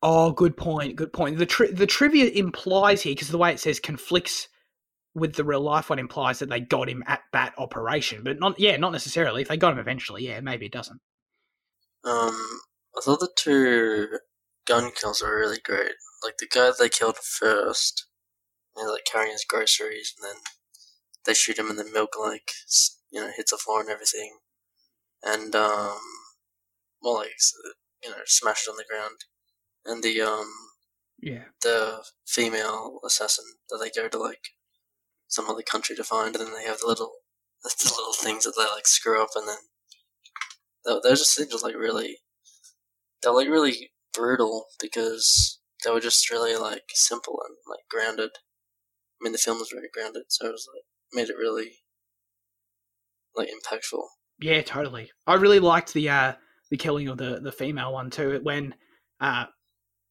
Oh, 0.02 0.32
good 0.32 0.56
point. 0.56 0.95
Good 0.95 1.12
point. 1.12 1.39
The 1.39 1.45
tri- 1.45 1.71
the 1.73 1.88
trivia 1.88 2.30
implies 2.30 3.02
here 3.02 3.15
because 3.15 3.28
the 3.28 3.38
way 3.38 3.52
it 3.52 3.60
says 3.60 3.82
conflicts 3.82 4.47
with 5.13 5.34
the 5.34 5.43
real 5.43 5.60
life 5.60 5.89
one 5.89 5.99
implies 5.99 6.39
that 6.39 6.47
they 6.47 6.62
got 6.62 6.88
him 6.88 7.04
at 7.06 7.19
that 7.34 7.54
operation, 7.58 8.23
but 8.23 8.39
not. 8.39 8.58
Yeah, 8.58 8.78
not 8.78 8.93
necessarily. 8.93 9.41
If 9.41 9.49
they 9.49 9.58
got 9.58 9.73
him 9.73 9.80
eventually, 9.80 10.25
yeah, 10.25 10.39
maybe 10.39 10.67
it 10.67 10.71
doesn't. 10.71 11.02
Um, 12.03 12.62
I 12.97 13.01
thought 13.03 13.19
the 13.19 13.31
two 13.35 14.19
gun 14.65 14.91
kills 14.91 15.21
were 15.21 15.38
really 15.39 15.59
great. 15.59 15.93
Like 16.23 16.38
the 16.38 16.47
guy 16.47 16.71
they 16.77 16.89
killed 16.89 17.17
first, 17.17 18.07
he's 18.75 18.88
like 18.88 19.05
carrying 19.05 19.33
his 19.33 19.45
groceries, 19.45 20.13
and 20.17 20.25
then 20.29 20.41
they 21.25 21.33
shoot 21.35 21.59
him, 21.59 21.69
and 21.69 21.79
the 21.79 21.85
milk 21.85 22.12
like 22.19 22.51
you 23.12 23.21
know 23.21 23.31
hits 23.35 23.51
the 23.51 23.57
floor 23.57 23.81
and 23.81 23.89
everything, 23.89 24.39
and 25.23 25.55
um, 25.55 25.99
well 27.01 27.15
like 27.15 27.33
you 28.03 28.09
know 28.09 28.17
smashed 28.25 28.69
on 28.69 28.77
the 28.77 28.85
ground, 28.89 29.25
and 29.85 30.03
the 30.03 30.21
um 30.21 30.51
Yeah. 31.21 31.45
the 31.62 32.03
female 32.27 32.99
assassin 33.05 33.45
that 33.69 33.77
they 33.79 33.91
go 33.91 34.07
to 34.09 34.17
like 34.19 34.49
some 35.27 35.49
other 35.49 35.63
country 35.63 35.95
to 35.95 36.03
find, 36.03 36.35
and 36.35 36.47
then 36.47 36.53
they 36.55 36.65
have 36.65 36.79
the 36.79 36.88
little 36.88 37.13
the 37.63 37.93
little 37.97 38.13
things 38.13 38.45
that 38.45 38.55
they 38.57 38.65
like 38.65 38.88
screw 38.88 39.21
up, 39.23 39.31
and 39.35 39.47
then 39.47 39.57
those 40.85 41.35
just 41.35 41.63
like 41.63 41.75
really 41.75 42.17
they're 43.21 43.33
like 43.33 43.47
really 43.47 43.91
brutal 44.13 44.65
because 44.81 45.59
they 45.83 45.91
were 45.91 45.99
just 45.99 46.29
really 46.29 46.55
like 46.55 46.83
simple 46.93 47.39
and 47.47 47.55
like 47.67 47.81
grounded. 47.89 48.31
I 49.21 49.23
mean, 49.23 49.31
the 49.33 49.37
film 49.37 49.59
was 49.59 49.71
very 49.73 49.89
grounded, 49.93 50.23
so 50.29 50.47
it 50.47 50.51
was 50.51 50.67
like 50.73 50.83
made 51.13 51.29
it 51.29 51.37
really 51.37 51.79
like 53.35 53.49
impactful. 53.49 54.03
Yeah, 54.39 54.61
totally. 54.61 55.11
I 55.27 55.35
really 55.35 55.59
liked 55.59 55.93
the 55.93 56.09
uh 56.09 56.33
the 56.71 56.77
killing 56.77 57.07
of 57.07 57.17
the 57.17 57.39
the 57.41 57.51
female 57.51 57.93
one 57.93 58.09
too. 58.09 58.39
When 58.43 58.75
uh 59.19 59.45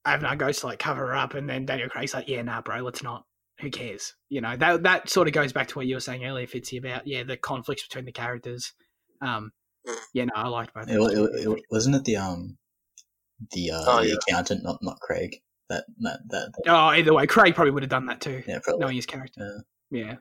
Avner 0.07 0.38
goes 0.38 0.61
to 0.61 0.66
like 0.66 0.78
cover 0.78 1.09
her 1.09 1.16
up, 1.16 1.35
and 1.35 1.48
then 1.48 1.66
Daniel 1.66 1.88
Craig's 1.88 2.14
like, 2.14 2.28
"Yeah, 2.28 2.42
nah, 2.42 2.62
bro, 2.62 2.81
let's 2.81 3.02
not. 3.02 3.24
Who 3.61 3.70
cares?" 3.70 4.14
You 4.28 4.40
know 4.40 4.57
that 4.57 4.83
that 4.85 5.11
sort 5.11 5.28
of 5.28 5.35
goes 5.35 5.52
back 5.52 5.68
to 5.68 5.78
what 5.78 5.87
you 5.87 5.96
were 5.96 6.00
saying 6.00 6.24
earlier, 6.24 6.46
Fitzy, 6.46 6.78
about 6.78 7.07
yeah 7.07 7.24
the 7.24 7.37
conflicts 7.37 7.83
between 7.87 8.04
the 8.04 8.12
characters. 8.12 8.72
Um. 9.20 9.52
Yeah, 10.12 10.24
no, 10.24 10.33
I 10.35 10.48
liked 10.48 10.74
both. 10.74 10.88
It, 10.88 10.92
those 10.92 11.12
it, 11.12 11.48
it, 11.48 11.62
wasn't 11.70 11.96
it 11.96 12.05
the 12.05 12.16
um 12.16 12.59
the 13.53 13.70
uh 13.70 13.85
Oh, 13.87 14.03
the 14.03 14.09
yeah. 14.09 14.14
accountant, 14.29 14.62
not 14.62 14.79
not 14.83 15.01
Craig. 15.01 15.37
That 15.68 15.85
that 16.01 16.20
that, 16.29 16.53
that 16.64 16.70
oh, 16.70 16.88
either 16.88 17.12
way, 17.12 17.27
Craig 17.27 17.55
probably 17.55 17.72
would 17.72 17.83
have 17.83 17.90
done 17.90 18.07
that 18.07 18.20
too, 18.20 18.42
yeah, 18.46 18.59
probably. 18.62 18.81
knowing 18.81 18.96
his 18.96 19.07
character. 19.07 19.64
Yeah, 19.90 20.16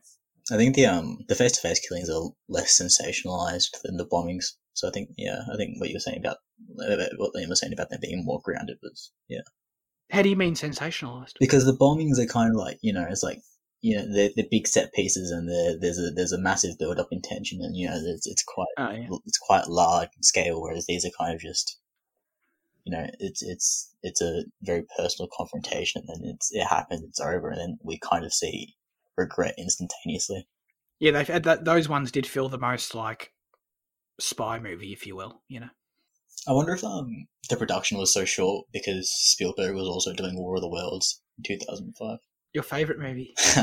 I 0.51 0.57
think 0.57 0.75
the 0.75 0.85
um 0.85 1.19
the 1.27 1.35
face 1.35 1.53
to 1.53 1.61
face 1.61 1.79
killings 1.79 2.09
are 2.09 2.29
less 2.47 2.79
sensationalized 2.79 3.81
than 3.83 3.97
the 3.97 4.05
bombings. 4.05 4.53
So 4.73 4.87
I 4.87 4.91
think 4.91 5.09
yeah, 5.17 5.41
I 5.51 5.57
think 5.57 5.79
what 5.79 5.89
you 5.89 5.95
were 5.95 5.99
saying 5.99 6.19
about 6.19 6.37
about 6.77 7.09
what 7.17 7.33
Liam 7.33 7.49
was 7.49 7.59
saying 7.59 7.73
about 7.73 7.89
them 7.89 7.99
being 8.01 8.23
more 8.23 8.41
grounded 8.43 8.77
was 8.81 9.11
yeah. 9.27 9.41
how 10.11 10.21
do 10.21 10.29
you 10.29 10.35
mean 10.35 10.55
sensationalized? 10.55 11.33
Because 11.39 11.65
the 11.65 11.75
bombings 11.75 12.19
are 12.19 12.25
kind 12.25 12.51
of 12.51 12.57
like 12.57 12.77
you 12.81 12.93
know 12.93 13.05
it's 13.09 13.23
like 13.23 13.41
you 13.87 13.95
know 13.95 14.05
they're, 14.13 14.31
they're 14.35 14.45
big 14.51 14.67
set 14.67 14.93
pieces 14.93 15.31
and 15.31 15.47
they're, 15.49 15.79
there's 15.79 15.99
a 15.99 16.11
there's 16.11 16.33
a 16.33 16.45
massive 16.49 16.77
build 16.77 16.99
up 16.99 17.07
in 17.11 17.21
tension 17.21 17.59
and 17.61 17.75
you 17.75 17.87
know 17.87 17.95
it's 17.95 18.27
it's 18.27 18.43
quite 18.43 18.67
Oh 18.77 18.91
yeah, 18.91 19.07
it's 19.25 19.39
quite 19.39 19.67
large 19.67 20.09
in 20.15 20.23
scale, 20.23 20.61
whereas 20.61 20.85
these 20.85 21.03
are 21.05 21.17
kind 21.17 21.33
of 21.33 21.41
just, 21.41 21.79
you 22.83 22.91
know, 22.91 23.07
it's 23.19 23.41
it's 23.41 23.95
it's 24.03 24.21
a 24.21 24.43
very 24.61 24.83
personal 24.97 25.29
confrontation, 25.35 26.03
and 26.07 26.25
it's 26.25 26.51
it 26.51 26.65
happens, 26.65 27.03
it's 27.03 27.19
over, 27.19 27.49
and 27.49 27.59
then 27.59 27.77
we 27.83 27.97
kind 27.97 28.23
of 28.23 28.33
see 28.33 28.75
regret 29.17 29.55
instantaneously. 29.57 30.47
yeah. 30.99 31.11
They've 31.11 31.27
had 31.27 31.43
that. 31.43 31.65
Those 31.65 31.89
ones 31.89 32.11
did 32.11 32.27
feel 32.27 32.49
the 32.49 32.59
most 32.59 32.93
like 32.93 33.33
spy 34.19 34.59
movie, 34.59 34.93
if 34.93 35.07
you 35.07 35.15
will. 35.15 35.41
You 35.47 35.61
know. 35.61 35.69
I 36.47 36.51
wonder 36.53 36.73
if 36.73 36.83
um 36.83 37.27
the 37.49 37.57
production 37.57 37.97
was 37.97 38.13
so 38.13 38.25
short 38.25 38.67
because 38.71 39.09
Spielberg 39.11 39.75
was 39.75 39.87
also 39.87 40.13
doing 40.13 40.37
War 40.37 40.55
of 40.55 40.61
the 40.61 40.69
Worlds 40.69 41.21
in 41.37 41.43
two 41.43 41.57
thousand 41.65 41.95
five. 41.97 42.19
Your 42.57 42.63
favorite 42.63 42.97
movie? 42.97 43.35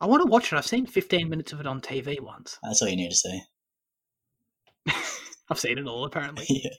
I 0.00 0.06
want 0.06 0.22
to 0.22 0.26
watch 0.26 0.54
it. 0.54 0.56
I've 0.56 0.66
seen 0.66 0.86
15 0.86 1.28
minutes 1.28 1.52
of 1.52 1.60
it 1.60 1.66
on 1.66 1.82
TV 1.82 2.18
once. 2.18 2.58
That's 2.62 2.80
all 2.82 2.88
you 2.88 2.96
need 2.96 3.10
to 3.10 3.14
say. 3.14 3.42
I've 5.50 5.60
seen 5.60 5.76
it 5.76 5.86
all 5.86 6.06
apparently. 6.06 6.46
yeah. 6.48 6.70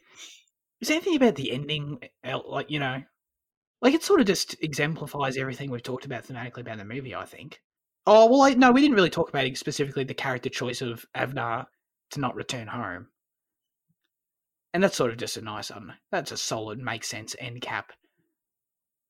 Is 0.81 0.87
there 0.87 0.95
anything 0.97 1.15
about 1.15 1.35
the 1.35 1.51
ending, 1.51 1.99
like 2.47 2.71
you 2.71 2.79
know, 2.79 3.03
like 3.83 3.93
it 3.93 4.01
sort 4.01 4.19
of 4.19 4.25
just 4.25 4.55
exemplifies 4.63 5.37
everything 5.37 5.69
we've 5.69 5.83
talked 5.83 6.05
about 6.05 6.25
thematically 6.25 6.61
about 6.61 6.79
the 6.79 6.85
movie? 6.85 7.13
I 7.13 7.25
think. 7.25 7.61
Oh 8.07 8.25
well, 8.25 8.41
I, 8.41 8.55
no, 8.55 8.71
we 8.71 8.81
didn't 8.81 8.95
really 8.95 9.11
talk 9.11 9.29
about 9.29 9.45
it 9.45 9.55
specifically 9.55 10.05
the 10.05 10.15
character 10.15 10.49
choice 10.49 10.81
of 10.81 11.05
Avner 11.15 11.67
to 12.13 12.19
not 12.19 12.33
return 12.33 12.65
home, 12.65 13.09
and 14.73 14.83
that's 14.83 14.97
sort 14.97 15.11
of 15.11 15.17
just 15.17 15.37
a 15.37 15.41
nice, 15.41 15.69
I 15.69 15.75
don't 15.75 15.85
know, 15.89 15.93
that's 16.11 16.31
a 16.31 16.37
solid, 16.37 16.79
makes 16.79 17.09
sense 17.09 17.35
end 17.37 17.61
cap 17.61 17.93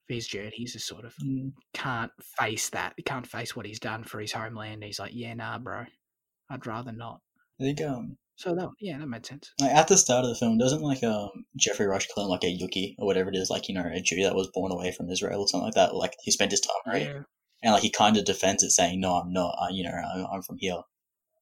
his 0.08 0.28
journey. 0.28 0.52
He's 0.56 0.74
just 0.74 0.88
sort 0.88 1.06
of 1.06 1.16
Mm. 1.18 1.54
can't 1.74 2.12
face 2.38 2.70
that. 2.70 2.94
He 2.98 3.04
can't 3.04 3.28
face 3.28 3.56
what 3.56 3.66
he's 3.66 3.80
done 3.80 4.04
for 4.04 4.20
his 4.20 4.32
homeland. 4.32 4.84
He's 4.84 5.00
like, 5.00 5.12
yeah, 5.14 5.34
nah, 5.34 5.58
bro, 5.60 5.86
I'd 6.50 6.66
rather 6.68 6.92
not. 6.92 7.22
I 7.60 7.64
think 7.64 7.82
um 7.82 8.18
So 8.36 8.56
that, 8.56 8.70
yeah, 8.80 8.98
that 8.98 9.08
made 9.08 9.26
sense. 9.26 9.52
like 9.60 9.72
at 9.72 9.88
the 9.88 9.98
start 9.98 10.26
of 10.26 10.30
the 10.30 10.36
film, 10.36 10.58
doesn't 10.58 10.82
like 10.82 11.04
um 11.04 11.46
Geoffrey 11.56 11.86
Rush 11.86 12.08
call 12.08 12.26
him 12.26 12.30
like 12.30 12.44
a 12.44 12.48
yekke 12.48 12.96
or 12.98 13.06
whatever 13.06 13.30
it 13.30 13.36
is, 13.36 13.50
like 13.50 13.68
you 13.70 13.76
know 13.76 13.86
a 13.86 14.02
Jew 14.02 14.24
that 14.24 14.36
was 14.36 14.50
born 14.54 14.72
away 14.72 14.92
from 14.92 15.10
Israel 15.10 15.42
or 15.42 15.48
something 15.48 15.66
like 15.66 15.76
that. 15.76 15.96
Like 15.96 16.16
he 16.22 16.32
spent 16.32 16.52
his 16.52 16.62
time 16.62 16.76
right 16.94 17.04
Yeah, 17.08 17.24
and 17.62 17.74
like 17.74 17.84
he 17.84 17.90
kind 17.92 18.18
of 18.18 18.26
defends 18.26 18.64
it, 18.64 18.72
saying, 18.72 19.00
"No, 19.00 19.16
I'm 19.16 19.32
not. 19.32 19.56
I, 19.60 19.70
you 19.70 19.84
know, 19.84 19.92
I'm, 19.92 20.26
I'm 20.32 20.42
from 20.42 20.58
here." 20.58 20.82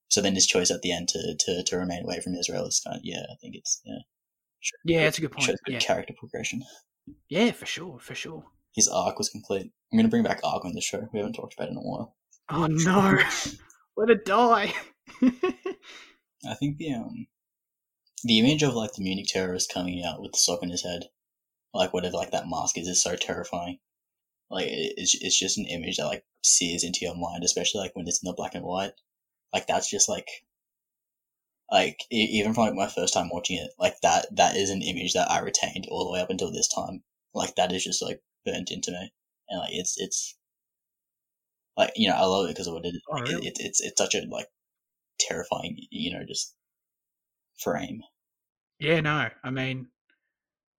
So 0.10 0.21
then 0.21 0.36
his 0.36 0.45
choice 0.45 0.69
at 0.71 0.82
the 0.82 0.91
end 0.91 1.08
to, 1.10 1.36
to, 1.39 1.63
to 1.63 1.78
remain 1.78 2.04
away 2.04 2.19
from 2.19 2.36
Israel 2.36 2.65
is 2.67 2.82
kind 2.86 2.97
of 2.97 3.02
yeah. 3.06 3.24
I 3.32 3.36
think 3.41 3.56
it's 3.56 3.82
yeah. 3.86 4.00
yeah, 4.84 5.04
that's 5.06 5.17
a 5.17 5.21
good 5.21 5.32
point. 5.32 5.47
Shows 5.47 5.60
good 5.65 5.74
Yeah, 5.74 5.80
character 5.80 6.13
progression. 6.19 6.63
Yeah, 7.30 7.52
for 7.52 7.65
sure, 7.65 8.00
for 8.00 8.15
sure. 8.15 8.45
His 8.74 8.88
arc 8.88 9.17
was 9.17 9.30
complete. 9.30 9.71
I'm 9.91 9.97
gonna 9.97 10.10
bring 10.10 10.24
back 10.24 10.39
arc 10.43 10.65
on 10.65 10.74
the 10.74 10.82
show. 10.82 11.08
We 11.12 11.19
haven't 11.19 11.34
talked 11.34 11.54
about 11.54 11.67
it 11.67 11.71
in 11.71 11.78
a 11.78 11.82
while. 11.82 12.15
Oh 12.50 12.67
no, 12.69 13.19
let 13.97 14.10
it 14.10 14.26
die. 14.26 14.74
I 15.24 16.54
think 16.56 16.78
the 16.78 16.93
um 16.93 17.28
the 18.24 18.39
image 18.39 18.63
of 18.63 18.76
like 18.76 18.93
the 18.93 19.04
Munich 19.04 19.28
terrorist 19.28 19.74
coming 19.74 20.04
out 20.04 20.21
with 20.21 20.32
the 20.34 20.38
sock 20.38 20.63
in 20.63 20.69
his 20.69 20.84
head, 20.84 21.06
like 21.74 21.93
whatever 21.93 22.17
like 22.17 22.32
that 22.32 22.47
mask 22.47 22.78
is, 22.78 22.88
is 22.88 23.02
so 23.02 23.15
terrifying. 23.15 23.80
Like 24.50 24.67
it's 24.69 25.15
it's 25.15 25.38
just 25.38 25.58
an 25.58 25.65
image 25.65 25.97
that 25.97 26.06
like 26.06 26.26
sears 26.43 26.84
into 26.84 27.00
your 27.02 27.15
mind, 27.15 27.43
especially 27.43 27.82
like 27.82 27.95
when 27.95 28.08
it's 28.08 28.21
in 28.24 28.28
the 28.28 28.34
black 28.34 28.56
and 28.56 28.65
white. 28.65 28.93
Like 29.54 29.67
that's 29.67 29.89
just 29.89 30.08
like 30.10 30.28
like 31.71 32.01
even 32.12 32.53
from 32.53 32.65
like 32.65 32.75
my 32.75 32.88
first 32.88 33.13
time 33.13 33.29
watching 33.31 33.57
it, 33.57 33.71
like 33.79 33.99
that 34.01 34.27
that 34.36 34.55
is 34.57 34.69
an 34.69 34.81
image 34.81 35.13
that 35.13 35.31
I 35.31 35.39
retained 35.39 35.88
all 35.89 36.05
the 36.05 36.12
way 36.12 36.21
up 36.21 36.29
until 36.29 36.51
this 36.51 36.67
time. 36.67 37.03
Like 37.34 37.55
that 37.55 37.71
is 37.71 37.84
just 37.84 38.01
like 38.01 38.21
burnt 38.45 38.71
into 38.71 38.91
me, 38.91 39.13
and 39.49 39.60
like 39.60 39.73
it's 39.73 39.95
it's 39.97 40.38
like 41.77 41.91
you 41.95 42.10
know 42.10 42.15
I 42.15 42.25
love 42.25 42.45
it 42.45 42.49
because 42.49 42.67
of 42.67 42.73
what 42.73 42.86
it 42.86 42.89
is. 42.89 43.01
Oh, 43.10 43.15
Like, 43.15 43.29
really? 43.29 43.47
it, 43.47 43.57
it's 43.60 43.81
it's 43.81 43.97
such 43.97 44.15
a 44.15 44.21
like 44.29 44.47
terrifying, 45.19 45.77
you 45.91 46.13
know, 46.13 46.25
just 46.27 46.55
frame. 47.60 48.01
yeah, 48.79 48.99
no, 49.01 49.29
I 49.43 49.49
mean, 49.51 49.88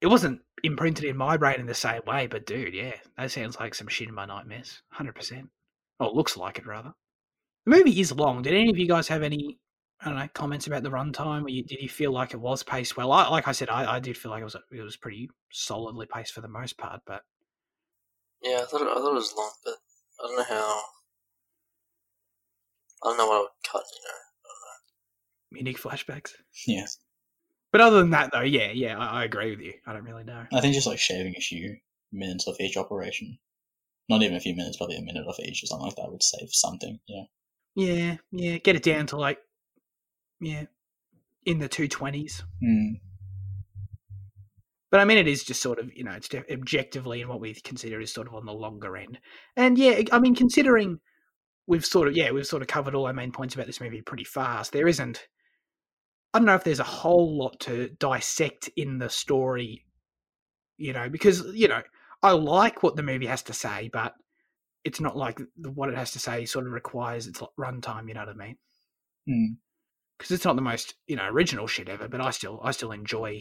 it 0.00 0.09
wasn't 0.09 0.40
imprinted 0.64 1.05
in 1.05 1.16
my 1.16 1.37
brain 1.37 1.61
in 1.61 1.66
the 1.66 1.74
same 1.74 2.02
way, 2.07 2.26
but 2.26 2.44
dude, 2.46 2.74
yeah, 2.74 2.94
that 3.16 3.31
sounds 3.31 3.59
like 3.59 3.74
some 3.74 3.88
shit 3.88 4.09
in 4.09 4.14
my 4.14 4.26
nightmares, 4.26 4.83
hundred 4.90 5.14
percent. 5.14 5.48
Oh, 6.00 6.07
it 6.07 6.14
looks 6.14 6.37
like 6.37 6.59
it 6.59 6.66
rather. 6.66 6.92
The 7.66 7.70
movie 7.76 8.00
is 8.00 8.12
long. 8.12 8.42
Did 8.42 8.55
any 8.55 8.70
of 8.70 8.78
you 8.78 8.88
guys 8.88 9.09
have 9.09 9.22
any? 9.22 9.59
I 10.03 10.09
don't 10.09 10.19
know 10.19 10.29
comments 10.35 10.67
about 10.67 10.83
the 10.83 10.91
runtime. 10.91 11.51
You, 11.51 11.62
did 11.62 11.81
you 11.81 11.88
feel 11.88 12.11
like 12.11 12.35
it 12.35 12.41
was 12.41 12.62
paced 12.65 12.97
well? 12.97 13.12
I, 13.12 13.29
like 13.29 13.47
I 13.47 13.53
said, 13.53 13.69
I, 13.71 13.97
I 13.97 14.01
did 14.01 14.19
feel 14.19 14.33
like 14.33 14.41
it 14.41 14.45
was 14.45 14.57
it 14.73 14.83
was 14.83 14.97
pretty 14.97 15.31
solidly 15.53 16.07
paced 16.12 16.33
for 16.33 16.41
the 16.41 16.49
most 16.49 16.77
part. 16.77 17.03
But 17.07 17.23
Yeah, 18.43 18.61
I 18.62 18.65
thought 18.65 18.83
it, 18.83 18.88
I 18.88 18.95
thought 18.95 19.12
it 19.12 19.15
was 19.15 19.35
long, 19.37 19.53
but 19.65 19.75
I 20.21 20.27
don't 20.27 20.37
know 20.37 20.45
how. 20.45 20.81
I 23.05 23.09
don't 23.09 23.19
know 23.19 23.27
what 23.27 23.37
I 23.37 23.41
would 23.41 23.49
cut. 23.71 23.85
You 23.95 24.09
know. 24.09 25.59
unique 25.59 25.81
flashbacks. 25.81 26.33
Yeah, 26.67 26.87
But 27.71 27.81
other 27.81 28.01
than 28.01 28.11
that, 28.11 28.31
though, 28.33 28.41
yeah, 28.41 28.71
yeah, 28.73 28.99
I, 28.99 29.21
I 29.21 29.25
agree 29.25 29.51
with 29.51 29.61
you. 29.61 29.75
I 29.87 29.93
don't 29.93 30.05
really 30.05 30.25
know. 30.25 30.45
I 30.53 30.61
think 30.61 30.75
just 30.75 30.87
like 30.87 30.99
shaving 30.99 31.35
a 31.37 31.41
few 31.41 31.77
minutes 32.12 32.47
off 32.47 32.61
each 32.61 32.77
operation, 32.77 33.38
not 34.09 34.23
even 34.23 34.37
a 34.37 34.41
few 34.41 34.55
minutes, 34.57 34.77
probably 34.77 34.97
a 34.97 35.03
minute 35.03 35.27
off 35.27 35.41
each 35.41 35.62
or 35.62 35.67
something 35.67 35.87
like 35.87 35.97
that 35.97 36.11
would 36.11 36.23
save 36.23 36.49
something. 36.51 36.99
Yeah. 37.07 37.25
Yeah, 37.75 38.17
yeah, 38.31 38.59
get 38.59 38.77
it 38.77 38.83
down 38.83 39.07
to 39.07 39.17
like, 39.17 39.38
yeah, 40.42 40.64
in 41.46 41.59
the 41.59 41.68
two 41.68 41.88
twenties. 41.88 42.42
Mm. 42.62 43.00
But 44.90 45.00
I 45.00 45.07
mean, 45.07 45.16
it 45.16 45.26
is 45.26 45.42
just 45.42 45.62
sort 45.62 45.78
of, 45.78 45.90
you 45.96 46.05
know, 46.05 46.12
it's 46.12 46.28
objectively 46.50 47.22
and 47.22 47.31
what 47.31 47.40
we 47.40 47.55
consider 47.55 47.98
is 47.98 48.12
sort 48.12 48.26
of 48.26 48.35
on 48.35 48.44
the 48.44 48.52
longer 48.52 48.94
end. 48.94 49.18
And 49.57 49.78
yeah, 49.78 50.02
I 50.12 50.18
mean, 50.18 50.35
considering 50.35 51.00
we've 51.66 51.87
sort 51.87 52.09
of, 52.09 52.14
yeah, 52.14 52.31
we've 52.31 52.46
sort 52.46 52.61
of 52.61 52.68
covered 52.68 52.94
all 52.94 53.07
our 53.07 53.14
main 53.14 53.33
points 53.33 53.55
about 53.55 53.66
this 53.66 53.81
movie 53.81 54.02
pretty 54.02 54.24
fast, 54.24 54.72
there 54.72 54.87
isn't, 54.87 55.26
I 56.35 56.38
don't 56.38 56.46
know 56.46 56.57
if 56.57 56.64
there's 56.64 56.78
a 56.78 56.85
whole 56.85 57.38
lot 57.38 57.59
to 57.61 57.88
dissect 57.98 58.68
in 58.76 58.98
the 58.98 59.09
story, 59.09 59.86
you 60.76 60.93
know, 60.93 61.09
because, 61.09 61.43
you 61.55 61.68
know, 61.68 61.80
I 62.22 62.32
like 62.32 62.82
what 62.82 62.95
the 62.95 63.03
movie 63.03 63.26
has 63.26 63.43
to 63.45 63.55
say, 63.55 63.88
but 63.90 64.14
it's 64.84 65.01
not 65.01 65.16
like 65.16 65.40
what 65.57 65.88
it 65.88 65.97
has 65.97 66.11
to 66.12 66.18
say 66.18 66.45
sort 66.45 66.66
of 66.66 66.72
requires 66.72 67.26
its 67.26 67.40
runtime, 67.59 68.09
you 68.09 68.14
know 68.14 68.26
what 68.26 68.28
I 68.28 68.47
mean? 68.47 68.57
Mm. 69.26 69.57
Because 70.23 70.37
it's 70.37 70.45
not 70.45 70.55
the 70.55 70.62
most 70.62 70.95
you 71.09 71.16
know 71.16 71.27
original 71.27 71.66
shit 71.66 71.89
ever, 71.89 72.07
but 72.07 72.20
I 72.20 72.31
still 72.31 72.61
I 72.62 72.70
still 72.70 72.93
enjoy 72.93 73.41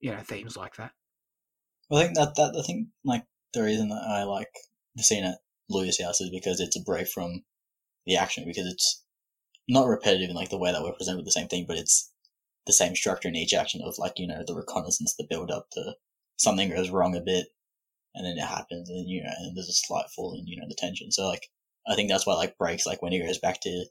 you 0.00 0.10
know 0.10 0.20
themes 0.20 0.56
like 0.56 0.76
that. 0.76 0.92
I 1.92 2.00
think 2.00 2.14
that 2.14 2.34
that 2.36 2.56
I 2.58 2.62
think 2.62 2.88
like 3.04 3.24
the 3.52 3.62
reason 3.62 3.90
that 3.90 4.02
I 4.08 4.22
like 4.22 4.48
the 4.94 5.02
scene 5.02 5.24
at 5.24 5.40
Louis' 5.68 6.02
house 6.02 6.22
is 6.22 6.30
because 6.30 6.58
it's 6.58 6.76
a 6.76 6.82
break 6.82 7.06
from 7.06 7.44
the 8.06 8.16
action 8.16 8.44
because 8.46 8.66
it's 8.66 9.04
not 9.68 9.86
repetitive 9.86 10.30
in 10.30 10.36
like 10.36 10.48
the 10.48 10.58
way 10.58 10.72
that 10.72 10.82
we're 10.82 10.94
presented 10.94 11.18
with 11.18 11.26
the 11.26 11.32
same 11.32 11.48
thing, 11.48 11.66
but 11.68 11.76
it's 11.76 12.10
the 12.66 12.72
same 12.72 12.96
structure 12.96 13.28
in 13.28 13.36
each 13.36 13.52
action 13.52 13.82
of 13.84 13.98
like 13.98 14.14
you 14.16 14.26
know 14.26 14.42
the 14.46 14.54
reconnaissance, 14.54 15.14
the 15.18 15.26
build 15.28 15.50
up 15.50 15.68
to 15.72 15.96
something 16.36 16.70
goes 16.70 16.88
wrong 16.88 17.14
a 17.14 17.20
bit, 17.20 17.48
and 18.14 18.24
then 18.24 18.42
it 18.42 18.48
happens, 18.48 18.88
and 18.88 19.06
you 19.06 19.22
know 19.22 19.30
and 19.40 19.54
there's 19.54 19.68
a 19.68 19.74
slight 19.74 20.08
fall 20.16 20.34
in 20.34 20.46
you 20.46 20.58
know 20.58 20.66
the 20.66 20.74
tension. 20.78 21.12
So 21.12 21.28
like 21.28 21.50
I 21.86 21.94
think 21.94 22.08
that's 22.08 22.26
why 22.26 22.36
like 22.36 22.56
breaks 22.56 22.86
like 22.86 23.02
when 23.02 23.12
he 23.12 23.20
goes 23.20 23.38
back 23.38 23.60
to. 23.60 23.84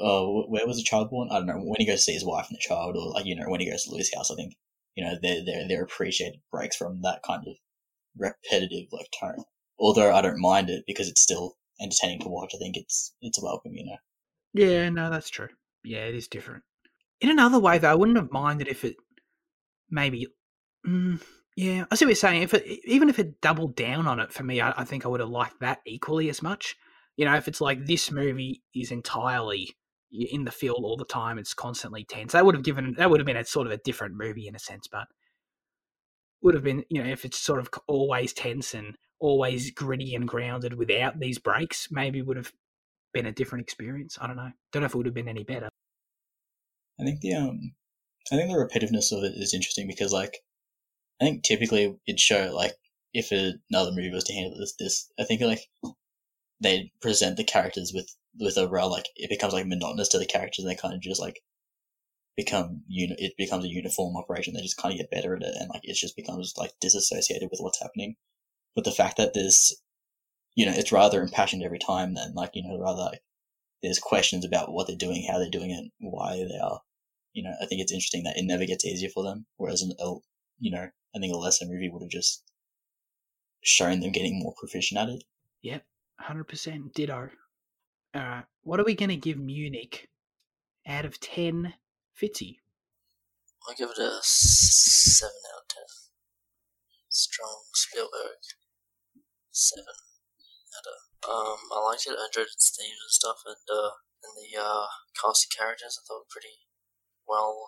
Oh, 0.00 0.44
where 0.48 0.66
was 0.66 0.76
the 0.76 0.82
child 0.82 1.10
born? 1.10 1.28
I 1.30 1.38
don't 1.38 1.46
know. 1.46 1.58
When 1.58 1.76
he 1.78 1.86
goes 1.86 1.98
to 1.98 2.02
see 2.02 2.14
his 2.14 2.24
wife 2.24 2.46
and 2.48 2.56
the 2.56 2.60
child, 2.60 2.96
or 2.96 3.10
like 3.12 3.26
you 3.26 3.36
know, 3.36 3.48
when 3.48 3.60
he 3.60 3.70
goes 3.70 3.84
to 3.84 3.90
Louis' 3.92 4.12
house, 4.14 4.30
I 4.30 4.34
think 4.34 4.54
you 4.94 5.04
know 5.04 5.14
they're 5.22 5.44
they're 5.44 5.68
they're 5.68 5.84
appreciated 5.84 6.40
breaks 6.50 6.76
from 6.76 7.00
that 7.02 7.22
kind 7.26 7.42
of 7.46 7.54
repetitive 8.16 8.88
like 8.92 9.08
tone. 9.18 9.44
Although 9.78 10.14
I 10.14 10.22
don't 10.22 10.40
mind 10.40 10.70
it 10.70 10.84
because 10.86 11.08
it's 11.08 11.22
still 11.22 11.56
entertaining 11.80 12.20
to 12.20 12.28
watch. 12.28 12.52
I 12.54 12.58
think 12.58 12.76
it's 12.76 13.14
it's 13.20 13.42
welcome, 13.42 13.72
you 13.74 13.84
know. 13.86 13.96
Yeah, 14.54 14.88
no, 14.90 15.10
that's 15.10 15.30
true. 15.30 15.48
Yeah, 15.84 16.04
it 16.04 16.14
is 16.14 16.28
different. 16.28 16.62
In 17.20 17.30
another 17.30 17.58
way, 17.58 17.78
though, 17.78 17.90
I 17.90 17.94
wouldn't 17.94 18.18
have 18.18 18.30
minded 18.32 18.68
if 18.68 18.84
it 18.84 18.96
maybe. 19.90 20.26
Mm, 20.86 21.22
Yeah, 21.56 21.84
I 21.90 21.94
see 21.94 22.04
what 22.04 22.10
you're 22.10 22.16
saying. 22.16 22.42
If 22.42 22.54
it, 22.54 22.64
even 22.84 23.08
if 23.08 23.18
it 23.18 23.40
doubled 23.40 23.76
down 23.76 24.06
on 24.06 24.20
it 24.20 24.32
for 24.32 24.42
me, 24.42 24.60
I, 24.60 24.72
I 24.76 24.84
think 24.84 25.04
I 25.04 25.08
would 25.08 25.20
have 25.20 25.28
liked 25.28 25.60
that 25.60 25.80
equally 25.86 26.28
as 26.28 26.42
much. 26.42 26.76
You 27.16 27.24
know, 27.26 27.34
if 27.36 27.46
it's 27.46 27.60
like 27.60 27.86
this 27.86 28.10
movie 28.10 28.62
is 28.74 28.90
entirely 28.90 29.76
in 30.12 30.44
the 30.44 30.50
field 30.50 30.84
all 30.84 30.96
the 30.96 31.04
time, 31.04 31.38
it's 31.38 31.54
constantly 31.54 32.04
tense. 32.04 32.32
That 32.32 32.44
would 32.44 32.54
have 32.54 32.64
given 32.64 32.94
that 32.98 33.10
would 33.10 33.20
have 33.20 33.26
been 33.26 33.36
a 33.36 33.44
sort 33.44 33.66
of 33.66 33.72
a 33.72 33.78
different 33.78 34.14
movie 34.16 34.46
in 34.46 34.54
a 34.54 34.58
sense, 34.58 34.86
but 34.90 35.08
would 36.42 36.54
have 36.54 36.64
been 36.64 36.84
you 36.90 37.02
know 37.02 37.08
if 37.08 37.24
it's 37.24 37.38
sort 37.38 37.60
of 37.60 37.70
always 37.86 38.32
tense 38.32 38.74
and 38.74 38.96
always 39.20 39.70
gritty 39.70 40.14
and 40.14 40.26
grounded 40.28 40.74
without 40.74 41.20
these 41.20 41.38
breaks, 41.38 41.88
maybe 41.90 42.20
would 42.20 42.36
have 42.36 42.52
been 43.14 43.26
a 43.26 43.32
different 43.32 43.62
experience. 43.62 44.18
I 44.20 44.26
don't 44.26 44.36
know. 44.36 44.50
Don't 44.72 44.82
know 44.82 44.86
if 44.86 44.94
it 44.94 44.96
would 44.96 45.06
have 45.06 45.14
been 45.14 45.28
any 45.28 45.44
better. 45.44 45.68
I 47.00 47.04
think 47.04 47.20
the 47.20 47.34
um, 47.34 47.72
I 48.30 48.36
think 48.36 48.50
the 48.50 48.56
repetitiveness 48.56 49.16
of 49.16 49.24
it 49.24 49.34
is 49.36 49.54
interesting 49.54 49.86
because 49.86 50.12
like, 50.12 50.38
I 51.20 51.24
think 51.24 51.42
typically 51.42 51.96
it'd 52.06 52.20
show 52.20 52.52
like 52.54 52.72
if 53.14 53.30
another 53.30 53.90
movie 53.90 54.10
was 54.10 54.24
to 54.24 54.34
handle 54.34 54.58
this, 54.58 54.74
this 54.78 55.10
I 55.18 55.24
think 55.24 55.40
like 55.40 55.68
they 56.60 56.92
present 57.00 57.36
the 57.36 57.44
characters 57.44 57.92
with 57.94 58.14
with 58.38 58.56
a 58.56 58.68
real 58.68 58.90
like 58.90 59.06
it 59.16 59.30
becomes 59.30 59.52
like 59.52 59.66
monotonous 59.66 60.08
to 60.10 60.18
the 60.18 60.26
characters 60.26 60.64
and 60.64 60.70
they 60.70 60.80
kind 60.80 60.94
of 60.94 61.00
just 61.00 61.20
like 61.20 61.40
become 62.36 62.82
uni- 62.88 63.16
it 63.18 63.34
becomes 63.36 63.64
a 63.64 63.68
uniform 63.68 64.16
operation. 64.16 64.54
They 64.54 64.62
just 64.62 64.78
kind 64.78 64.92
of 64.92 64.98
get 64.98 65.10
better 65.10 65.36
at 65.36 65.42
it 65.42 65.54
and 65.58 65.68
like 65.68 65.82
it 65.84 65.96
just 65.96 66.16
becomes 66.16 66.54
like 66.56 66.72
disassociated 66.80 67.48
with 67.50 67.60
what's 67.60 67.80
happening. 67.80 68.16
But 68.74 68.84
the 68.84 68.92
fact 68.92 69.18
that 69.18 69.34
there's 69.34 69.74
you 70.54 70.66
know 70.66 70.72
it's 70.74 70.92
rather 70.92 71.22
impassioned 71.22 71.62
every 71.62 71.78
time 71.78 72.14
then 72.14 72.34
like 72.34 72.50
you 72.54 72.62
know 72.62 72.78
rather 72.78 73.02
like 73.02 73.22
there's 73.82 73.98
questions 73.98 74.44
about 74.44 74.72
what 74.72 74.86
they're 74.86 74.96
doing, 74.96 75.26
how 75.28 75.38
they're 75.38 75.50
doing 75.50 75.70
it, 75.70 75.90
why 75.98 76.36
they 76.36 76.58
are. 76.62 76.80
You 77.32 77.42
know, 77.42 77.52
I 77.60 77.66
think 77.66 77.80
it's 77.80 77.92
interesting 77.92 78.24
that 78.24 78.36
it 78.36 78.44
never 78.44 78.64
gets 78.64 78.84
easier 78.84 79.08
for 79.12 79.24
them. 79.24 79.46
Whereas, 79.56 79.82
a, 79.82 80.14
you 80.60 80.70
know, 80.70 80.88
I 81.14 81.18
think 81.18 81.34
a 81.34 81.36
lesser 81.36 81.64
movie 81.66 81.90
would 81.90 82.02
have 82.02 82.10
just 82.10 82.44
shown 83.62 84.00
them 84.00 84.12
getting 84.12 84.38
more 84.38 84.54
proficient 84.56 85.00
at 85.00 85.08
it. 85.08 85.24
Yep, 85.62 85.84
hundred 86.20 86.44
percent 86.44 86.94
ditto. 86.94 87.30
All 88.14 88.22
right, 88.22 88.44
what 88.62 88.78
are 88.78 88.84
we 88.84 88.94
going 88.94 89.08
to 89.08 89.16
give 89.16 89.38
Munich 89.38 90.08
out 90.86 91.04
of 91.04 91.18
ten? 91.20 91.74
Fitzy. 92.20 92.58
I 93.68 93.74
give 93.74 93.90
it 93.90 93.98
a 93.98 94.18
seven 94.22 95.32
out 95.54 95.62
of 95.62 95.68
ten. 95.68 95.84
Strong 97.08 97.62
Spielberg. 97.72 98.38
Seven 99.50 99.84
out 99.88 100.86
of 100.86 101.12
um, 101.28 101.58
I 101.72 101.78
liked 101.84 102.06
it. 102.06 102.18
I 102.18 102.26
enjoyed 102.26 102.50
its 102.52 102.76
theme 102.76 102.90
and 102.90 103.10
stuff, 103.10 103.38
and 103.46 103.56
uh, 103.70 103.90
and 104.24 104.34
the 104.36 104.60
uh, 104.60 104.86
cast 105.20 105.46
of 105.46 105.56
characters 105.56 105.98
I 105.98 106.02
thought 106.06 106.26
were 106.26 106.30
pretty 106.30 106.66
well 107.26 107.66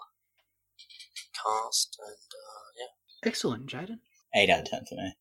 cast, 1.34 1.96
and 2.00 2.16
uh, 2.34 2.66
yeah. 2.78 3.28
Excellent, 3.28 3.66
Jaden. 3.66 4.00
Eight 4.34 4.50
out 4.50 4.60
of 4.60 4.70
ten 4.70 4.84
for 4.88 4.96
me. 4.96 5.14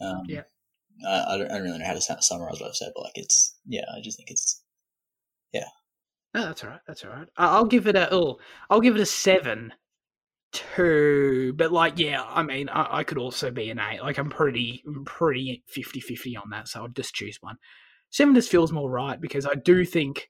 Um, 0.00 0.22
yeah. 0.26 0.42
I, 1.06 1.34
I, 1.34 1.38
don't, 1.38 1.50
I 1.50 1.54
don't 1.54 1.64
really 1.64 1.78
know 1.78 1.86
how 1.86 1.94
to 1.94 2.00
summarize 2.00 2.60
what 2.60 2.68
I've 2.68 2.76
said, 2.76 2.92
but 2.94 3.04
like 3.04 3.16
it's 3.16 3.56
yeah, 3.66 3.84
I 3.96 4.00
just 4.00 4.16
think 4.16 4.30
it's 4.30 4.62
yeah. 5.52 5.68
No, 6.34 6.46
that's 6.46 6.64
all 6.64 6.70
right. 6.70 6.80
That's 6.86 7.04
all 7.04 7.10
right. 7.10 7.28
I'll 7.36 7.66
give 7.66 7.86
it 7.86 7.96
a 7.96 8.12
oh, 8.12 8.38
I'll 8.70 8.80
give 8.80 8.94
it 8.94 9.00
a 9.00 9.06
seven 9.06 9.72
two, 10.52 11.54
but 11.56 11.72
like, 11.72 11.98
yeah, 11.98 12.22
I 12.22 12.42
mean, 12.42 12.68
I, 12.68 12.98
I, 12.98 13.04
could 13.04 13.18
also 13.18 13.50
be 13.50 13.70
an 13.70 13.80
eight. 13.80 14.02
Like, 14.02 14.18
I'm 14.18 14.30
pretty, 14.30 14.82
pretty 15.06 15.64
50 15.66 16.00
50 16.00 16.36
on 16.36 16.50
that, 16.50 16.68
so 16.68 16.82
I'll 16.82 16.88
just 16.88 17.14
choose 17.14 17.38
one. 17.40 17.56
Seven 18.10 18.34
just 18.34 18.50
feels 18.50 18.72
more 18.72 18.90
right 18.90 19.20
because 19.20 19.46
I 19.46 19.54
do 19.54 19.84
think 19.84 20.28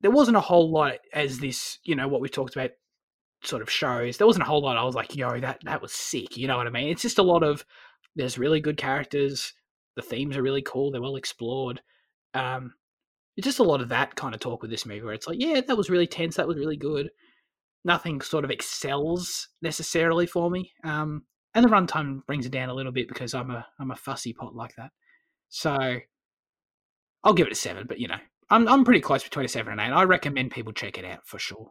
there 0.00 0.10
wasn't 0.10 0.36
a 0.36 0.40
whole 0.40 0.70
lot 0.70 0.98
as 1.12 1.38
this, 1.38 1.78
you 1.84 1.94
know, 1.94 2.08
what 2.08 2.20
we 2.20 2.28
talked 2.28 2.56
about 2.56 2.70
sort 3.42 3.62
of 3.62 3.70
shows. 3.70 4.16
There 4.16 4.26
wasn't 4.26 4.42
a 4.42 4.46
whole 4.46 4.62
lot 4.62 4.76
I 4.76 4.82
was 4.82 4.96
like, 4.96 5.14
yo, 5.14 5.38
that, 5.40 5.60
that 5.64 5.80
was 5.80 5.92
sick. 5.92 6.36
You 6.36 6.48
know 6.48 6.56
what 6.56 6.66
I 6.66 6.70
mean? 6.70 6.88
It's 6.88 7.02
just 7.02 7.18
a 7.18 7.22
lot 7.22 7.44
of, 7.44 7.64
there's 8.16 8.38
really 8.38 8.60
good 8.60 8.76
characters. 8.76 9.52
The 9.94 10.02
themes 10.02 10.36
are 10.36 10.42
really 10.42 10.62
cool. 10.62 10.90
They're 10.90 11.00
well 11.00 11.16
explored. 11.16 11.80
Um, 12.34 12.74
it's 13.36 13.46
just 13.46 13.60
a 13.60 13.64
lot 13.64 13.80
of 13.80 13.90
that 13.90 14.16
kind 14.16 14.34
of 14.34 14.40
talk 14.40 14.62
with 14.62 14.70
this 14.70 14.86
movie 14.86 15.02
where 15.02 15.14
it's 15.14 15.26
like, 15.26 15.38
yeah, 15.38 15.60
that 15.60 15.76
was 15.76 15.90
really 15.90 16.06
tense. 16.06 16.36
That 16.36 16.48
was 16.48 16.58
really 16.58 16.76
good 16.76 17.10
nothing 17.86 18.20
sort 18.20 18.44
of 18.44 18.50
excels 18.50 19.48
necessarily 19.62 20.26
for 20.26 20.50
me. 20.50 20.72
Um, 20.84 21.22
and 21.54 21.64
the 21.64 21.70
runtime 21.70 22.26
brings 22.26 22.44
it 22.44 22.52
down 22.52 22.68
a 22.68 22.74
little 22.74 22.92
bit 22.92 23.08
because 23.08 23.32
I'm 23.32 23.50
a 23.50 23.64
I'm 23.78 23.92
a 23.92 23.96
fussy 23.96 24.34
pot 24.34 24.54
like 24.54 24.74
that. 24.76 24.90
So 25.48 25.98
I'll 27.24 27.32
give 27.32 27.46
it 27.46 27.52
a 27.52 27.56
seven, 27.56 27.86
but 27.88 27.98
you 27.98 28.08
know, 28.08 28.18
I'm 28.50 28.68
I'm 28.68 28.84
pretty 28.84 29.00
close 29.00 29.22
between 29.22 29.46
a 29.46 29.48
seven 29.48 29.72
and 29.72 29.80
eight. 29.80 29.94
I 29.94 30.02
recommend 30.02 30.50
people 30.50 30.74
check 30.74 30.98
it 30.98 31.04
out 31.06 31.20
for 31.24 31.38
sure. 31.38 31.70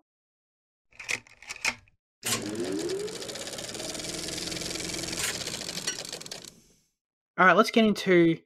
All 7.38 7.46
right, 7.46 7.56
let's 7.56 7.72
get 7.72 7.86
into 7.86 8.38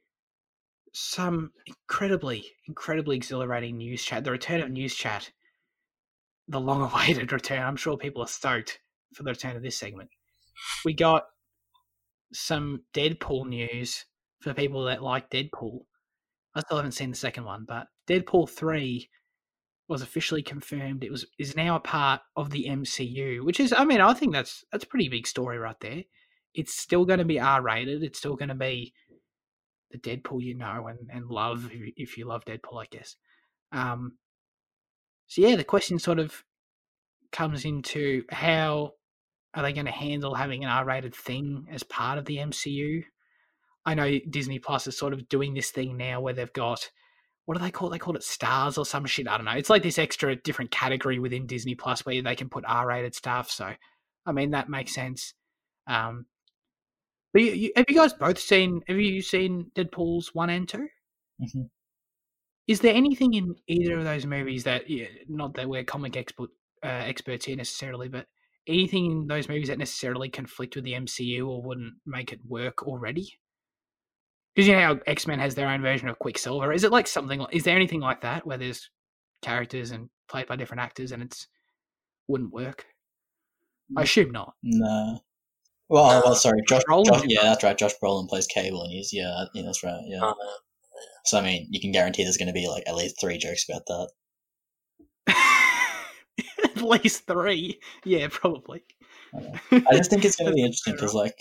some 0.92 1.52
incredibly, 1.66 2.44
incredibly 2.66 3.16
exhilarating 3.16 3.76
news 3.76 4.02
chat. 4.02 4.24
The 4.24 4.32
return 4.32 4.60
of 4.60 4.70
news 4.70 4.94
chat 4.94 5.30
the 6.48 6.60
long 6.60 6.82
awaited 6.82 7.32
return. 7.32 7.62
I'm 7.62 7.76
sure 7.76 7.96
people 7.96 8.22
are 8.22 8.28
stoked 8.28 8.80
for 9.14 9.22
the 9.22 9.30
return 9.30 9.56
of 9.56 9.62
this 9.62 9.78
segment. 9.78 10.10
We 10.84 10.92
got 10.92 11.24
some 12.32 12.82
Deadpool 12.92 13.48
news 13.48 14.04
for 14.40 14.52
people 14.52 14.84
that 14.84 15.02
like 15.02 15.30
Deadpool. 15.30 15.80
I 16.54 16.60
still 16.60 16.76
haven't 16.76 16.92
seen 16.92 17.10
the 17.10 17.16
second 17.16 17.44
one, 17.44 17.64
but 17.66 17.86
Deadpool 18.08 18.50
3 18.50 19.08
was 19.88 20.02
officially 20.02 20.42
confirmed. 20.42 21.04
It 21.04 21.10
was 21.10 21.26
is 21.38 21.56
now 21.56 21.76
a 21.76 21.80
part 21.80 22.20
of 22.36 22.50
the 22.50 22.66
MCU, 22.68 23.44
which 23.44 23.60
is 23.60 23.72
I 23.72 23.84
mean, 23.84 24.00
I 24.00 24.12
think 24.14 24.32
that's 24.32 24.64
that's 24.72 24.84
a 24.84 24.88
pretty 24.88 25.08
big 25.08 25.26
story 25.26 25.58
right 25.58 25.78
there. 25.80 26.02
It's 26.54 26.76
still 26.76 27.04
going 27.04 27.18
to 27.18 27.24
be 27.24 27.40
R 27.40 27.62
rated. 27.62 28.02
It's 28.02 28.18
still 28.18 28.36
going 28.36 28.48
to 28.48 28.54
be 28.54 28.92
the 29.90 29.98
Deadpool 29.98 30.42
you 30.42 30.54
know 30.54 30.86
and, 30.86 30.98
and 31.12 31.26
love 31.26 31.70
if 31.72 32.16
you 32.16 32.26
love 32.26 32.44
Deadpool, 32.44 32.82
I 32.82 32.86
guess. 32.90 33.16
Um, 33.72 34.12
so 35.26 35.42
yeah, 35.42 35.56
the 35.56 35.64
question 35.64 35.98
sort 35.98 36.18
of 36.18 36.44
comes 37.32 37.64
into 37.64 38.24
how 38.30 38.92
are 39.54 39.62
they 39.62 39.72
going 39.72 39.86
to 39.86 39.92
handle 39.92 40.34
having 40.34 40.64
an 40.64 40.70
R-rated 40.70 41.14
thing 41.14 41.66
as 41.70 41.82
part 41.82 42.18
of 42.18 42.24
the 42.24 42.38
MCU? 42.38 43.04
I 43.84 43.94
know 43.94 44.18
Disney 44.28 44.58
Plus 44.58 44.86
is 44.86 44.98
sort 44.98 45.12
of 45.12 45.28
doing 45.28 45.54
this 45.54 45.70
thing 45.70 45.96
now 45.96 46.20
where 46.20 46.34
they've 46.34 46.52
got 46.52 46.90
what 47.46 47.56
do 47.56 47.64
they 47.64 47.70
call 47.72 47.88
it? 47.88 47.90
They 47.90 47.98
call 47.98 48.14
it 48.14 48.22
stars 48.22 48.78
or 48.78 48.86
some 48.86 49.06
shit. 49.06 49.26
I 49.26 49.36
don't 49.36 49.46
know. 49.46 49.52
It's 49.52 49.70
like 49.70 49.82
this 49.82 49.98
extra 49.98 50.36
different 50.36 50.70
category 50.70 51.18
within 51.18 51.48
Disney 51.48 51.74
Plus 51.74 52.06
where 52.06 52.22
they 52.22 52.36
can 52.36 52.48
put 52.48 52.64
R-rated 52.64 53.14
stuff. 53.14 53.50
So, 53.50 53.72
I 54.24 54.32
mean, 54.32 54.52
that 54.52 54.68
makes 54.68 54.94
sense. 54.94 55.34
Um, 55.88 56.26
but 57.32 57.42
you, 57.42 57.52
you, 57.52 57.72
have 57.76 57.86
you 57.88 57.96
guys 57.96 58.12
both 58.12 58.38
seen? 58.38 58.82
Have 58.88 58.98
you 58.98 59.22
seen 59.22 59.70
Deadpool's 59.74 60.34
one 60.34 60.50
and 60.50 60.68
2 60.68 60.78
mm-hmm. 60.78 61.62
Is 62.66 62.80
there 62.80 62.94
anything 62.94 63.34
in 63.34 63.54
either 63.66 63.98
of 63.98 64.04
those 64.04 64.26
movies 64.26 64.64
that, 64.64 64.88
yeah, 64.88 65.06
not 65.28 65.54
that 65.54 65.68
we're 65.68 65.82
comic 65.82 66.16
expert, 66.16 66.50
uh, 66.84 66.86
experts 66.86 67.44
here 67.44 67.56
necessarily, 67.56 68.08
but 68.08 68.26
anything 68.66 69.06
in 69.06 69.26
those 69.26 69.48
movies 69.48 69.68
that 69.68 69.78
necessarily 69.78 70.28
conflict 70.28 70.76
with 70.76 70.84
the 70.84 70.92
MCU 70.92 71.48
or 71.48 71.62
wouldn't 71.62 71.94
make 72.06 72.32
it 72.32 72.40
work 72.46 72.84
already? 72.84 73.32
Because 74.54 74.68
you 74.68 74.74
know 74.74 74.80
how 74.80 75.00
X 75.06 75.26
Men 75.26 75.38
has 75.38 75.54
their 75.54 75.68
own 75.68 75.82
version 75.82 76.08
of 76.08 76.18
Quicksilver. 76.18 76.72
Is 76.72 76.84
it 76.84 76.92
like 76.92 77.06
something? 77.06 77.44
Is 77.50 77.64
there 77.64 77.76
anything 77.76 78.00
like 78.00 78.20
that 78.22 78.46
where 78.46 78.58
there's 78.58 78.90
characters 79.42 79.90
and 79.90 80.08
played 80.28 80.46
by 80.46 80.56
different 80.56 80.82
actors 80.82 81.12
and 81.12 81.22
it's 81.22 81.46
wouldn't 82.28 82.52
work? 82.52 82.86
I 83.96 84.02
assume 84.02 84.30
not. 84.30 84.54
No. 84.62 85.20
Well, 85.90 86.22
well, 86.24 86.34
sorry, 86.36 86.62
Josh. 86.68 86.82
Josh 86.88 87.22
yeah, 87.26 87.42
that's 87.42 87.64
right. 87.64 87.76
Josh 87.76 87.94
Brolin 88.00 88.28
plays 88.28 88.46
Cable, 88.46 88.84
and 88.84 88.92
he's 88.92 89.12
yeah, 89.12 89.46
yeah, 89.54 89.64
that's 89.64 89.82
right. 89.82 90.00
Yeah. 90.06 90.24
Uh, 90.24 90.34
so 91.24 91.38
I 91.38 91.42
mean, 91.42 91.66
you 91.70 91.80
can 91.80 91.90
guarantee 91.90 92.22
there's 92.22 92.36
going 92.36 92.46
to 92.46 92.52
be 92.52 92.68
like 92.68 92.84
at 92.86 92.94
least 92.94 93.20
three 93.20 93.38
jokes 93.38 93.66
about 93.68 93.82
that. 95.26 95.36
at 96.64 96.80
least 96.80 97.26
three. 97.26 97.80
Yeah, 98.04 98.28
probably. 98.30 98.84
I 99.72 99.96
just 99.96 100.10
think 100.10 100.24
it's 100.24 100.36
going 100.36 100.50
to 100.50 100.54
be 100.54 100.62
interesting 100.62 100.94
because, 100.94 101.12
like, 101.12 101.34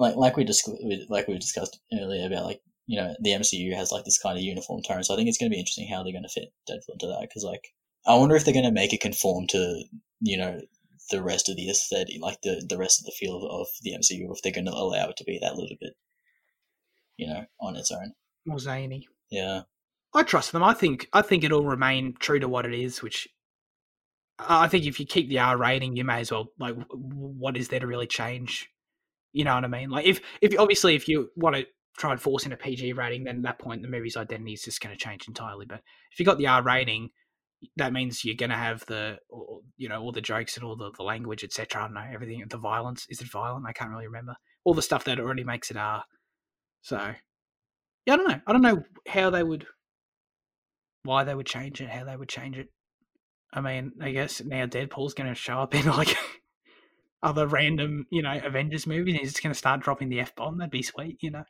like 0.00 0.16
like 0.16 0.36
we 0.36 0.42
discussed, 0.42 0.82
like 1.08 1.28
we 1.28 1.38
discussed 1.38 1.78
earlier 1.92 2.26
about 2.26 2.44
like 2.44 2.60
you 2.88 3.00
know 3.00 3.14
the 3.20 3.30
MCU 3.30 3.72
has 3.76 3.92
like 3.92 4.04
this 4.04 4.18
kind 4.18 4.36
of 4.36 4.42
uniform 4.42 4.82
tone, 4.82 5.04
so 5.04 5.14
I 5.14 5.16
think 5.16 5.28
it's 5.28 5.38
going 5.38 5.48
to 5.48 5.54
be 5.54 5.60
interesting 5.60 5.88
how 5.88 6.02
they're 6.02 6.12
going 6.12 6.24
to 6.24 6.28
fit 6.28 6.52
Deadpool 6.68 6.94
into 6.94 7.06
that 7.06 7.20
because 7.20 7.44
like 7.44 7.68
I 8.04 8.16
wonder 8.16 8.34
if 8.34 8.44
they're 8.44 8.52
going 8.52 8.64
to 8.64 8.72
make 8.72 8.92
it 8.92 9.00
conform 9.00 9.46
to 9.50 9.84
you 10.20 10.38
know 10.38 10.60
the 11.12 11.22
rest 11.22 11.48
of 11.48 11.56
the 11.56 11.70
aesthetic, 11.70 12.20
like 12.20 12.38
the 12.42 12.64
the 12.68 12.78
rest 12.78 13.00
of 13.00 13.04
the 13.04 13.12
feel 13.12 13.46
of 13.48 13.68
the 13.82 13.92
MCU, 13.92 14.32
if 14.32 14.42
they're 14.42 14.52
going 14.52 14.66
to 14.66 14.72
allow 14.72 15.10
it 15.10 15.16
to 15.18 15.24
be 15.24 15.38
that 15.40 15.54
little 15.54 15.76
bit, 15.80 15.92
you 17.16 17.28
know, 17.28 17.44
on 17.60 17.76
its 17.76 17.92
own. 17.92 18.14
More 18.44 18.58
zany. 18.58 19.06
Yeah. 19.30 19.62
I 20.14 20.24
trust 20.24 20.52
them. 20.52 20.64
I 20.64 20.74
think 20.74 21.08
I 21.12 21.22
think 21.22 21.44
it'll 21.44 21.64
remain 21.64 22.14
true 22.18 22.40
to 22.40 22.48
what 22.48 22.66
it 22.66 22.74
is, 22.74 23.02
which 23.02 23.28
I 24.38 24.68
think 24.68 24.86
if 24.86 24.98
you 24.98 25.06
keep 25.06 25.28
the 25.28 25.38
R 25.38 25.56
rating, 25.56 25.96
you 25.96 26.04
may 26.04 26.20
as 26.20 26.32
well 26.32 26.48
like 26.58 26.76
what 26.90 27.56
is 27.56 27.68
there 27.68 27.80
to 27.80 27.86
really 27.86 28.06
change? 28.06 28.68
You 29.32 29.44
know 29.44 29.54
what 29.54 29.64
I 29.64 29.68
mean? 29.68 29.90
Like 29.90 30.06
if 30.06 30.20
if 30.40 30.58
obviously 30.58 30.94
if 30.94 31.08
you 31.08 31.30
want 31.36 31.56
to 31.56 31.66
try 31.96 32.12
and 32.12 32.20
force 32.20 32.46
in 32.46 32.52
a 32.52 32.56
PG 32.56 32.94
rating, 32.94 33.24
then 33.24 33.36
at 33.36 33.42
that 33.42 33.58
point 33.58 33.82
the 33.82 33.88
movie's 33.88 34.16
identity 34.16 34.54
is 34.54 34.62
just 34.62 34.80
going 34.80 34.94
to 34.94 35.02
change 35.02 35.28
entirely. 35.28 35.66
But 35.66 35.82
if 36.10 36.18
you 36.18 36.26
got 36.26 36.38
the 36.38 36.46
R 36.46 36.62
rating, 36.62 37.10
that 37.76 37.92
means 37.92 38.24
you're 38.24 38.34
gonna 38.34 38.56
have 38.56 38.84
the 38.86 39.18
you 39.76 39.88
know 39.88 40.00
all 40.00 40.12
the 40.12 40.20
jokes 40.20 40.56
and 40.56 40.64
all 40.64 40.76
the, 40.76 40.90
the 40.96 41.02
language 41.02 41.44
etc. 41.44 41.82
I 41.82 41.84
don't 41.86 41.94
know 41.94 42.04
everything. 42.12 42.44
The 42.48 42.58
violence 42.58 43.06
is 43.08 43.20
it 43.20 43.30
violent? 43.30 43.66
I 43.68 43.72
can't 43.72 43.90
really 43.90 44.06
remember 44.06 44.36
all 44.64 44.74
the 44.74 44.82
stuff 44.82 45.04
that 45.04 45.20
already 45.20 45.44
makes 45.44 45.70
it 45.70 45.76
R. 45.76 46.02
So 46.82 47.14
yeah, 48.06 48.14
I 48.14 48.16
don't 48.16 48.28
know. 48.28 48.40
I 48.46 48.52
don't 48.52 48.62
know 48.62 48.82
how 49.06 49.30
they 49.30 49.42
would, 49.42 49.66
why 51.04 51.24
they 51.24 51.34
would 51.34 51.46
change 51.46 51.80
it, 51.80 51.88
how 51.88 52.04
they 52.04 52.16
would 52.16 52.28
change 52.28 52.58
it. 52.58 52.68
I 53.52 53.60
mean, 53.60 53.92
I 54.00 54.10
guess 54.10 54.42
now 54.44 54.66
Deadpool's 54.66 55.14
going 55.14 55.28
to 55.28 55.34
show 55.34 55.58
up 55.60 55.74
in 55.74 55.86
like 55.86 56.16
other 57.22 57.46
random, 57.46 58.06
you 58.10 58.22
know, 58.22 58.40
Avengers 58.42 58.86
movies, 58.86 59.14
and 59.14 59.20
he's 59.20 59.32
just 59.32 59.42
going 59.42 59.52
to 59.52 59.58
start 59.58 59.82
dropping 59.82 60.08
the 60.08 60.20
f 60.20 60.34
bomb. 60.34 60.58
That'd 60.58 60.70
be 60.70 60.82
sweet, 60.82 61.18
you 61.20 61.30
know. 61.30 61.44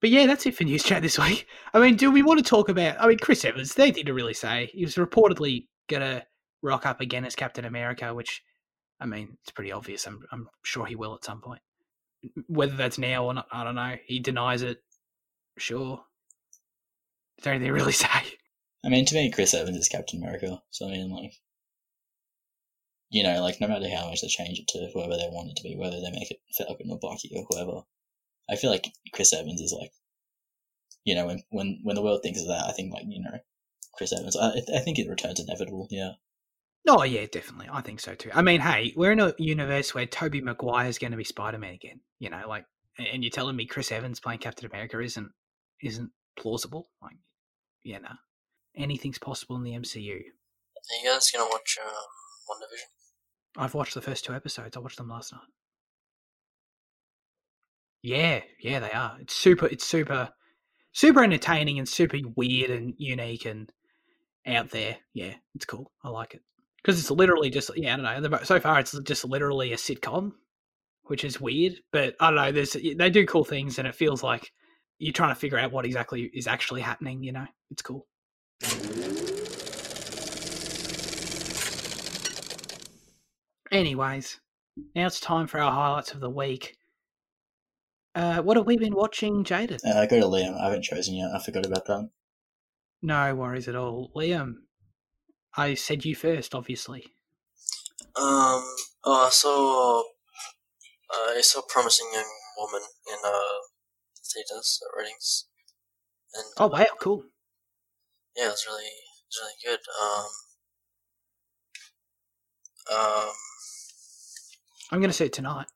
But 0.00 0.10
yeah, 0.10 0.26
that's 0.26 0.46
it 0.46 0.54
for 0.54 0.64
news 0.64 0.82
chat 0.82 1.02
this 1.02 1.18
week. 1.18 1.46
I 1.72 1.80
mean, 1.80 1.96
do 1.96 2.10
we 2.10 2.22
want 2.22 2.38
to 2.38 2.48
talk 2.48 2.68
about? 2.68 3.00
I 3.00 3.08
mean, 3.08 3.18
Chris 3.18 3.44
Evans. 3.44 3.74
They 3.74 3.90
didn't 3.90 4.14
really 4.14 4.34
say 4.34 4.70
he 4.72 4.84
was 4.84 4.96
reportedly 4.96 5.66
going 5.88 6.02
to 6.02 6.24
rock 6.62 6.86
up 6.86 7.00
again 7.00 7.24
as 7.24 7.34
Captain 7.34 7.64
America, 7.64 8.12
which, 8.12 8.42
I 9.00 9.06
mean, 9.06 9.36
it's 9.42 9.52
pretty 9.52 9.72
obvious. 9.72 10.06
I'm 10.06 10.20
I'm 10.32 10.48
sure 10.62 10.86
he 10.86 10.96
will 10.96 11.14
at 11.14 11.24
some 11.24 11.40
point. 11.40 11.60
Whether 12.48 12.76
that's 12.76 12.98
now 12.98 13.26
or 13.26 13.34
not, 13.34 13.46
I 13.52 13.64
don't 13.64 13.74
know. 13.74 13.96
He 14.04 14.18
denies 14.18 14.62
it. 14.62 14.78
Sure. 15.58 16.02
Is 17.38 17.44
there 17.44 17.52
anything 17.54 17.68
to 17.68 17.74
really 17.74 17.92
say? 17.92 18.08
I 18.84 18.88
mean, 18.88 19.04
to 19.06 19.14
me, 19.14 19.30
Chris 19.30 19.54
Evans 19.54 19.76
is 19.76 19.88
Captain 19.88 20.22
America. 20.22 20.60
So 20.70 20.86
I 20.86 20.92
mean, 20.92 21.10
like, 21.10 21.32
you 23.10 23.22
know, 23.22 23.40
like 23.42 23.60
no 23.60 23.68
matter 23.68 23.88
how 23.88 24.08
much 24.08 24.20
they 24.22 24.28
change 24.28 24.58
it 24.58 24.68
to 24.68 24.90
whoever 24.92 25.16
they 25.16 25.28
want 25.30 25.50
it 25.50 25.56
to 25.56 25.62
be, 25.62 25.76
whether 25.76 25.96
they 25.96 26.10
make 26.10 26.30
it 26.30 26.38
Falcon 26.56 26.90
or 26.90 26.98
Bucky 26.98 27.30
or 27.34 27.46
whoever, 27.48 27.82
I 28.50 28.56
feel 28.56 28.70
like 28.70 28.92
Chris 29.12 29.32
Evans 29.32 29.60
is 29.60 29.74
like, 29.78 29.90
you 31.04 31.14
know, 31.14 31.26
when 31.26 31.42
when 31.50 31.80
when 31.82 31.96
the 31.96 32.02
world 32.02 32.20
thinks 32.22 32.40
of 32.40 32.48
that, 32.48 32.66
I 32.66 32.72
think 32.72 32.92
like 32.92 33.04
you 33.08 33.22
know, 33.22 33.38
Chris 33.96 34.12
Evans. 34.12 34.36
I 34.36 34.62
I 34.74 34.80
think 34.80 34.98
it 34.98 35.08
returns 35.08 35.40
inevitable. 35.40 35.88
Yeah. 35.90 36.12
Oh 36.88 37.02
yeah, 37.02 37.26
definitely. 37.30 37.68
I 37.70 37.80
think 37.80 38.00
so 38.00 38.14
too. 38.14 38.30
I 38.32 38.42
mean, 38.42 38.60
hey, 38.60 38.92
we're 38.96 39.12
in 39.12 39.20
a 39.20 39.34
universe 39.38 39.94
where 39.94 40.06
Tobey 40.06 40.40
Maguire 40.40 40.88
is 40.88 40.98
going 40.98 41.10
to 41.10 41.16
be 41.16 41.24
Spider 41.24 41.58
Man 41.58 41.74
again. 41.74 42.00
You 42.20 42.30
know, 42.30 42.42
like, 42.48 42.64
and 42.98 43.24
you're 43.24 43.30
telling 43.30 43.56
me 43.56 43.66
Chris 43.66 43.90
Evans 43.90 44.20
playing 44.20 44.38
Captain 44.38 44.66
America 44.66 45.00
isn't 45.00 45.30
isn't 45.82 46.10
plausible? 46.38 46.88
Like, 47.02 47.16
yeah, 47.82 47.98
no, 47.98 48.10
anything's 48.76 49.18
possible 49.18 49.56
in 49.56 49.64
the 49.64 49.72
MCU. 49.72 50.14
Are 50.14 51.02
you 51.02 51.10
guys 51.12 51.30
gonna 51.32 51.50
watch 51.50 51.78
um, 51.84 51.92
WandaVision? 52.48 53.62
I've 53.62 53.74
watched 53.74 53.94
the 53.94 54.02
first 54.02 54.24
two 54.24 54.34
episodes. 54.34 54.76
I 54.76 54.80
watched 54.80 54.98
them 54.98 55.08
last 55.08 55.32
night. 55.32 55.40
Yeah, 58.06 58.42
yeah, 58.60 58.78
they 58.78 58.92
are. 58.92 59.16
It's 59.20 59.34
super. 59.34 59.66
It's 59.66 59.84
super, 59.84 60.28
super 60.92 61.24
entertaining 61.24 61.80
and 61.80 61.88
super 61.88 62.18
weird 62.36 62.70
and 62.70 62.94
unique 62.98 63.46
and 63.46 63.68
out 64.46 64.70
there. 64.70 64.98
Yeah, 65.12 65.34
it's 65.56 65.64
cool. 65.64 65.90
I 66.04 66.10
like 66.10 66.34
it 66.34 66.42
because 66.76 67.00
it's 67.00 67.10
literally 67.10 67.50
just 67.50 67.68
yeah. 67.74 67.94
I 67.94 68.20
don't 68.20 68.30
know. 68.30 68.38
So 68.44 68.60
far, 68.60 68.78
it's 68.78 68.96
just 69.00 69.24
literally 69.24 69.72
a 69.72 69.76
sitcom, 69.76 70.34
which 71.06 71.24
is 71.24 71.40
weird. 71.40 71.80
But 71.90 72.14
I 72.20 72.26
don't 72.30 72.36
know. 72.36 72.52
There's 72.52 72.74
they 72.74 73.10
do 73.10 73.26
cool 73.26 73.42
things, 73.44 73.80
and 73.80 73.88
it 73.88 73.94
feels 73.96 74.22
like 74.22 74.52
you're 75.00 75.12
trying 75.12 75.34
to 75.34 75.40
figure 75.40 75.58
out 75.58 75.72
what 75.72 75.84
exactly 75.84 76.30
is 76.32 76.46
actually 76.46 76.82
happening. 76.82 77.24
You 77.24 77.32
know, 77.32 77.46
it's 77.72 77.82
cool. 77.82 78.06
Anyways, 83.72 84.38
now 84.94 85.06
it's 85.06 85.18
time 85.18 85.48
for 85.48 85.58
our 85.58 85.72
highlights 85.72 86.12
of 86.12 86.20
the 86.20 86.30
week. 86.30 86.76
Uh, 88.16 88.40
what 88.40 88.56
have 88.56 88.64
we 88.66 88.78
been 88.78 88.94
watching, 88.94 89.44
Jaden? 89.44 89.78
Uh, 89.84 90.00
I 90.00 90.06
go 90.06 90.18
to 90.18 90.26
Liam. 90.26 90.58
I 90.58 90.64
haven't 90.64 90.84
chosen 90.84 91.14
yet. 91.16 91.30
I 91.34 91.38
forgot 91.38 91.66
about 91.66 91.84
that. 91.84 92.08
No 93.02 93.34
worries 93.34 93.68
at 93.68 93.76
all. 93.76 94.10
Liam, 94.16 94.54
I 95.54 95.74
said 95.74 96.06
you 96.06 96.14
first, 96.16 96.54
obviously. 96.54 97.04
Um. 98.16 98.64
Oh, 99.04 99.26
I 99.26 99.28
saw. 99.30 100.00
Uh, 100.00 101.34
I 101.36 101.40
saw 101.42 101.60
promising 101.68 102.08
young 102.14 102.24
woman 102.56 102.80
in 103.06 103.18
uh 103.22 103.58
theaters 104.24 104.80
at 104.82 104.98
ratings, 104.98 105.46
and 106.34 106.44
Oh, 106.56 106.68
wow, 106.68 106.86
cool. 106.98 107.22
yeah, 108.34 108.46
it 108.46 108.48
was 108.48 108.66
really, 108.66 108.84
it 108.84 109.26
was 109.28 109.40
really 109.42 109.76
good. 109.76 109.80
Um. 110.02 110.26
Um. 112.98 113.30
I'm 114.90 115.00
going 115.00 115.10
to 115.10 115.16
see 115.16 115.26
it 115.26 115.32
tonight. 115.34 115.66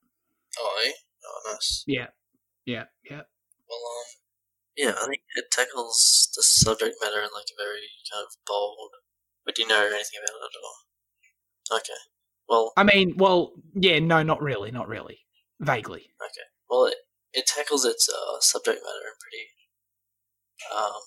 Oh, 0.59 0.83
eh? 0.87 0.93
oh, 1.27 1.53
nice. 1.53 1.85
Yeah, 1.87 2.07
yeah, 2.71 2.85
yeah. 3.03 3.23
Well, 3.69 3.83
um, 3.83 4.09
yeah, 4.77 4.95
I 5.03 5.07
think 5.07 5.23
it 5.35 5.51
tackles 5.51 6.31
the 6.37 6.43
subject 6.43 6.97
matter 7.03 7.19
in 7.19 7.35
like 7.35 7.51
a 7.51 7.59
very 7.59 7.91
kind 8.11 8.25
of 8.25 8.37
bold. 8.47 8.91
But 9.45 9.57
do 9.57 9.63
you 9.63 9.69
know 9.69 9.81
anything 9.81 10.21
about 10.23 10.39
it 10.39 10.47
at 10.47 10.63
all? 10.63 11.79
Okay. 11.79 12.01
Well, 12.49 12.73
I 12.77 12.85
mean, 12.85 13.15
well, 13.17 13.53
yeah, 13.75 13.99
no, 13.99 14.23
not 14.23 14.43
really, 14.43 14.71
not 14.71 14.89
really. 14.89 15.19
Vaguely. 15.61 16.11
okay. 16.23 16.47
Well, 16.69 16.87
it, 16.87 16.97
it 17.33 17.47
tackles 17.47 17.85
its 17.85 18.09
uh, 18.09 18.41
subject 18.41 18.81
matter 18.83 19.07
in 19.07 19.17
pretty, 19.21 19.47
um, 20.75 21.03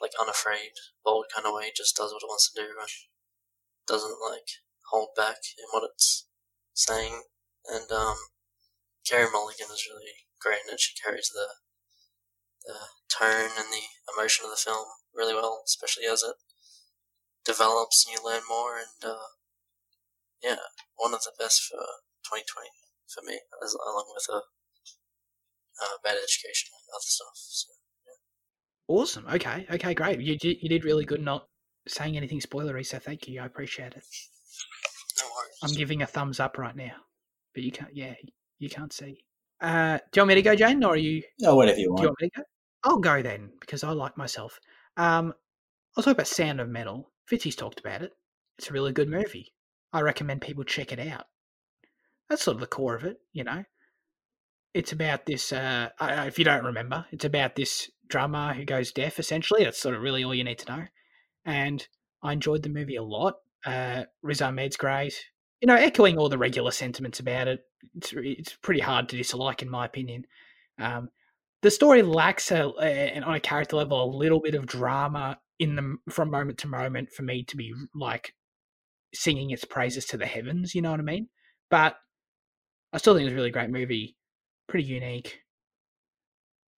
like 0.00 0.12
unafraid, 0.20 0.72
bold 1.04 1.26
kind 1.34 1.46
of 1.46 1.54
way. 1.54 1.64
It 1.64 1.76
just 1.76 1.96
does 1.96 2.12
what 2.12 2.22
it 2.22 2.28
wants 2.28 2.50
to 2.50 2.62
do 2.62 2.68
and 2.80 2.88
doesn't 3.86 4.18
like 4.30 4.48
hold 4.90 5.08
back 5.16 5.38
in 5.58 5.66
what 5.72 5.88
it's 5.92 6.26
saying. 6.74 7.22
And 7.68 7.90
um, 7.92 8.16
Carey 9.08 9.30
Mulligan 9.32 9.72
is 9.72 9.88
really 9.88 10.12
great 10.40 10.60
in 10.68 10.74
it. 10.74 10.80
She 10.80 10.94
carries 11.00 11.30
the 11.32 11.48
the 12.66 12.78
tone 13.08 13.50
and 13.56 13.72
the 13.72 13.86
emotion 14.12 14.44
of 14.44 14.50
the 14.50 14.56
film 14.60 14.84
really 15.14 15.34
well, 15.34 15.62
especially 15.64 16.04
as 16.04 16.22
it 16.22 16.36
develops 17.44 18.04
and 18.06 18.12
you 18.14 18.24
learn 18.24 18.42
more. 18.48 18.76
And 18.76 19.10
uh, 19.10 19.32
yeah, 20.42 20.56
one 20.96 21.14
of 21.14 21.22
the 21.22 21.32
best 21.38 21.62
for 21.62 21.78
2020 22.28 22.68
for 23.08 23.22
me, 23.24 23.40
as, 23.64 23.72
along 23.74 24.12
with 24.14 24.26
a 24.30 24.42
uh, 25.80 25.96
bad 26.04 26.16
education 26.16 26.70
and 26.74 26.92
other 26.94 27.00
stuff. 27.08 27.32
So, 27.34 27.72
Awesome. 28.88 29.26
Okay, 29.32 29.66
okay, 29.70 29.94
great. 29.94 30.20
You, 30.20 30.36
did- 30.38 30.58
you 30.62 30.68
did 30.68 30.84
really 30.84 31.04
good 31.04 31.20
not 31.22 31.46
saying 31.86 32.16
anything 32.16 32.40
spoilery, 32.40 32.84
so 32.84 32.98
thank 32.98 33.28
you. 33.28 33.40
I 33.40 33.46
appreciate 33.46 33.92
it. 33.94 34.02
no 35.18 35.24
worries. 35.24 35.58
I'm 35.62 35.72
giving 35.72 36.02
a 36.02 36.06
thumbs 36.06 36.40
up 36.40 36.58
right 36.58 36.74
now, 36.76 36.96
but 37.54 37.62
you 37.62 37.70
can't, 37.70 37.94
yeah, 37.94 38.14
you 38.58 38.68
can't 38.68 38.92
see. 38.92 39.24
Uh, 39.60 39.98
do 40.12 40.20
you 40.20 40.22
want 40.22 40.28
me 40.28 40.34
to 40.36 40.42
go, 40.42 40.54
Jane, 40.54 40.84
or 40.84 40.94
are 40.94 40.96
you 40.96 41.22
No, 41.40 41.56
whatever 41.56 41.78
you 41.78 41.90
want. 41.90 41.98
Do 41.98 42.02
you 42.04 42.08
want 42.08 42.22
me 42.22 42.30
to 42.30 42.40
go? 42.40 42.42
I'll 42.84 42.98
go 42.98 43.22
then 43.22 43.50
because 43.60 43.82
I 43.82 43.90
like 43.90 44.16
myself. 44.16 44.58
Um, 44.96 45.34
I'll 45.96 46.04
talk 46.04 46.14
about 46.14 46.28
Sound 46.28 46.60
of 46.60 46.68
Metal. 46.68 47.10
Fitzy's 47.30 47.56
talked 47.56 47.80
about 47.80 48.02
it. 48.02 48.12
It's 48.58 48.70
a 48.70 48.72
really 48.72 48.92
good 48.92 49.08
movie. 49.08 49.52
I 49.92 50.00
recommend 50.00 50.42
people 50.42 50.64
check 50.64 50.92
it 50.92 51.00
out. 51.00 51.26
That's 52.28 52.42
sort 52.42 52.56
of 52.56 52.60
the 52.60 52.66
core 52.66 52.94
of 52.94 53.04
it, 53.04 53.18
you 53.32 53.44
know. 53.44 53.64
It's 54.74 54.92
about 54.92 55.26
this. 55.26 55.52
Uh, 55.52 55.88
if 56.00 56.38
you 56.38 56.44
don't 56.44 56.64
remember, 56.64 57.06
it's 57.10 57.24
about 57.24 57.56
this 57.56 57.90
drummer 58.08 58.54
who 58.54 58.64
goes 58.64 58.92
deaf. 58.92 59.18
Essentially, 59.18 59.64
that's 59.64 59.78
sort 59.78 59.94
of 59.94 60.02
really 60.02 60.24
all 60.24 60.34
you 60.34 60.44
need 60.44 60.58
to 60.58 60.76
know. 60.76 60.84
And 61.44 61.86
I 62.22 62.32
enjoyed 62.32 62.62
the 62.62 62.68
movie 62.68 62.96
a 62.96 63.02
lot. 63.02 63.36
Uh, 63.64 64.04
Riz 64.22 64.42
Ahmed's 64.42 64.76
great. 64.76 65.14
You 65.60 65.66
know, 65.66 65.74
echoing 65.74 66.18
all 66.18 66.28
the 66.28 66.38
regular 66.38 66.70
sentiments 66.70 67.20
about 67.20 67.48
it. 67.48 67.60
It's 67.96 68.12
it's 68.16 68.54
pretty 68.54 68.80
hard 68.80 69.08
to 69.08 69.16
dislike, 69.16 69.62
in 69.62 69.70
my 69.70 69.86
opinion. 69.86 70.24
Um, 70.78 71.08
the 71.62 71.70
story 71.70 72.02
lacks 72.02 72.52
a, 72.52 72.72
a 72.80 73.20
on 73.20 73.34
a 73.34 73.40
character 73.40 73.76
level 73.76 74.02
a 74.02 74.16
little 74.16 74.40
bit 74.40 74.54
of 74.54 74.66
drama 74.66 75.38
in 75.58 75.74
the 75.74 75.96
from 76.10 76.30
moment 76.30 76.58
to 76.58 76.68
moment 76.68 77.10
for 77.10 77.22
me 77.22 77.42
to 77.44 77.56
be 77.56 77.74
like 77.94 78.34
singing 79.14 79.50
its 79.50 79.64
praises 79.64 80.04
to 80.06 80.16
the 80.16 80.26
heavens. 80.26 80.74
You 80.74 80.82
know 80.82 80.92
what 80.92 81.00
I 81.00 81.04
mean? 81.04 81.28
But 81.70 81.96
I 82.92 82.98
still 82.98 83.14
think 83.14 83.26
it's 83.26 83.32
a 83.32 83.36
really 83.36 83.50
great 83.50 83.70
movie, 83.70 84.16
pretty 84.68 84.86
unique, 84.86 85.40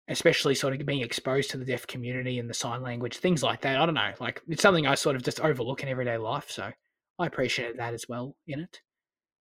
especially 0.07 0.55
sort 0.55 0.73
of 0.73 0.85
being 0.85 1.01
exposed 1.01 1.51
to 1.51 1.57
the 1.57 1.65
deaf 1.65 1.85
community 1.85 2.39
and 2.39 2.49
the 2.49 2.53
sign 2.53 2.81
language, 2.81 3.17
things 3.17 3.43
like 3.43 3.61
that. 3.61 3.79
I 3.79 3.85
don't 3.85 3.95
know, 3.95 4.13
like 4.19 4.41
it's 4.47 4.61
something 4.61 4.87
I 4.87 4.95
sort 4.95 5.15
of 5.15 5.23
just 5.23 5.41
overlook 5.41 5.83
in 5.83 5.89
everyday 5.89 6.17
life, 6.17 6.49
so 6.49 6.71
I 7.19 7.25
appreciated 7.27 7.77
that 7.77 7.93
as 7.93 8.05
well 8.07 8.35
in 8.47 8.59
it. 8.61 8.79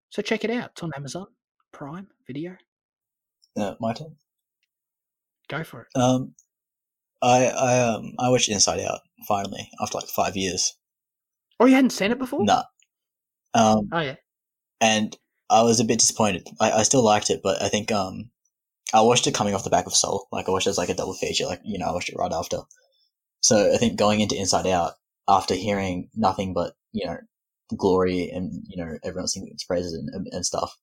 So 0.10 0.22
check 0.22 0.44
it 0.44 0.50
out. 0.50 0.72
It's 0.72 0.84
on 0.84 0.92
Amazon 0.96 1.28
Prime 1.72 2.08
Video. 2.26 2.56
Uh, 3.56 3.76
my 3.80 3.94
turn. 3.94 4.16
Go 5.48 5.64
for 5.64 5.82
it. 5.82 6.00
Um, 6.00 6.34
I 7.22 7.46
I 7.48 7.80
um 7.80 8.14
I 8.20 8.30
watched 8.30 8.50
Inside 8.50 8.80
Out 8.82 9.00
finally 9.28 9.70
after 9.82 9.98
like 9.98 10.08
five 10.08 10.36
years. 10.36 10.74
Oh, 11.60 11.66
you 11.66 11.76
hadn't 11.76 11.92
seen 11.92 12.12
it 12.12 12.20
before? 12.20 12.44
Nah. 12.44 12.64
Um, 13.54 13.90
Oh 13.92 14.00
yeah. 14.02 14.16
and 14.82 15.16
I 15.50 15.64
was 15.64 15.80
a 15.80 15.86
bit 15.86 16.00
disappointed. 16.00 16.48
I, 16.60 16.72
I 16.72 16.84
still 16.84 17.04
liked 17.04 17.30
it, 17.30 17.42
but 17.44 17.62
I 17.62 17.70
think 17.70 17.92
um 17.92 18.30
I 18.94 19.02
watched 19.02 19.28
it 19.28 19.34
coming 19.34 19.54
off 19.56 19.64
the 19.64 19.70
back 19.70 19.86
of 19.88 19.94
Soul. 19.96 20.28
Like 20.32 20.48
I 20.48 20.52
watched 20.52 20.68
it 20.68 20.72
as 20.72 20.78
like 20.78 20.90
a 20.90 20.94
double 20.94 21.14
feature. 21.14 21.46
Like 21.46 21.62
you 21.64 21.78
know, 21.80 21.88
I 21.88 21.92
watched 21.92 22.10
it 22.10 22.18
right 22.18 22.32
after. 22.32 22.58
So 23.42 23.74
I 23.74 23.78
think 23.78 23.98
going 23.98 24.20
into 24.20 24.36
Inside 24.38 24.68
Out 24.68 24.94
after 25.28 25.56
hearing 25.56 26.10
nothing 26.16 26.54
but 26.54 26.74
you 26.92 27.06
know 27.06 27.18
glory 27.76 28.30
and 28.30 28.64
you 28.68 28.84
know 28.84 28.98
everyone 29.04 29.28
singing 29.28 29.52
its 29.52 29.64
praises 29.64 29.94
and, 29.94 30.28
and 30.32 30.46
stuff, 30.46 30.76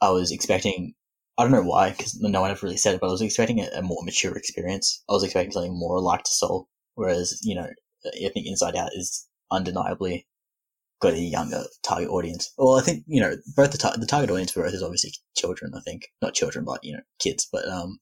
I 0.00 0.10
was 0.10 0.32
expecting. 0.32 0.94
I 1.36 1.44
don't 1.44 1.52
know 1.52 1.62
why, 1.62 1.90
because 1.90 2.18
no 2.20 2.40
one 2.40 2.50
ever 2.50 2.66
really 2.66 2.76
said 2.76 2.96
it, 2.96 3.00
but 3.00 3.06
I 3.06 3.12
was 3.12 3.22
expecting 3.22 3.60
a, 3.60 3.68
a 3.74 3.82
more 3.82 4.02
mature 4.04 4.36
experience. 4.36 5.04
I 5.08 5.12
was 5.12 5.22
expecting 5.22 5.52
something 5.52 5.78
more 5.78 6.00
like 6.00 6.24
to 6.24 6.32
Soul, 6.32 6.68
whereas 6.94 7.38
you 7.42 7.54
know 7.54 7.68
I 8.06 8.30
think 8.34 8.46
Inside 8.46 8.76
Out 8.76 8.90
is 8.94 9.28
undeniably 9.50 10.26
got 11.00 11.14
a 11.14 11.18
younger 11.20 11.64
target 11.84 12.08
audience. 12.10 12.52
Well, 12.58 12.76
I 12.78 12.82
think 12.82 13.04
you 13.06 13.20
know 13.20 13.36
both 13.56 13.72
the 13.72 13.78
tar- 13.78 13.96
the 13.96 14.06
target 14.06 14.30
audience 14.30 14.52
for 14.52 14.62
both 14.62 14.74
is 14.74 14.82
obviously 14.82 15.12
children. 15.36 15.72
I 15.76 15.80
think 15.80 16.08
not 16.22 16.34
children, 16.34 16.64
but 16.64 16.80
you 16.82 16.94
know 16.94 17.02
kids. 17.20 17.48
But 17.50 17.68
um, 17.68 17.98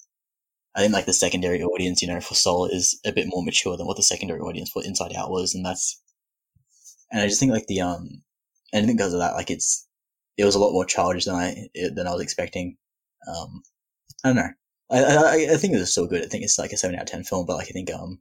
I 0.74 0.80
think 0.80 0.92
like 0.92 1.06
the 1.06 1.12
secondary 1.12 1.62
audience, 1.62 2.02
you 2.02 2.08
know, 2.08 2.20
for 2.20 2.34
Soul 2.34 2.66
is 2.66 2.98
a 3.04 3.12
bit 3.12 3.26
more 3.28 3.44
mature 3.44 3.76
than 3.76 3.86
what 3.86 3.96
the 3.96 4.02
secondary 4.02 4.40
audience 4.40 4.70
for 4.70 4.84
Inside 4.84 5.14
Out 5.16 5.30
was, 5.30 5.54
and 5.54 5.64
that's. 5.64 6.00
And 7.10 7.20
I 7.20 7.26
just 7.26 7.40
think 7.40 7.52
like 7.52 7.66
the 7.66 7.80
um, 7.80 8.22
and 8.72 8.82
I 8.82 8.86
think 8.86 8.98
because 8.98 9.12
of 9.12 9.20
that, 9.20 9.34
like 9.34 9.50
it's 9.50 9.86
it 10.36 10.44
was 10.44 10.54
a 10.54 10.58
lot 10.58 10.72
more 10.72 10.84
childish 10.84 11.24
than 11.24 11.34
I 11.34 11.68
than 11.74 12.06
I 12.06 12.12
was 12.12 12.22
expecting. 12.22 12.76
Um, 13.28 13.62
I 14.24 14.28
don't 14.28 14.36
know. 14.36 14.50
I, 14.90 15.02
I 15.02 15.54
I 15.54 15.56
think 15.56 15.74
it 15.74 15.78
was 15.78 15.94
so 15.94 16.06
good. 16.06 16.24
I 16.24 16.26
think 16.26 16.44
it's 16.44 16.58
like 16.58 16.72
a 16.72 16.76
seven 16.76 16.96
out 16.96 17.02
of 17.02 17.08
ten 17.08 17.24
film, 17.24 17.46
but 17.46 17.56
like 17.56 17.68
I 17.68 17.72
think 17.72 17.92
um, 17.92 18.20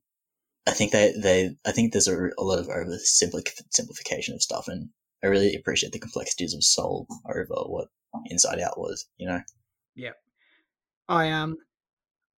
I 0.68 0.72
think 0.72 0.92
they 0.92 1.14
they 1.18 1.56
I 1.66 1.72
think 1.72 1.92
there's 1.92 2.08
a, 2.08 2.30
a 2.38 2.44
lot 2.44 2.60
of 2.60 2.70
over 2.70 2.98
simplification 3.00 4.34
of 4.34 4.42
stuff, 4.42 4.68
and 4.68 4.90
I 5.24 5.28
really 5.28 5.56
appreciate 5.56 5.92
the 5.92 6.00
complexities 6.00 6.54
of 6.54 6.64
Soul 6.64 7.08
over 7.28 7.48
what 7.66 7.88
Inside 8.28 8.60
Out 8.60 8.80
was. 8.80 9.08
You 9.18 9.28
know. 9.28 9.42
Yeah. 9.96 10.12
I 11.08 11.32
um. 11.32 11.58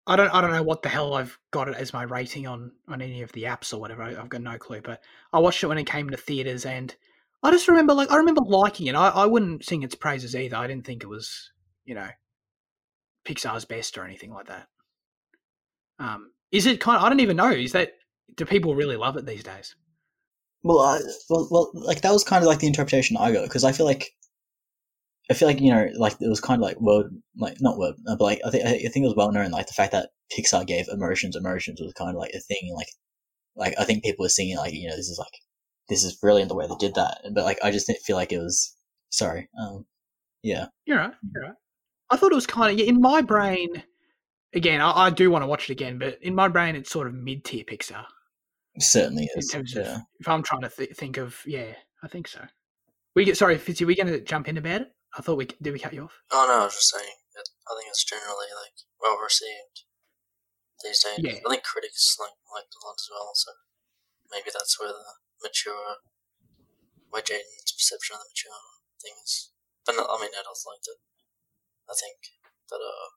I 0.08 0.16
don't. 0.16 0.34
I 0.34 0.40
don't 0.40 0.52
know 0.52 0.64
what 0.64 0.82
the 0.82 0.90
hell 0.90 1.14
I've 1.14 1.38
got 1.52 1.68
it 1.68 1.76
as 1.76 1.94
my 1.94 2.04
rating 2.04 2.48
on 2.48 2.72
on 2.88 3.02
any 3.02 3.22
of 3.22 3.32
the 3.34 3.44
apps 3.44 3.74
or 3.74 3.80
whatever. 3.80 4.04
I, 4.04 4.12
I've 4.12 4.30
got 4.30 4.42
no 4.42 4.58
clue. 4.58 4.82
But 4.82 5.02
I 5.34 5.40
watched 5.40 5.64
it 5.64 5.68
when 5.68 5.78
it 5.78 5.84
came 5.86 6.10
to 6.10 6.18
theaters, 6.18 6.66
and 6.66 6.96
I 7.44 7.52
just 7.52 7.68
remember 7.68 7.94
like 7.94 8.10
I 8.10 8.16
remember 8.16 8.42
liking 8.42 8.88
it. 8.88 8.96
I, 8.96 9.10
I 9.10 9.26
wouldn't 9.26 9.66
sing 9.66 9.84
its 9.84 9.96
praises 9.96 10.36
either. 10.36 10.56
I 10.56 10.66
didn't 10.66 10.86
think 10.86 11.04
it 11.04 11.08
was 11.08 11.52
you 11.84 11.94
know 11.94 12.08
Pixar's 13.26 13.66
best 13.66 13.98
or 13.98 14.06
anything 14.06 14.32
like 14.32 14.48
that. 14.48 14.68
Um, 16.00 16.32
is 16.52 16.66
it 16.66 16.80
kind? 16.80 16.98
Of, 16.98 17.04
I 17.04 17.10
don't 17.10 17.20
even 17.20 17.38
know. 17.38 17.52
Is 17.52 17.74
that 17.74 17.92
do 18.36 18.46
people 18.46 18.76
really 18.76 18.96
love 18.96 19.18
it 19.18 19.26
these 19.26 19.44
days? 19.44 19.76
Well, 20.64 20.80
I, 20.80 21.00
well, 21.30 21.48
well, 21.52 21.72
like 21.74 22.02
that 22.02 22.12
was 22.12 22.24
kind 22.24 22.44
of 22.44 22.48
like 22.48 22.60
the 22.60 22.68
interpretation 22.68 23.18
I 23.18 23.32
got 23.32 23.44
because 23.44 23.64
I 23.64 23.74
feel 23.74 23.86
like 23.86 24.12
I 25.30 25.34
feel 25.34 25.48
like 25.48 25.60
you 25.60 25.74
know, 25.74 25.90
like 25.96 26.14
it 26.22 26.30
was 26.30 26.40
kind 26.40 26.62
of 26.62 26.66
like 26.66 26.80
world, 26.80 27.08
like 27.38 27.58
not 27.60 27.78
world, 27.78 27.96
but 28.06 28.22
like 28.22 28.40
I 28.46 28.50
think 28.50 28.66
I 28.66 28.78
think 28.78 28.98
it 28.98 29.08
was 29.08 29.16
well 29.16 29.32
known, 29.32 29.52
like 29.52 29.68
the 29.68 29.74
fact 29.74 29.92
that 29.92 30.12
Pixar 30.32 30.66
gave 30.66 30.88
emotions 30.88 31.36
emotions 31.36 31.82
was 31.82 31.94
kind 31.94 32.12
of 32.12 32.16
like 32.16 32.32
a 32.34 32.40
thing. 32.40 32.74
Like, 32.74 32.88
like 33.56 33.74
I 33.80 33.84
think 33.84 34.04
people 34.04 34.24
were 34.24 34.30
singing 34.30 34.58
like 34.58 34.74
you 34.74 34.88
know 34.88 34.96
this 34.96 35.10
is 35.10 35.20
like 35.20 35.34
this 35.90 36.04
is 36.04 36.16
brilliant 36.16 36.50
the 36.50 36.56
way 36.56 36.68
they 36.68 36.76
did 36.80 36.96
that, 36.96 37.20
but 37.34 37.44
like 37.44 37.60
I 37.64 37.72
just 37.72 37.88
didn't 37.88 38.04
feel 38.04 38.16
like 38.16 38.32
it 38.32 38.40
was. 38.40 38.74
Sorry, 39.10 39.50
um, 39.60 39.86
yeah, 40.44 40.68
you're 40.86 40.98
right, 40.98 41.14
you're 41.34 41.44
right. 41.44 41.56
I 42.10 42.18
thought 42.18 42.32
it 42.32 42.36
was 42.36 42.48
kind 42.48 42.72
of 42.72 42.80
yeah, 42.80 42.90
in 42.90 43.02
my 43.02 43.22
brain. 43.22 43.84
Again, 44.54 44.80
I, 44.80 45.08
I 45.08 45.10
do 45.10 45.30
want 45.30 45.44
to 45.44 45.48
watch 45.48 45.70
it 45.70 45.74
again, 45.74 46.00
but 46.00 46.20
in 46.22 46.34
my 46.34 46.48
brain, 46.48 46.76
it's 46.76 46.90
sort 46.90 47.08
of 47.08 47.14
mid 47.14 47.44
tier 47.44 47.66
Pixar. 47.66 48.06
Certainly 48.80 49.30
is. 49.36 49.54
In 49.54 49.60
terms 49.60 49.74
yeah. 49.76 49.96
of, 49.96 50.02
if 50.20 50.28
I'm 50.28 50.44
trying 50.44 50.62
to 50.62 50.70
th- 50.70 50.96
think 50.96 51.18
of, 51.18 51.42
yeah, 51.46 51.74
I 52.04 52.08
think 52.08 52.28
so. 52.28 52.42
We 53.16 53.26
get 53.26 53.38
sorry, 53.38 53.58
Fitzy. 53.58 53.86
We 53.86 53.96
going 53.96 54.08
to 54.08 54.22
jump 54.22 54.48
in 54.48 54.58
about 54.58 54.82
it? 54.82 54.88
I 55.18 55.22
thought 55.22 55.42
we 55.42 55.50
did. 55.50 55.74
We 55.74 55.80
cut 55.80 55.94
you 55.98 56.06
off. 56.06 56.22
Oh 56.32 56.46
no, 56.46 56.62
I 56.62 56.66
was 56.70 56.78
just 56.78 56.94
saying. 56.94 57.18
I 57.38 57.74
think 57.74 57.90
it's 57.90 58.06
generally 58.06 58.54
like 58.54 58.86
well 59.02 59.18
received 59.18 59.86
these 60.84 61.02
days. 61.02 61.18
Yeah. 61.18 61.42
I 61.42 61.50
think 61.50 61.66
critics 61.66 62.18
like 62.22 62.38
like 62.54 62.70
a 62.70 62.80
lot 62.86 63.02
as 63.02 63.10
well. 63.10 63.34
So 63.34 63.52
maybe 64.30 64.54
that's 64.54 64.80
where 64.80 64.94
the 64.94 65.18
mature, 65.42 66.06
where 67.10 67.26
Jaden's 67.26 67.74
perception 67.74 68.16
of 68.16 68.22
the 68.22 68.30
mature 68.30 68.62
things. 69.02 69.52
But 69.86 69.98
no, 69.98 70.06
I 70.06 70.22
mean, 70.22 70.32
adults 70.38 70.66
liked 70.70 70.86
it. 70.86 71.02
I 71.90 71.96
think 71.98 72.18
that 72.70 72.78
uh. 72.78 73.10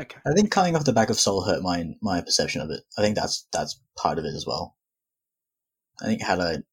Okay. 0.00 0.20
I 0.24 0.32
think 0.32 0.50
coming 0.50 0.76
off 0.76 0.84
the 0.84 0.96
back 0.96 1.10
of 1.10 1.20
Soul 1.20 1.44
hurt 1.44 1.62
my 1.62 1.84
my 2.00 2.20
perception 2.20 2.62
of 2.62 2.70
it. 2.70 2.80
I 2.96 3.02
think 3.02 3.16
that's 3.16 3.46
that's 3.52 3.80
part 3.96 4.18
of 4.18 4.24
it 4.24 4.34
as 4.34 4.46
well. 4.46 4.76
I 6.00 6.06
think 6.06 6.22
had 6.22 6.40
I 6.40 6.64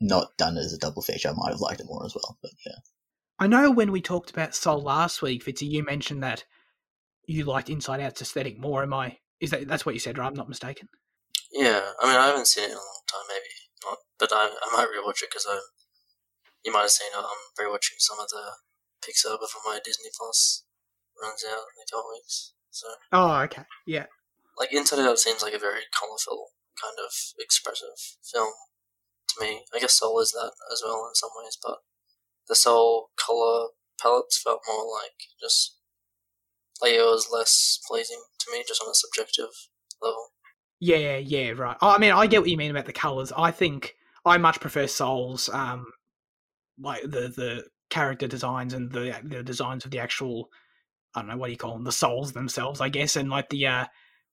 not 0.00 0.36
done 0.38 0.56
it 0.56 0.60
as 0.60 0.72
a 0.72 0.78
double 0.78 1.02
feature, 1.02 1.30
I 1.30 1.32
might 1.32 1.50
have 1.50 1.60
liked 1.60 1.80
it 1.80 1.90
more 1.90 2.04
as 2.04 2.14
well. 2.14 2.38
But 2.40 2.52
yeah. 2.64 2.78
I 3.38 3.46
know 3.46 3.70
when 3.70 3.92
we 3.92 4.00
talked 4.00 4.30
about 4.30 4.54
Soul 4.54 4.80
last 4.80 5.20
week, 5.20 5.44
Fitzy, 5.44 5.68
you 5.68 5.84
mentioned 5.84 6.22
that 6.22 6.44
you 7.26 7.44
liked 7.44 7.68
Inside 7.68 8.00
Out's 8.00 8.22
aesthetic 8.22 8.58
more. 8.58 8.82
Am 8.82 8.94
I? 8.94 9.18
Is 9.40 9.50
that 9.50 9.68
that's 9.68 9.84
what 9.84 9.94
you 9.94 10.00
said, 10.00 10.16
right? 10.18 10.26
I'm 10.26 10.34
not 10.34 10.48
mistaken. 10.48 10.88
Yeah, 11.52 11.80
I 12.00 12.06
mean, 12.06 12.16
I 12.16 12.26
haven't 12.28 12.46
seen 12.48 12.64
it 12.64 12.70
in 12.70 12.76
a 12.76 12.80
long 12.80 13.02
time, 13.06 13.26
maybe 13.28 13.52
not, 13.84 13.98
but 14.18 14.32
I, 14.32 14.48
I 14.48 14.76
might 14.76 14.88
rewatch 14.88 15.22
it 15.22 15.30
because 15.30 15.46
I. 15.48 15.58
You 16.64 16.72
might 16.72 16.82
have 16.82 16.90
seen 16.90 17.08
it. 17.14 17.18
I'm 17.18 17.64
rewatching 17.64 17.98
some 17.98 18.18
of 18.18 18.28
the 18.28 18.42
Pixar 19.04 19.38
before 19.38 19.62
my 19.64 19.78
Disney 19.84 20.10
Plus 20.16 20.64
runs 21.22 21.44
out 21.48 21.62
in 21.76 21.82
a 21.82 21.90
couple 21.90 22.10
weeks. 22.10 22.54
So. 22.70 22.88
Oh, 23.12 23.40
okay. 23.42 23.62
Yeah. 23.86 24.06
Like 24.58 24.72
Inside 24.72 25.06
Out 25.06 25.18
seems 25.18 25.42
like 25.42 25.54
a 25.54 25.58
very 25.58 25.82
colorful, 25.94 26.48
kind 26.80 26.96
of 26.98 27.12
expressive 27.38 28.18
film 28.24 28.52
to 29.28 29.44
me. 29.44 29.64
I 29.74 29.78
guess 29.78 29.98
Soul 29.98 30.18
is 30.20 30.32
that 30.32 30.52
as 30.72 30.82
well 30.84 31.06
in 31.08 31.14
some 31.14 31.30
ways, 31.36 31.56
but 31.62 31.78
the 32.48 32.56
Soul 32.56 33.10
color 33.16 33.68
palettes 34.00 34.40
felt 34.42 34.62
more 34.68 34.84
like 34.84 35.12
just 35.40 35.76
like 36.82 36.92
it 36.92 37.00
was 37.00 37.28
less 37.32 37.80
pleasing 37.88 38.22
to 38.38 38.52
me, 38.52 38.62
just 38.66 38.82
on 38.82 38.90
a 38.90 38.94
subjective 38.94 39.48
level. 40.02 40.28
Yeah, 40.78 41.16
yeah, 41.16 41.50
right. 41.50 41.76
I 41.80 41.98
mean, 41.98 42.12
I 42.12 42.26
get 42.26 42.42
what 42.42 42.50
you 42.50 42.56
mean 42.56 42.70
about 42.70 42.84
the 42.84 42.92
colors. 42.92 43.32
I 43.36 43.50
think 43.50 43.94
I 44.24 44.36
much 44.36 44.60
prefer 44.60 44.86
Souls, 44.86 45.48
um, 45.48 45.86
like 46.78 47.02
the 47.02 47.32
the 47.34 47.64
character 47.88 48.26
designs 48.26 48.74
and 48.74 48.90
the 48.92 49.18
the 49.24 49.42
designs 49.42 49.84
of 49.84 49.90
the 49.90 50.00
actual. 50.00 50.50
I 51.14 51.20
don't 51.20 51.28
know 51.30 51.36
what 51.38 51.46
do 51.46 51.52
you 51.52 51.58
call 51.58 51.72
them, 51.72 51.84
the 51.84 51.92
souls 51.92 52.34
themselves, 52.34 52.82
I 52.82 52.90
guess, 52.90 53.16
and 53.16 53.30
like 53.30 53.48
the 53.48 53.66
uh, 53.66 53.86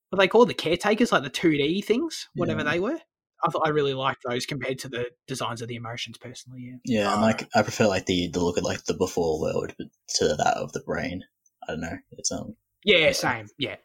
what 0.10 0.20
they 0.20 0.28
call 0.28 0.46
the 0.46 0.54
caretakers, 0.54 1.14
like 1.14 1.24
the 1.24 1.30
two 1.30 1.52
D 1.52 1.82
things, 1.82 2.28
whatever 2.36 2.62
yeah. 2.62 2.72
they 2.72 2.80
were. 2.82 3.00
I 3.44 3.50
thought 3.50 3.68
I 3.68 3.70
really 3.70 3.94
liked 3.94 4.24
those 4.28 4.46
compared 4.46 4.80
to 4.80 4.90
the 4.90 5.08
designs 5.28 5.62
of 5.62 5.68
the 5.68 5.76
emotions 5.76 6.18
personally. 6.18 6.62
Yeah, 6.86 7.02
yeah, 7.02 7.14
and 7.14 7.22
like 7.22 7.50
I 7.54 7.62
prefer 7.62 7.88
like 7.88 8.06
the 8.06 8.30
the 8.32 8.40
look 8.40 8.58
of 8.58 8.64
like 8.64 8.86
the 8.86 8.94
before 8.94 9.42
world 9.42 9.74
to 10.16 10.28
that 10.28 10.58
of 10.58 10.72
the 10.72 10.82
brain. 10.82 11.24
I 11.68 11.74
don't 11.74 11.82
know. 11.82 11.98
It's 12.12 12.32
um. 12.32 12.56
Yeah, 12.86 13.12
same. 13.12 13.48
Yeah, 13.58 13.76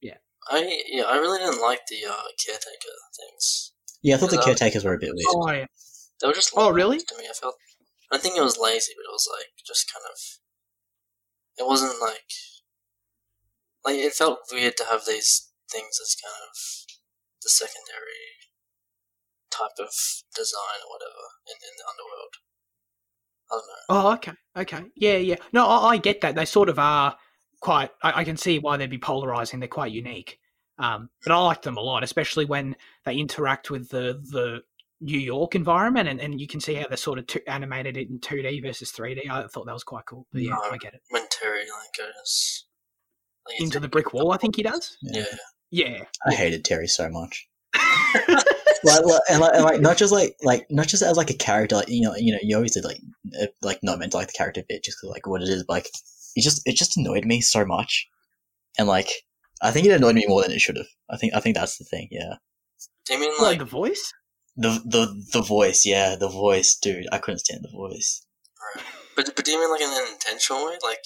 yeah. 0.00 0.18
I 0.48 0.82
yeah, 0.88 1.04
I 1.04 1.16
really 1.16 1.38
didn't 1.38 1.60
like 1.60 1.80
the 1.88 2.06
uh, 2.08 2.30
caretaker 2.44 2.96
things. 3.18 3.72
Yeah, 4.02 4.14
I 4.14 4.18
thought 4.18 4.30
the 4.30 4.38
caretakers 4.38 4.84
were 4.84 4.94
a 4.94 4.98
bit 4.98 5.12
weird. 5.12 5.26
Oh 5.28 5.50
yeah. 5.50 5.66
They 6.20 6.26
were 6.26 6.34
just. 6.34 6.52
Oh 6.56 6.70
really? 6.70 6.98
To 6.98 7.18
me, 7.18 7.24
I 7.28 7.32
felt. 7.32 7.56
I 8.12 8.18
think 8.18 8.36
it 8.36 8.42
was 8.42 8.58
lazy, 8.58 8.92
but 8.96 9.08
it 9.08 9.12
was 9.12 9.28
like 9.30 9.48
just 9.66 9.90
kind 9.92 10.04
of. 10.08 10.18
It 11.58 11.66
wasn't 11.66 12.00
like. 12.00 12.30
Like 13.84 13.96
it 13.96 14.12
felt 14.12 14.40
weird 14.52 14.76
to 14.76 14.84
have 14.84 15.06
these 15.06 15.50
things 15.70 15.98
as 16.00 16.16
kind 16.20 16.42
of 16.48 16.56
the 17.42 17.48
secondary 17.48 18.49
type 19.50 19.76
of 19.78 19.90
design 20.34 20.78
or 20.84 20.90
whatever 20.94 21.22
in, 21.46 21.56
in 21.56 21.74
the 21.76 21.84
underworld. 21.90 22.34
I 23.50 23.54
don't 23.54 23.66
know. 23.66 24.08
Oh, 24.08 24.12
okay, 24.14 24.32
okay, 24.56 24.90
yeah, 24.96 25.16
yeah. 25.16 25.36
No, 25.52 25.66
I, 25.66 25.90
I 25.90 25.96
get 25.98 26.20
that. 26.20 26.34
They 26.34 26.44
sort 26.44 26.68
of 26.68 26.78
are 26.78 27.16
quite. 27.60 27.90
I, 28.02 28.20
I, 28.20 28.24
can 28.24 28.36
see 28.36 28.58
why 28.58 28.76
they'd 28.76 28.90
be 28.90 28.98
polarizing. 28.98 29.60
They're 29.60 29.68
quite 29.68 29.92
unique. 29.92 30.38
Um, 30.78 31.10
but 31.24 31.32
I 31.32 31.38
like 31.38 31.62
them 31.62 31.76
a 31.76 31.80
lot, 31.80 32.02
especially 32.02 32.44
when 32.46 32.76
they 33.04 33.16
interact 33.16 33.70
with 33.70 33.90
the 33.90 34.20
the 34.30 34.62
New 35.00 35.18
York 35.18 35.54
environment, 35.54 36.08
and, 36.08 36.20
and 36.20 36.40
you 36.40 36.46
can 36.46 36.60
see 36.60 36.74
how 36.74 36.86
they're 36.86 36.96
sort 36.96 37.18
of 37.18 37.26
t- 37.26 37.46
animated 37.46 37.96
it 37.96 38.08
in 38.08 38.18
two 38.20 38.42
D 38.42 38.60
versus 38.60 38.90
three 38.90 39.14
D. 39.14 39.28
I 39.30 39.46
thought 39.46 39.66
that 39.66 39.72
was 39.72 39.84
quite 39.84 40.06
cool. 40.06 40.26
But 40.32 40.42
yeah, 40.42 40.50
no, 40.50 40.70
I 40.70 40.76
get 40.76 40.94
it. 40.94 41.02
When 41.10 41.26
Terry 41.30 41.60
like 41.60 41.96
goes 41.96 42.66
like, 43.46 43.60
into 43.60 43.80
the 43.80 43.88
brick 43.88 44.12
wall, 44.12 44.32
I 44.32 44.36
think 44.36 44.56
he 44.56 44.62
does. 44.62 44.96
Yeah, 45.02 45.24
yeah. 45.70 46.04
I 46.26 46.34
hated 46.34 46.64
Terry 46.64 46.86
so 46.86 47.08
much. 47.08 47.48
like, 48.84 49.04
like, 49.04 49.20
and 49.28 49.40
like, 49.40 49.54
and 49.54 49.64
like, 49.64 49.80
not 49.80 49.96
just 50.02 50.12
like, 50.12 50.36
like, 50.42 50.66
not 50.70 50.88
just 50.88 51.02
as 51.02 51.16
like 51.16 51.30
a 51.30 51.34
character, 51.34 51.76
like, 51.76 51.88
you 51.88 52.02
know, 52.02 52.14
you 52.16 52.32
know, 52.32 52.38
you 52.42 52.56
always 52.56 52.72
did 52.72 52.84
like, 52.84 53.00
uh, 53.40 53.46
like, 53.62 53.80
not 53.82 53.98
meant 53.98 54.12
to 54.12 54.18
like 54.18 54.28
the 54.28 54.32
character 54.32 54.62
bit, 54.68 54.84
just 54.84 55.00
cause, 55.00 55.10
like 55.10 55.26
what 55.26 55.42
it 55.42 55.48
is, 55.48 55.64
but, 55.64 55.74
like, 55.74 55.88
it 56.36 56.42
just, 56.42 56.62
it 56.66 56.76
just 56.76 56.96
annoyed 56.96 57.24
me 57.24 57.40
so 57.40 57.64
much, 57.64 58.08
and 58.78 58.88
like, 58.88 59.10
I 59.62 59.70
think 59.70 59.86
it 59.86 59.92
annoyed 59.92 60.14
me 60.14 60.24
more 60.26 60.42
than 60.42 60.52
it 60.52 60.60
should 60.60 60.76
have. 60.76 60.88
I 61.10 61.16
think, 61.16 61.34
I 61.34 61.40
think 61.40 61.56
that's 61.56 61.76
the 61.76 61.84
thing. 61.84 62.08
Yeah. 62.10 62.36
Do 63.06 63.14
you 63.14 63.20
mean 63.20 63.32
like, 63.32 63.40
like 63.40 63.58
the 63.58 63.64
voice? 63.64 64.12
The 64.56 64.80
the 64.84 65.24
the 65.32 65.42
voice, 65.42 65.84
yeah, 65.86 66.16
the 66.16 66.28
voice, 66.28 66.76
dude. 66.76 67.06
I 67.12 67.18
couldn't 67.18 67.38
stand 67.38 67.62
the 67.64 67.70
voice. 67.76 68.26
Right. 68.76 68.84
But 69.16 69.30
but 69.34 69.44
do 69.44 69.50
you 69.50 69.60
mean 69.60 69.70
like 69.70 69.80
in 69.80 69.88
an 69.88 70.12
intentional 70.12 70.64
way, 70.66 70.72
like 70.72 70.80
like 70.82 70.98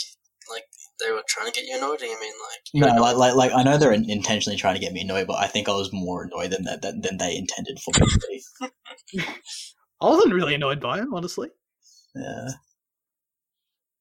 they 1.00 1.10
were 1.10 1.22
trying 1.28 1.46
to 1.46 1.52
get 1.52 1.66
you 1.66 1.76
annoyed? 1.76 2.00
Or 2.00 2.04
you 2.04 2.20
mean 2.20 2.32
like 2.50 2.94
no, 2.96 3.02
like, 3.02 3.16
like 3.16 3.34
like 3.34 3.52
I 3.52 3.62
know 3.62 3.78
they're 3.78 3.92
intentionally 3.92 4.56
trying 4.56 4.74
to 4.74 4.80
get 4.80 4.92
me 4.92 5.02
annoyed, 5.02 5.26
but 5.26 5.42
I 5.42 5.46
think 5.46 5.68
I 5.68 5.72
was 5.72 5.92
more 5.92 6.24
annoyed 6.24 6.50
than 6.50 6.64
that 6.64 6.82
than, 6.82 7.00
than 7.00 7.18
they 7.18 7.36
intended 7.36 7.78
for 7.80 7.92
me 7.98 8.06
to 8.06 8.20
be. 8.28 9.22
I 10.00 10.08
wasn't 10.08 10.34
really 10.34 10.54
annoyed 10.54 10.80
by 10.80 10.98
him, 10.98 11.14
honestly. 11.14 11.48
Yeah. 12.14 12.48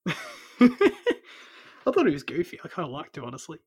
I 0.60 1.92
thought 1.92 2.08
he 2.08 2.14
was 2.14 2.24
goofy. 2.24 2.60
I 2.64 2.68
kind 2.68 2.86
of 2.86 2.92
liked 2.92 3.18
him, 3.18 3.26
honestly. 3.26 3.60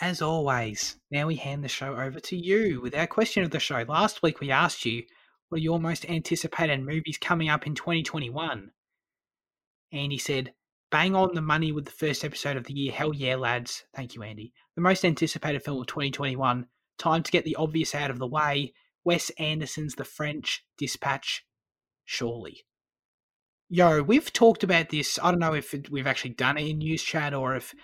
As 0.00 0.20
always, 0.20 0.96
now 1.10 1.26
we 1.26 1.36
hand 1.36 1.64
the 1.64 1.68
show 1.68 1.96
over 1.96 2.20
to 2.20 2.36
you 2.36 2.80
with 2.80 2.94
our 2.94 3.06
question 3.06 3.42
of 3.42 3.50
the 3.50 3.58
show. 3.58 3.84
Last 3.88 4.22
week 4.22 4.40
we 4.40 4.50
asked 4.50 4.84
you 4.84 5.04
what 5.48 5.58
are 5.58 5.62
your 5.62 5.80
most 5.80 6.08
anticipated 6.08 6.82
movies 6.82 7.18
coming 7.18 7.48
up 7.48 7.66
in 7.66 7.74
2021? 7.74 8.70
Andy 9.92 10.18
said 10.18 10.52
bang 10.90 11.14
on 11.14 11.34
the 11.34 11.42
money 11.42 11.72
with 11.72 11.84
the 11.84 11.90
first 11.90 12.24
episode 12.24 12.56
of 12.56 12.64
the 12.64 12.72
year. 12.72 12.92
Hell 12.92 13.14
yeah, 13.14 13.36
lads. 13.36 13.84
Thank 13.94 14.14
you, 14.14 14.22
Andy. 14.22 14.52
The 14.74 14.82
most 14.82 15.04
anticipated 15.04 15.62
film 15.62 15.80
of 15.80 15.86
2021. 15.86 16.66
Time 16.98 17.22
to 17.22 17.32
get 17.32 17.44
the 17.44 17.56
obvious 17.56 17.94
out 17.94 18.10
of 18.10 18.18
the 18.18 18.26
way. 18.26 18.72
Wes 19.04 19.30
Anderson's 19.38 19.94
The 19.94 20.04
French 20.04 20.64
Dispatch. 20.78 21.44
Surely. 22.04 22.64
Yo, 23.68 24.02
we've 24.02 24.32
talked 24.32 24.62
about 24.62 24.90
this. 24.90 25.18
I 25.22 25.30
don't 25.30 25.40
know 25.40 25.54
if 25.54 25.74
we've 25.90 26.06
actually 26.06 26.30
done 26.30 26.56
it 26.56 26.68
in 26.68 26.78
news 26.78 27.02
chat 27.02 27.34
or 27.34 27.56
if 27.56 27.74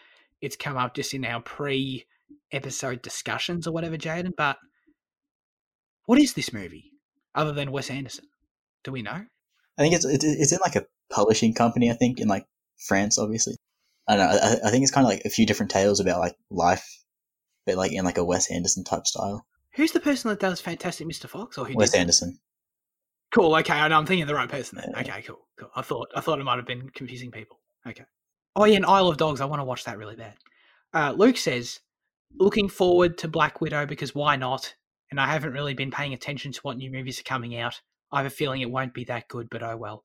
it's 0.41 0.57
come 0.57 0.77
up 0.77 0.95
just 0.95 1.13
in 1.13 1.25
our 1.25 1.41
pre 1.41 2.07
episode 2.53 3.03
discussions 3.03 3.67
or 3.67 3.73
whatever, 3.73 3.97
Jaden, 3.97 4.33
but 4.37 4.59
what 6.07 6.19
is 6.19 6.35
this 6.35 6.53
movie 6.53 6.92
other 7.35 7.53
than 7.53 7.73
Wes 7.73 7.91
Anderson? 7.91 8.27
Do 8.85 8.93
we 8.93 9.03
know? 9.03 9.25
I 9.79 9.83
think 9.83 9.95
it's 9.95 10.05
it, 10.05 10.23
it's 10.23 10.53
in 10.53 10.59
like 10.65 10.77
a 10.77 10.87
publishing 11.11 11.55
company. 11.55 11.91
I 11.91 11.95
think 11.95 12.21
in 12.21 12.29
like 12.29 12.47
France, 12.87 13.19
obviously. 13.19 13.55
I 14.09 14.17
don't 14.17 14.31
know. 14.31 14.39
I, 14.43 14.69
I 14.69 14.71
think 14.71 14.83
it's 14.83 14.91
kind 14.91 15.07
of 15.07 15.11
like 15.11 15.23
a 15.25 15.31
few 15.31 15.47
different 15.47 15.71
tales 15.71 16.01
about 16.01 16.21
like 16.21 16.35
life, 16.51 16.87
but 17.67 17.77
like 17.77 17.93
in 17.93 18.05
like 18.05 18.19
a 18.19 18.25
Wes 18.25 18.51
Anderson 18.51 18.85
type 18.85 19.07
style. 19.07 19.47
Who's 19.75 19.93
the 19.93 20.01
person 20.01 20.29
that 20.29 20.41
does 20.41 20.61
Fantastic 20.61 21.07
Mr. 21.07 21.29
Fox? 21.29 21.57
Or 21.57 21.65
who 21.65 21.75
Wes 21.75 21.91
did 21.91 21.97
that? 21.97 22.01
Anderson. 22.01 22.39
Cool. 23.33 23.55
Okay, 23.57 23.73
I 23.73 23.89
know 23.89 23.97
I'm 23.97 24.05
thinking 24.05 24.27
the 24.27 24.35
right 24.35 24.49
person 24.49 24.79
then. 24.79 24.93
Yeah. 24.93 25.01
Okay, 25.01 25.23
cool, 25.23 25.39
cool. 25.59 25.71
I 25.75 25.83
thought 25.83 26.09
I 26.15 26.21
thought 26.21 26.39
it 26.39 26.45
might 26.45 26.57
have 26.57 26.67
been 26.67 26.91
confusing 26.91 27.31
people. 27.31 27.59
Okay. 27.87 28.05
Oh 28.55 28.65
yeah, 28.65 28.77
and 28.77 28.87
Isle 28.87 29.09
of 29.09 29.17
Dogs. 29.17 29.41
I 29.41 29.47
want 29.47 29.61
to 29.61 29.65
watch 29.65 29.85
that 29.85 29.97
really 29.97 30.17
bad. 30.17 30.35
Uh, 30.93 31.15
Luke 31.17 31.39
says, 31.39 31.81
looking 32.35 32.69
forward 32.69 33.17
to 33.19 33.29
Black 33.29 33.61
Widow 33.63 33.87
because 33.87 34.15
why 34.15 34.37
not? 34.37 34.75
And 35.13 35.21
I 35.21 35.27
haven't 35.27 35.53
really 35.53 35.75
been 35.75 35.91
paying 35.91 36.15
attention 36.15 36.53
to 36.53 36.61
what 36.63 36.79
new 36.79 36.91
movies 36.91 37.21
are 37.21 37.25
coming 37.25 37.59
out. 37.59 37.79
I 38.11 38.17
have 38.17 38.27
a 38.27 38.31
feeling 38.31 38.63
it 38.63 38.71
won't 38.71 38.95
be 38.95 39.05
that 39.05 39.29
good, 39.29 39.51
but 39.51 39.63
oh 39.63 39.77
well. 39.77 40.05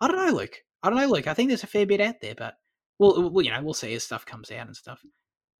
I 0.00 0.08
don't 0.08 0.16
know, 0.16 0.36
Luke. 0.36 0.64
I 0.82 0.90
don't 0.90 0.98
know, 0.98 1.06
Luke. 1.06 1.28
I 1.28 1.34
think 1.34 1.48
there's 1.48 1.62
a 1.62 1.68
fair 1.68 1.86
bit 1.86 2.00
out 2.00 2.16
there, 2.20 2.34
but 2.36 2.54
we'll, 2.98 3.30
we'll 3.30 3.44
you 3.44 3.52
know, 3.52 3.62
we'll 3.62 3.72
see 3.72 3.94
as 3.94 4.02
stuff 4.02 4.26
comes 4.26 4.50
out 4.50 4.66
and 4.66 4.74
stuff. 4.74 5.00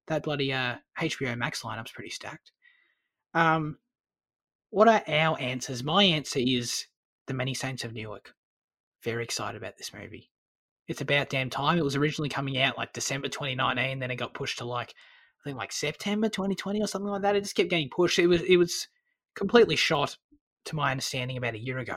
That 0.09 0.25
bloody 0.25 0.53
uh, 0.53 0.79
HBO 0.99 1.39
Max 1.39 1.63
lineup's 1.63 1.93
pretty 1.93 2.11
stacked. 2.11 2.51
Um, 3.35 3.79
what 4.71 4.89
are 4.89 5.05
our 5.07 5.39
answers? 5.39 5.85
My 5.85 6.03
answer 6.03 6.41
is 6.43 6.87
The 7.29 7.35
Many 7.35 7.55
Saints 7.55 7.85
of 7.85 7.93
Newark. 7.93 8.35
Very 9.05 9.23
excited 9.23 9.57
about 9.57 9.79
this 9.79 9.95
movie. 9.95 10.29
It's 10.89 11.03
about 11.03 11.31
damn 11.31 11.51
time. 11.51 11.79
It 11.79 11.85
was 11.85 11.95
originally 11.95 12.31
coming 12.31 12.59
out 12.59 12.77
like 12.77 12.93
December 12.93 13.29
2019, 13.29 14.01
then 14.01 14.11
it 14.11 14.17
got 14.17 14.35
pushed 14.35 14.59
to 14.59 14.65
like 14.65 14.93
I 15.41 15.51
think 15.51 15.57
like 15.59 15.73
September 15.73 16.29
2020 16.29 16.81
or 16.83 16.87
something 16.87 17.11
like 17.11 17.23
that. 17.23 17.37
It 17.37 17.43
just 17.43 17.55
kept 17.55 17.71
getting 17.71 17.91
pushed. 17.91 18.19
It 18.19 18.27
was 18.27 18.43
it 18.43 18.57
was 18.57 18.89
completely 19.35 19.77
shot, 19.77 20.17
to 20.67 20.77
my 20.77 20.91
understanding, 20.91 21.37
about 21.37 21.55
a 21.55 21.59
year 21.61 21.79
ago. 21.79 21.97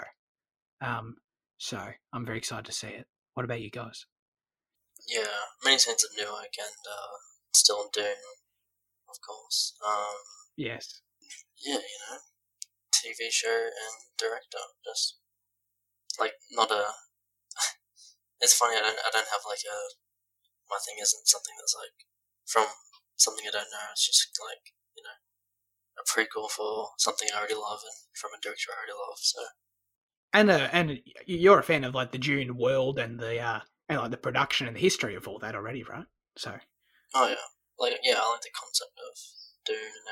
Um, 0.81 1.15
so 1.57 1.79
I'm 2.13 2.25
very 2.25 2.37
excited 2.37 2.65
to 2.65 2.71
see 2.71 2.87
it. 2.87 3.07
What 3.33 3.43
about 3.43 3.61
you 3.61 3.69
guys? 3.71 4.05
Yeah, 5.07 5.25
many 5.63 5.79
saints 5.79 6.03
of 6.03 6.11
Newark 6.17 6.53
and 6.59 6.81
uh, 6.85 7.17
still 7.53 7.89
Dune, 7.93 8.05
of 9.09 9.17
course. 9.25 9.73
Um, 9.85 10.15
Yes. 10.57 11.01
yeah, 11.65 11.81
you 11.81 11.99
know, 12.09 12.17
TV 12.93 13.31
show 13.31 13.49
and 13.49 13.95
director. 14.17 14.61
Just 14.85 15.17
like 16.19 16.33
not 16.51 16.69
a. 16.69 16.85
it's 18.41 18.53
funny. 18.53 18.77
I 18.77 18.81
don't. 18.81 18.99
I 18.99 19.09
don't 19.11 19.31
have 19.31 19.41
like 19.47 19.63
a. 19.65 19.77
My 20.69 20.77
thing 20.85 20.95
isn't 21.01 21.27
something 21.27 21.55
that's 21.57 21.75
like 21.75 22.05
from 22.45 22.67
something 23.21 23.45
I 23.47 23.51
don't 23.51 23.71
know. 23.71 23.87
It's 23.93 24.05
just 24.07 24.29
like 24.41 24.73
you 24.97 25.03
know, 25.03 25.17
a 26.01 26.03
prequel 26.09 26.49
for 26.49 26.89
something 26.97 27.27
I 27.33 27.37
already 27.39 27.55
love 27.55 27.79
and 27.83 27.97
from 28.15 28.31
a 28.37 28.41
director 28.41 28.71
I 28.71 28.77
already 28.77 28.93
love. 28.93 29.17
So 29.19 29.41
And 30.33 30.49
uh, 30.49 30.69
and 30.71 30.99
you're 31.25 31.59
a 31.59 31.63
fan 31.63 31.83
of 31.83 31.95
like 31.95 32.11
the 32.11 32.17
Dune 32.17 32.57
world 32.57 32.99
and 32.99 33.19
the 33.19 33.39
uh 33.39 33.59
and 33.89 33.99
like 33.99 34.11
the 34.11 34.17
production 34.17 34.67
and 34.67 34.75
the 34.75 34.81
history 34.81 35.15
of 35.15 35.27
all 35.27 35.39
that 35.39 35.55
already, 35.55 35.83
right? 35.83 36.05
So 36.37 36.53
oh 37.15 37.27
yeah, 37.27 37.35
like 37.79 37.93
yeah, 38.03 38.15
I 38.17 38.31
like 38.31 38.41
the 38.41 38.49
concept 38.55 38.91
of 38.97 39.17
Dune 39.65 39.75
and 39.77 40.07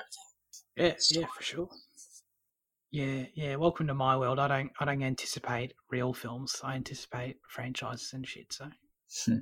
everything. 0.86 1.16
yeah, 1.16 1.22
yeah, 1.22 1.28
for 1.36 1.44
sure. 1.44 1.70
Yeah, 2.92 3.26
yeah. 3.36 3.56
Welcome 3.56 3.86
to 3.88 3.94
my 3.94 4.18
world. 4.18 4.40
I 4.40 4.48
don't, 4.48 4.72
I 4.80 4.86
don't 4.86 5.04
anticipate 5.04 5.74
real 5.92 6.12
films. 6.12 6.56
I 6.64 6.74
anticipate 6.74 7.38
franchises 7.48 8.14
and 8.14 8.28
shit. 8.28 8.52
So, 8.52 8.70
Hmm. 9.26 9.40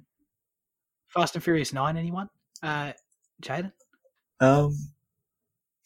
Fast 1.08 1.36
and 1.36 1.44
Furious 1.44 1.72
Nine. 1.74 1.96
Anyone? 1.98 2.28
Uh, 2.62 2.92
Jaden. 3.42 3.72
Um, 4.40 4.76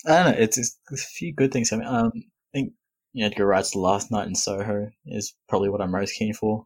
I 0.06 0.24
don't 0.24 0.32
know. 0.32 0.38
It's, 0.38 0.58
it's 0.58 0.78
a 0.92 0.98
few 0.98 1.34
good 1.34 1.52
things. 1.52 1.72
I 1.72 1.78
mean, 1.78 1.88
um, 1.88 2.12
I 2.16 2.22
think 2.54 2.74
you 3.14 3.22
know, 3.24 3.28
Edgar 3.28 3.46
Wright's 3.46 3.76
Last 3.76 4.12
Night 4.12 4.28
in 4.28 4.36
Soho 4.36 4.90
is 5.06 5.34
probably 5.48 5.70
what 5.70 5.82
I'm 5.82 5.92
most 5.92 6.16
keen 6.16 6.34
for. 6.34 6.66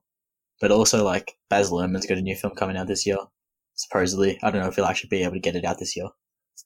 But 0.62 0.72
also, 0.72 1.04
like 1.04 1.34
Baz 1.50 1.70
Luhrmann's 1.70 2.06
got 2.06 2.18
a 2.18 2.22
new 2.22 2.36
film 2.36 2.56
coming 2.56 2.78
out 2.78 2.88
this 2.88 3.06
year. 3.06 3.18
Supposedly, 3.74 4.40
I 4.42 4.52
don't 4.52 4.62
know 4.62 4.70
if 4.70 4.76
he'll 4.76 4.86
actually 4.86 5.10
be 5.10 5.24
able 5.24 5.34
to 5.34 5.40
get 5.40 5.56
it 5.56 5.66
out 5.66 5.80
this 5.80 5.98
year. 5.98 6.08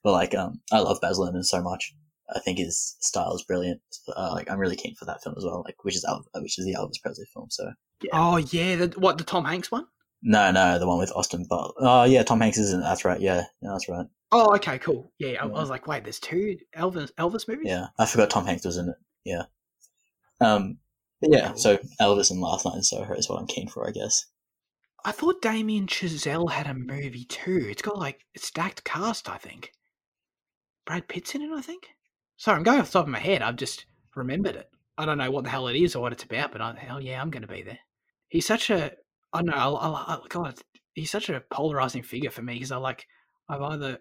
But 0.03 0.11
like, 0.11 0.35
um, 0.35 0.61
I 0.71 0.79
love 0.79 1.01
Baz 1.01 1.17
Luhrmann 1.17 1.43
so 1.43 1.61
much. 1.61 1.93
I 2.33 2.39
think 2.39 2.59
his 2.59 2.95
style 2.99 3.33
is 3.35 3.43
brilliant. 3.43 3.81
Uh, 4.15 4.31
like, 4.33 4.51
I'm 4.51 4.59
really 4.59 4.75
keen 4.75 4.93
for 4.93 5.05
that 5.05 5.23
film 5.23 5.33
as 5.35 5.43
well. 5.43 5.63
Like, 5.65 5.83
which 5.83 5.95
is 5.95 6.05
Al- 6.05 6.25
which 6.35 6.59
is 6.59 6.65
the 6.65 6.75
Elvis 6.75 7.01
Presley 7.01 7.25
film. 7.33 7.47
So 7.49 7.71
Yeah. 8.03 8.11
Oh 8.13 8.37
yeah, 8.37 8.75
the, 8.75 8.99
what 8.99 9.17
the 9.17 9.23
Tom 9.23 9.45
Hanks 9.45 9.71
one? 9.71 9.87
No, 10.21 10.51
no, 10.51 10.79
the 10.79 10.87
one 10.87 10.99
with 10.99 11.11
Austin 11.15 11.45
Butler. 11.49 11.73
Oh 11.79 12.03
yeah, 12.03 12.23
Tom 12.23 12.41
Hanks 12.41 12.57
isn't. 12.57 12.81
That's 12.81 13.05
right. 13.05 13.19
Yeah, 13.19 13.43
yeah 13.61 13.69
that's 13.71 13.89
right. 13.89 14.05
Oh, 14.31 14.53
okay, 14.55 14.77
cool. 14.77 15.11
Yeah, 15.17 15.41
I, 15.41 15.45
I 15.45 15.47
was 15.47 15.69
like, 15.69 15.87
wait, 15.87 16.03
there's 16.03 16.19
two 16.19 16.57
Elvis 16.77 17.11
Elvis 17.13 17.47
movies. 17.47 17.67
Yeah, 17.67 17.87
I 17.97 18.05
forgot 18.05 18.29
Tom 18.29 18.45
Hanks 18.45 18.65
was 18.65 18.77
in 18.77 18.89
it. 18.89 18.95
Yeah. 19.25 19.43
Um. 20.41 20.77
Yeah, 21.21 21.53
so 21.55 21.77
Elvis 21.99 22.31
and 22.31 22.39
Last 22.39 22.65
Night 22.65 22.75
in 22.75 22.83
Soho 22.83 23.13
is 23.13 23.29
what 23.29 23.39
I'm 23.39 23.47
keen 23.47 23.67
for, 23.67 23.87
I 23.87 23.91
guess. 23.91 24.25
I 25.03 25.11
thought 25.11 25.41
Damien 25.41 25.87
Chazelle 25.87 26.51
had 26.51 26.67
a 26.67 26.73
movie 26.73 27.25
too. 27.25 27.67
It's 27.69 27.81
got 27.81 27.97
like 27.97 28.25
a 28.35 28.39
stacked 28.39 28.83
cast, 28.83 29.29
I 29.29 29.37
think. 29.37 29.71
Brad 30.85 31.07
Pitt's 31.07 31.35
in 31.35 31.41
it, 31.41 31.51
I 31.51 31.61
think. 31.61 31.87
Sorry, 32.37 32.57
I'm 32.57 32.63
going 32.63 32.79
off 32.79 32.87
the 32.87 32.99
top 32.99 33.05
of 33.05 33.11
my 33.11 33.19
head. 33.19 33.41
I've 33.41 33.55
just 33.55 33.85
remembered 34.15 34.55
it. 34.55 34.69
I 34.97 35.05
don't 35.05 35.17
know 35.17 35.31
what 35.31 35.43
the 35.43 35.49
hell 35.49 35.67
it 35.67 35.77
is 35.77 35.95
or 35.95 36.01
what 36.01 36.11
it's 36.11 36.23
about, 36.23 36.51
but 36.51 36.61
I, 36.61 36.73
hell 36.77 37.01
yeah, 37.01 37.21
I'm 37.21 37.29
going 37.29 37.43
to 37.43 37.47
be 37.47 37.61
there. 37.61 37.79
He's 38.27 38.45
such 38.45 38.69
a, 38.69 38.93
I 39.33 39.39
don't 39.39 39.47
know, 39.47 39.75
I, 39.75 39.87
I, 39.89 40.13
I, 40.15 40.19
God, 40.29 40.59
he's 40.93 41.11
such 41.11 41.29
a 41.29 41.41
polarizing 41.51 42.03
figure 42.03 42.31
for 42.31 42.41
me 42.41 42.53
because 42.55 42.71
I 42.71 42.77
like, 42.77 43.05
I've 43.47 43.61
either 43.61 43.99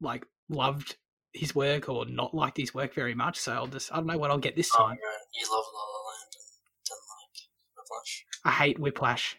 like 0.00 0.26
loved 0.48 0.96
his 1.32 1.54
work 1.54 1.88
or 1.88 2.04
not 2.06 2.34
liked 2.34 2.56
his 2.58 2.74
work 2.74 2.94
very 2.94 3.14
much. 3.14 3.38
So 3.38 3.52
I'll 3.52 3.66
just, 3.66 3.92
I 3.92 3.96
don't 3.96 4.06
know 4.06 4.18
what 4.18 4.30
I'll 4.30 4.38
get 4.38 4.56
this 4.56 4.70
Oh, 4.74 4.78
time. 4.78 4.96
yeah, 5.02 5.40
you 5.40 5.46
love 5.50 5.64
La 5.74 5.80
La 5.80 6.10
Land 6.10 6.32
and 6.34 6.44
didn't 6.84 6.98
like 7.10 7.76
Whiplash. 7.76 8.24
I 8.44 8.50
hate 8.50 8.78
Whiplash. 8.78 9.36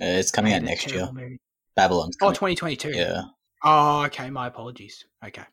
Uh, 0.00 0.18
it's 0.20 0.30
coming 0.30 0.52
out 0.52 0.62
next 0.62 0.90
year. 0.92 1.08
movie. 1.12 1.40
Babylon's 1.74 2.16
Oh, 2.20 2.26
coming. 2.32 2.56
2022. 2.56 2.90
yeah. 2.90 3.22
Oh, 3.64 4.04
okay. 4.04 4.28
My 4.30 4.46
apologies. 4.48 5.06
Okay. 5.24 5.44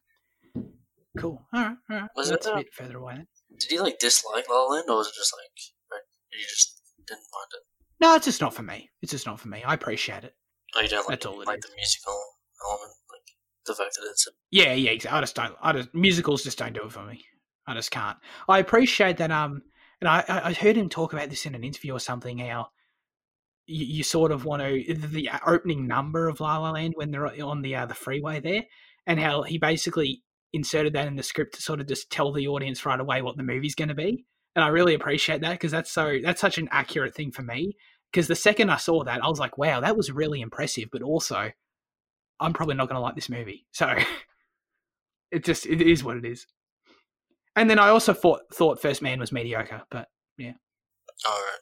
Cool. 1.18 1.42
All 1.54 1.62
right. 1.62 1.78
All 1.90 1.98
right. 1.98 2.10
Was 2.16 2.30
That's 2.30 2.46
it, 2.48 2.50
a 2.50 2.54
uh, 2.54 2.58
bit 2.58 2.74
further 2.74 2.98
away 2.98 3.14
then. 3.16 3.28
Did 3.60 3.72
you 3.72 3.82
like 3.84 4.00
dislike 4.00 4.46
La 4.50 4.64
La 4.64 4.74
Land, 4.76 4.90
or 4.90 4.98
was 4.98 5.08
it 5.08 5.14
just 5.16 5.34
like, 5.34 6.00
or 6.00 6.38
you 6.38 6.46
just 6.50 6.82
didn't 7.08 7.20
mind 7.20 7.50
it? 7.54 7.64
No, 8.04 8.16
it's 8.16 8.26
just 8.26 8.42
not 8.42 8.54
for 8.54 8.64
me. 8.64 8.90
It's 9.02 9.12
just 9.12 9.26
not 9.26 9.40
for 9.40 9.48
me. 9.48 9.64
I 9.64 9.74
appreciate 9.74 10.26
it. 10.26 10.34
Oh, 10.76 10.82
you 10.82 10.90
don't 10.90 11.08
like, 11.08 11.22
That's 11.22 11.26
all 11.26 11.40
it 11.42 11.48
like 11.48 11.60
is. 11.60 11.64
the 11.70 11.76
musical 11.78 12.20
element, 12.68 12.92
like 13.10 13.22
the 13.66 13.74
fact 13.76 13.96
that 13.96 14.08
it's 14.12 14.28
a 14.28 14.32
Yeah, 14.52 14.74
yeah. 14.74 14.92
exa- 14.92 15.12
I 15.14 15.22
just 15.22 15.36
don't. 15.36 15.56
I 15.62 15.72
just 15.72 15.94
musicals 15.94 16.44
just 16.44 16.58
don't 16.58 16.74
do 16.74 16.84
it 16.84 16.92
for 16.92 17.04
me. 17.06 17.24
I 17.66 17.74
just 17.76 17.92
can't. 17.92 18.18
I 18.50 18.60
appreciate 18.60 19.18
that. 19.18 19.32
Um, 19.32 19.62
and 20.02 20.10
I 20.10 20.24
I 20.28 20.50
I 20.50 20.54
heard 20.54 20.76
him 20.76 20.90
talk 20.90 21.14
about 21.14 21.30
this 21.30 21.46
in 21.46 21.56
an 21.56 21.64
interview 21.64 21.94
or 21.94 22.00
something. 22.00 22.40
How 22.40 22.68
you, 23.68 23.86
you 23.86 24.04
sort 24.04 24.34
of 24.34 24.44
want 24.44 24.62
to 24.64 24.94
the 24.94 25.30
opening 25.48 25.88
number 25.88 26.28
of 26.28 26.42
La 26.42 26.58
La 26.58 26.72
Land 26.72 26.96
when 26.98 27.10
they're 27.12 27.28
on 27.42 27.62
the 27.62 27.76
uh, 27.76 27.86
the 27.86 27.94
freeway 27.94 28.42
there, 28.42 28.64
and 29.08 29.18
how 29.18 29.44
he 29.44 29.58
basically 29.58 30.24
inserted 30.52 30.92
that 30.94 31.08
in 31.08 31.16
the 31.16 31.24
script 31.24 31.56
to 31.56 31.62
sort 31.62 31.80
of 31.80 31.88
just 31.88 32.10
tell 32.10 32.34
the 32.34 32.48
audience 32.48 32.86
right 32.86 33.00
away 33.00 33.22
what 33.22 33.38
the 33.38 33.44
movie's 33.44 33.76
going 33.76 33.88
to 33.90 33.96
be. 33.96 34.26
And 34.56 34.64
I 34.64 34.68
really 34.68 34.94
appreciate 34.94 35.42
that 35.42 35.52
because 35.54 35.72
that's 35.72 35.90
so 35.92 36.20
that's 36.22 36.42
such 36.42 36.58
an 36.58 36.68
accurate 36.72 37.16
thing 37.16 37.32
for 37.32 37.44
me. 37.44 37.76
Because 38.14 38.28
the 38.28 38.36
second 38.36 38.70
I 38.70 38.78
saw 38.78 39.04
that, 39.04 39.24
I 39.24 39.28
was 39.28 39.40
like, 39.40 39.58
wow, 39.58 39.80
that 39.80 39.98
was 39.98 40.12
really 40.12 40.40
impressive. 40.42 40.90
But 40.92 41.02
also, 41.02 41.52
I'm 42.40 42.54
probably 42.54 42.76
not 42.76 42.88
going 42.88 42.98
to 42.98 43.02
like 43.02 43.16
this 43.16 43.30
movie. 43.30 43.66
So 43.72 43.96
it 45.32 45.44
just 45.44 45.66
it 45.66 45.82
is 45.82 46.04
what 46.04 46.18
it 46.18 46.26
is. 46.26 46.46
And 47.56 47.70
then 47.70 47.80
I 47.80 47.90
also 47.90 48.14
thought 48.14 48.42
thought 48.54 48.82
First 48.82 49.02
Man 49.02 49.20
was 49.20 49.32
mediocre, 49.32 49.82
but 49.90 50.10
yeah. 50.38 50.54
alright. 51.28 51.60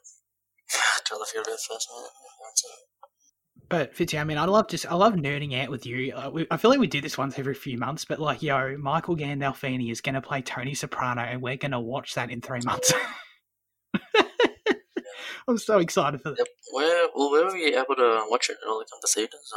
I'd 0.74 1.10
rather 1.10 1.24
forget 1.24 1.46
about 1.46 1.52
the 1.52 1.68
first 1.68 1.88
it. 1.90 3.68
but 3.68 3.94
Fitzy, 3.94 4.20
I 4.20 4.24
mean, 4.24 4.38
I 4.38 4.44
love 4.44 4.68
just 4.68 4.90
I 4.90 4.94
love 4.94 5.14
nerding 5.14 5.58
out 5.62 5.70
with 5.70 5.86
you. 5.86 6.14
Uh, 6.14 6.30
we, 6.30 6.46
I 6.50 6.56
feel 6.56 6.70
like 6.70 6.80
we 6.80 6.86
do 6.86 7.00
this 7.00 7.18
once 7.18 7.38
every 7.38 7.54
few 7.54 7.78
months, 7.78 8.04
but 8.04 8.20
like, 8.20 8.42
yo, 8.42 8.76
Michael 8.78 9.16
Gandolfini 9.16 9.90
is 9.90 10.00
going 10.00 10.14
to 10.14 10.22
play 10.22 10.42
Tony 10.42 10.74
Soprano, 10.74 11.22
and 11.22 11.42
we're 11.42 11.56
going 11.56 11.72
to 11.72 11.80
watch 11.80 12.14
that 12.14 12.30
in 12.30 12.40
three 12.40 12.60
months. 12.64 12.92
I'm 15.48 15.58
so 15.58 15.78
excited 15.78 16.20
for 16.22 16.30
that. 16.30 16.38
Yep. 16.38 16.48
Where 16.72 17.08
well, 17.14 17.30
where 17.30 17.44
were 17.46 17.56
you 17.56 17.78
able 17.78 17.96
to 17.96 18.24
watch 18.28 18.48
it? 18.50 18.56
All 18.66 18.78
come 18.78 19.00
to 19.00 19.08
theaters 19.12 19.52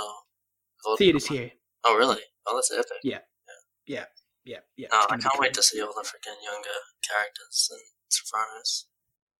or 0.86 0.97
Theaters 0.97 1.27
here. 1.27 1.51
Oh 1.83 1.95
really? 1.95 2.19
Oh, 2.47 2.55
that's 2.55 2.71
epic. 2.71 2.86
Yeah, 3.03 3.19
yeah, 3.88 4.05
yeah. 4.43 4.57
yeah. 4.77 4.88
No, 4.91 4.99
I 5.09 5.17
can't 5.17 5.23
wait 5.39 5.47
cool. 5.47 5.53
to 5.53 5.63
see 5.63 5.81
all 5.81 5.93
the 5.95 6.01
freaking 6.01 6.43
younger 6.43 6.69
characters 7.07 7.69
and 7.71 7.81
Sopranos. 8.09 8.86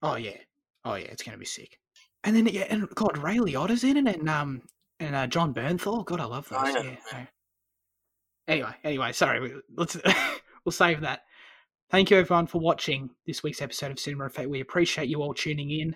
Oh 0.01 0.15
yeah, 0.15 0.37
oh 0.83 0.95
yeah, 0.95 1.05
it's 1.05 1.23
going 1.23 1.33
to 1.33 1.39
be 1.39 1.45
sick. 1.45 1.77
And 2.23 2.35
then 2.35 2.47
yeah, 2.47 2.65
and 2.69 2.89
God, 2.95 3.17
Ray 3.19 3.37
Liotta's 3.37 3.83
in 3.83 3.97
it, 4.07 4.17
and 4.17 4.29
um, 4.29 4.61
and 4.99 5.15
uh, 5.15 5.27
Jon 5.27 5.53
Bernthal. 5.53 6.05
God, 6.05 6.19
I 6.19 6.25
love 6.25 6.49
those. 6.49 6.59
Oh, 6.61 6.67
yeah, 6.67 6.83
yeah. 6.83 6.95
yeah. 7.11 7.25
Anyway, 8.47 8.75
anyway, 8.83 9.11
sorry. 9.11 9.39
we- 9.39 9.61
Let's 9.75 9.97
we'll 10.65 10.71
save 10.71 11.01
that. 11.01 11.21
Thank 11.91 12.09
you 12.09 12.17
everyone 12.17 12.47
for 12.47 12.59
watching 12.59 13.11
this 13.27 13.43
week's 13.43 13.61
episode 13.61 13.91
of 13.91 13.99
Cinema 13.99 14.25
Effect. 14.25 14.49
We 14.49 14.61
appreciate 14.61 15.07
you 15.07 15.21
all 15.21 15.33
tuning 15.35 15.69
in. 15.69 15.95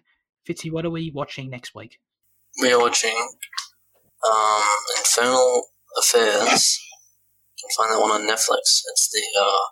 Fitzy, 0.49 0.71
what 0.71 0.85
are 0.85 0.89
we 0.89 1.11
watching 1.13 1.49
next 1.49 1.75
week? 1.75 1.99
We 2.59 2.73
are 2.73 2.79
watching 2.79 3.15
um, 4.25 4.63
Infernal 4.97 5.67
Affairs. 5.97 6.79
You 7.57 7.67
can 7.67 7.75
find 7.77 7.91
that 7.93 8.01
one 8.01 8.09
on 8.09 8.27
Netflix. 8.27 8.81
It's 8.87 9.09
the 9.11 9.39
uh, 9.39 9.67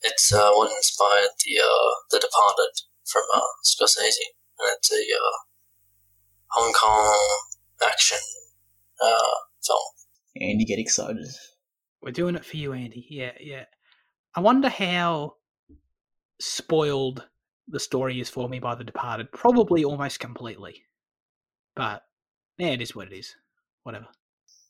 it's 0.00 0.32
uh, 0.32 0.50
what 0.52 0.74
inspired 0.74 1.28
the 1.44 1.60
uh, 1.60 1.94
the 2.10 2.20
Departed 2.20 2.72
from 3.04 3.22
uh, 3.34 3.40
Scorsese, 3.64 4.32
and 4.58 4.76
it's 4.76 4.90
a 4.90 4.96
uh, 4.96 5.36
Hong 6.52 6.72
Kong 6.72 7.42
action 7.86 8.18
uh, 9.04 9.34
film. 9.62 9.78
Andy, 10.40 10.64
get 10.64 10.78
excited. 10.78 11.26
We're 12.00 12.12
doing 12.12 12.34
it 12.34 12.46
for 12.46 12.56
you, 12.56 12.72
Andy. 12.72 13.06
Yeah, 13.10 13.32
yeah. 13.40 13.64
I 14.34 14.40
wonder 14.40 14.70
how 14.70 15.34
spoiled 16.40 17.26
the 17.68 17.80
story 17.80 18.20
is 18.20 18.28
for 18.28 18.48
me 18.48 18.58
by 18.58 18.74
The 18.74 18.84
Departed. 18.84 19.32
Probably 19.32 19.84
almost 19.84 20.20
completely. 20.20 20.82
But 21.74 22.02
yeah, 22.58 22.68
it 22.68 22.82
is 22.82 22.94
what 22.94 23.08
it 23.08 23.16
is. 23.16 23.34
Whatever. 23.82 24.06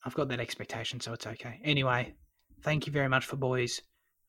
I've 0.05 0.15
got 0.15 0.29
that 0.29 0.41
expectation, 0.41 1.01
so 1.01 1.13
it's 1.13 1.27
okay. 1.27 1.61
Anyway, 1.65 2.15
thank 2.63 2.87
you 2.87 2.93
very 2.93 3.09
much 3.09 3.25
for 3.27 3.37
boys. 3.37 3.81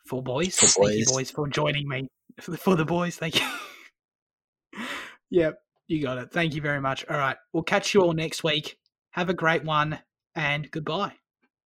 For 0.05 0.21
boys? 0.21 0.55
For 0.55 0.67
Thank 0.67 0.99
you, 0.99 1.05
boys. 1.05 1.11
boys, 1.11 1.31
for 1.31 1.47
joining 1.47 1.87
me. 1.87 2.07
For 2.41 2.75
the 2.75 2.83
boys, 2.83 3.15
thank 3.15 3.39
you. 3.39 3.47
yep, 5.29 5.57
you 5.87 6.01
got 6.01 6.17
it. 6.17 6.33
Thank 6.33 6.53
you 6.53 6.61
very 6.61 6.81
much. 6.81 7.05
All 7.09 7.17
right, 7.17 7.37
we'll 7.53 7.63
catch 7.63 7.93
you 7.93 8.01
all 8.01 8.11
next 8.11 8.43
week. 8.43 8.77
Have 9.11 9.29
a 9.29 9.33
great 9.33 9.63
one, 9.63 9.99
and 10.35 10.69
goodbye. 10.69 11.13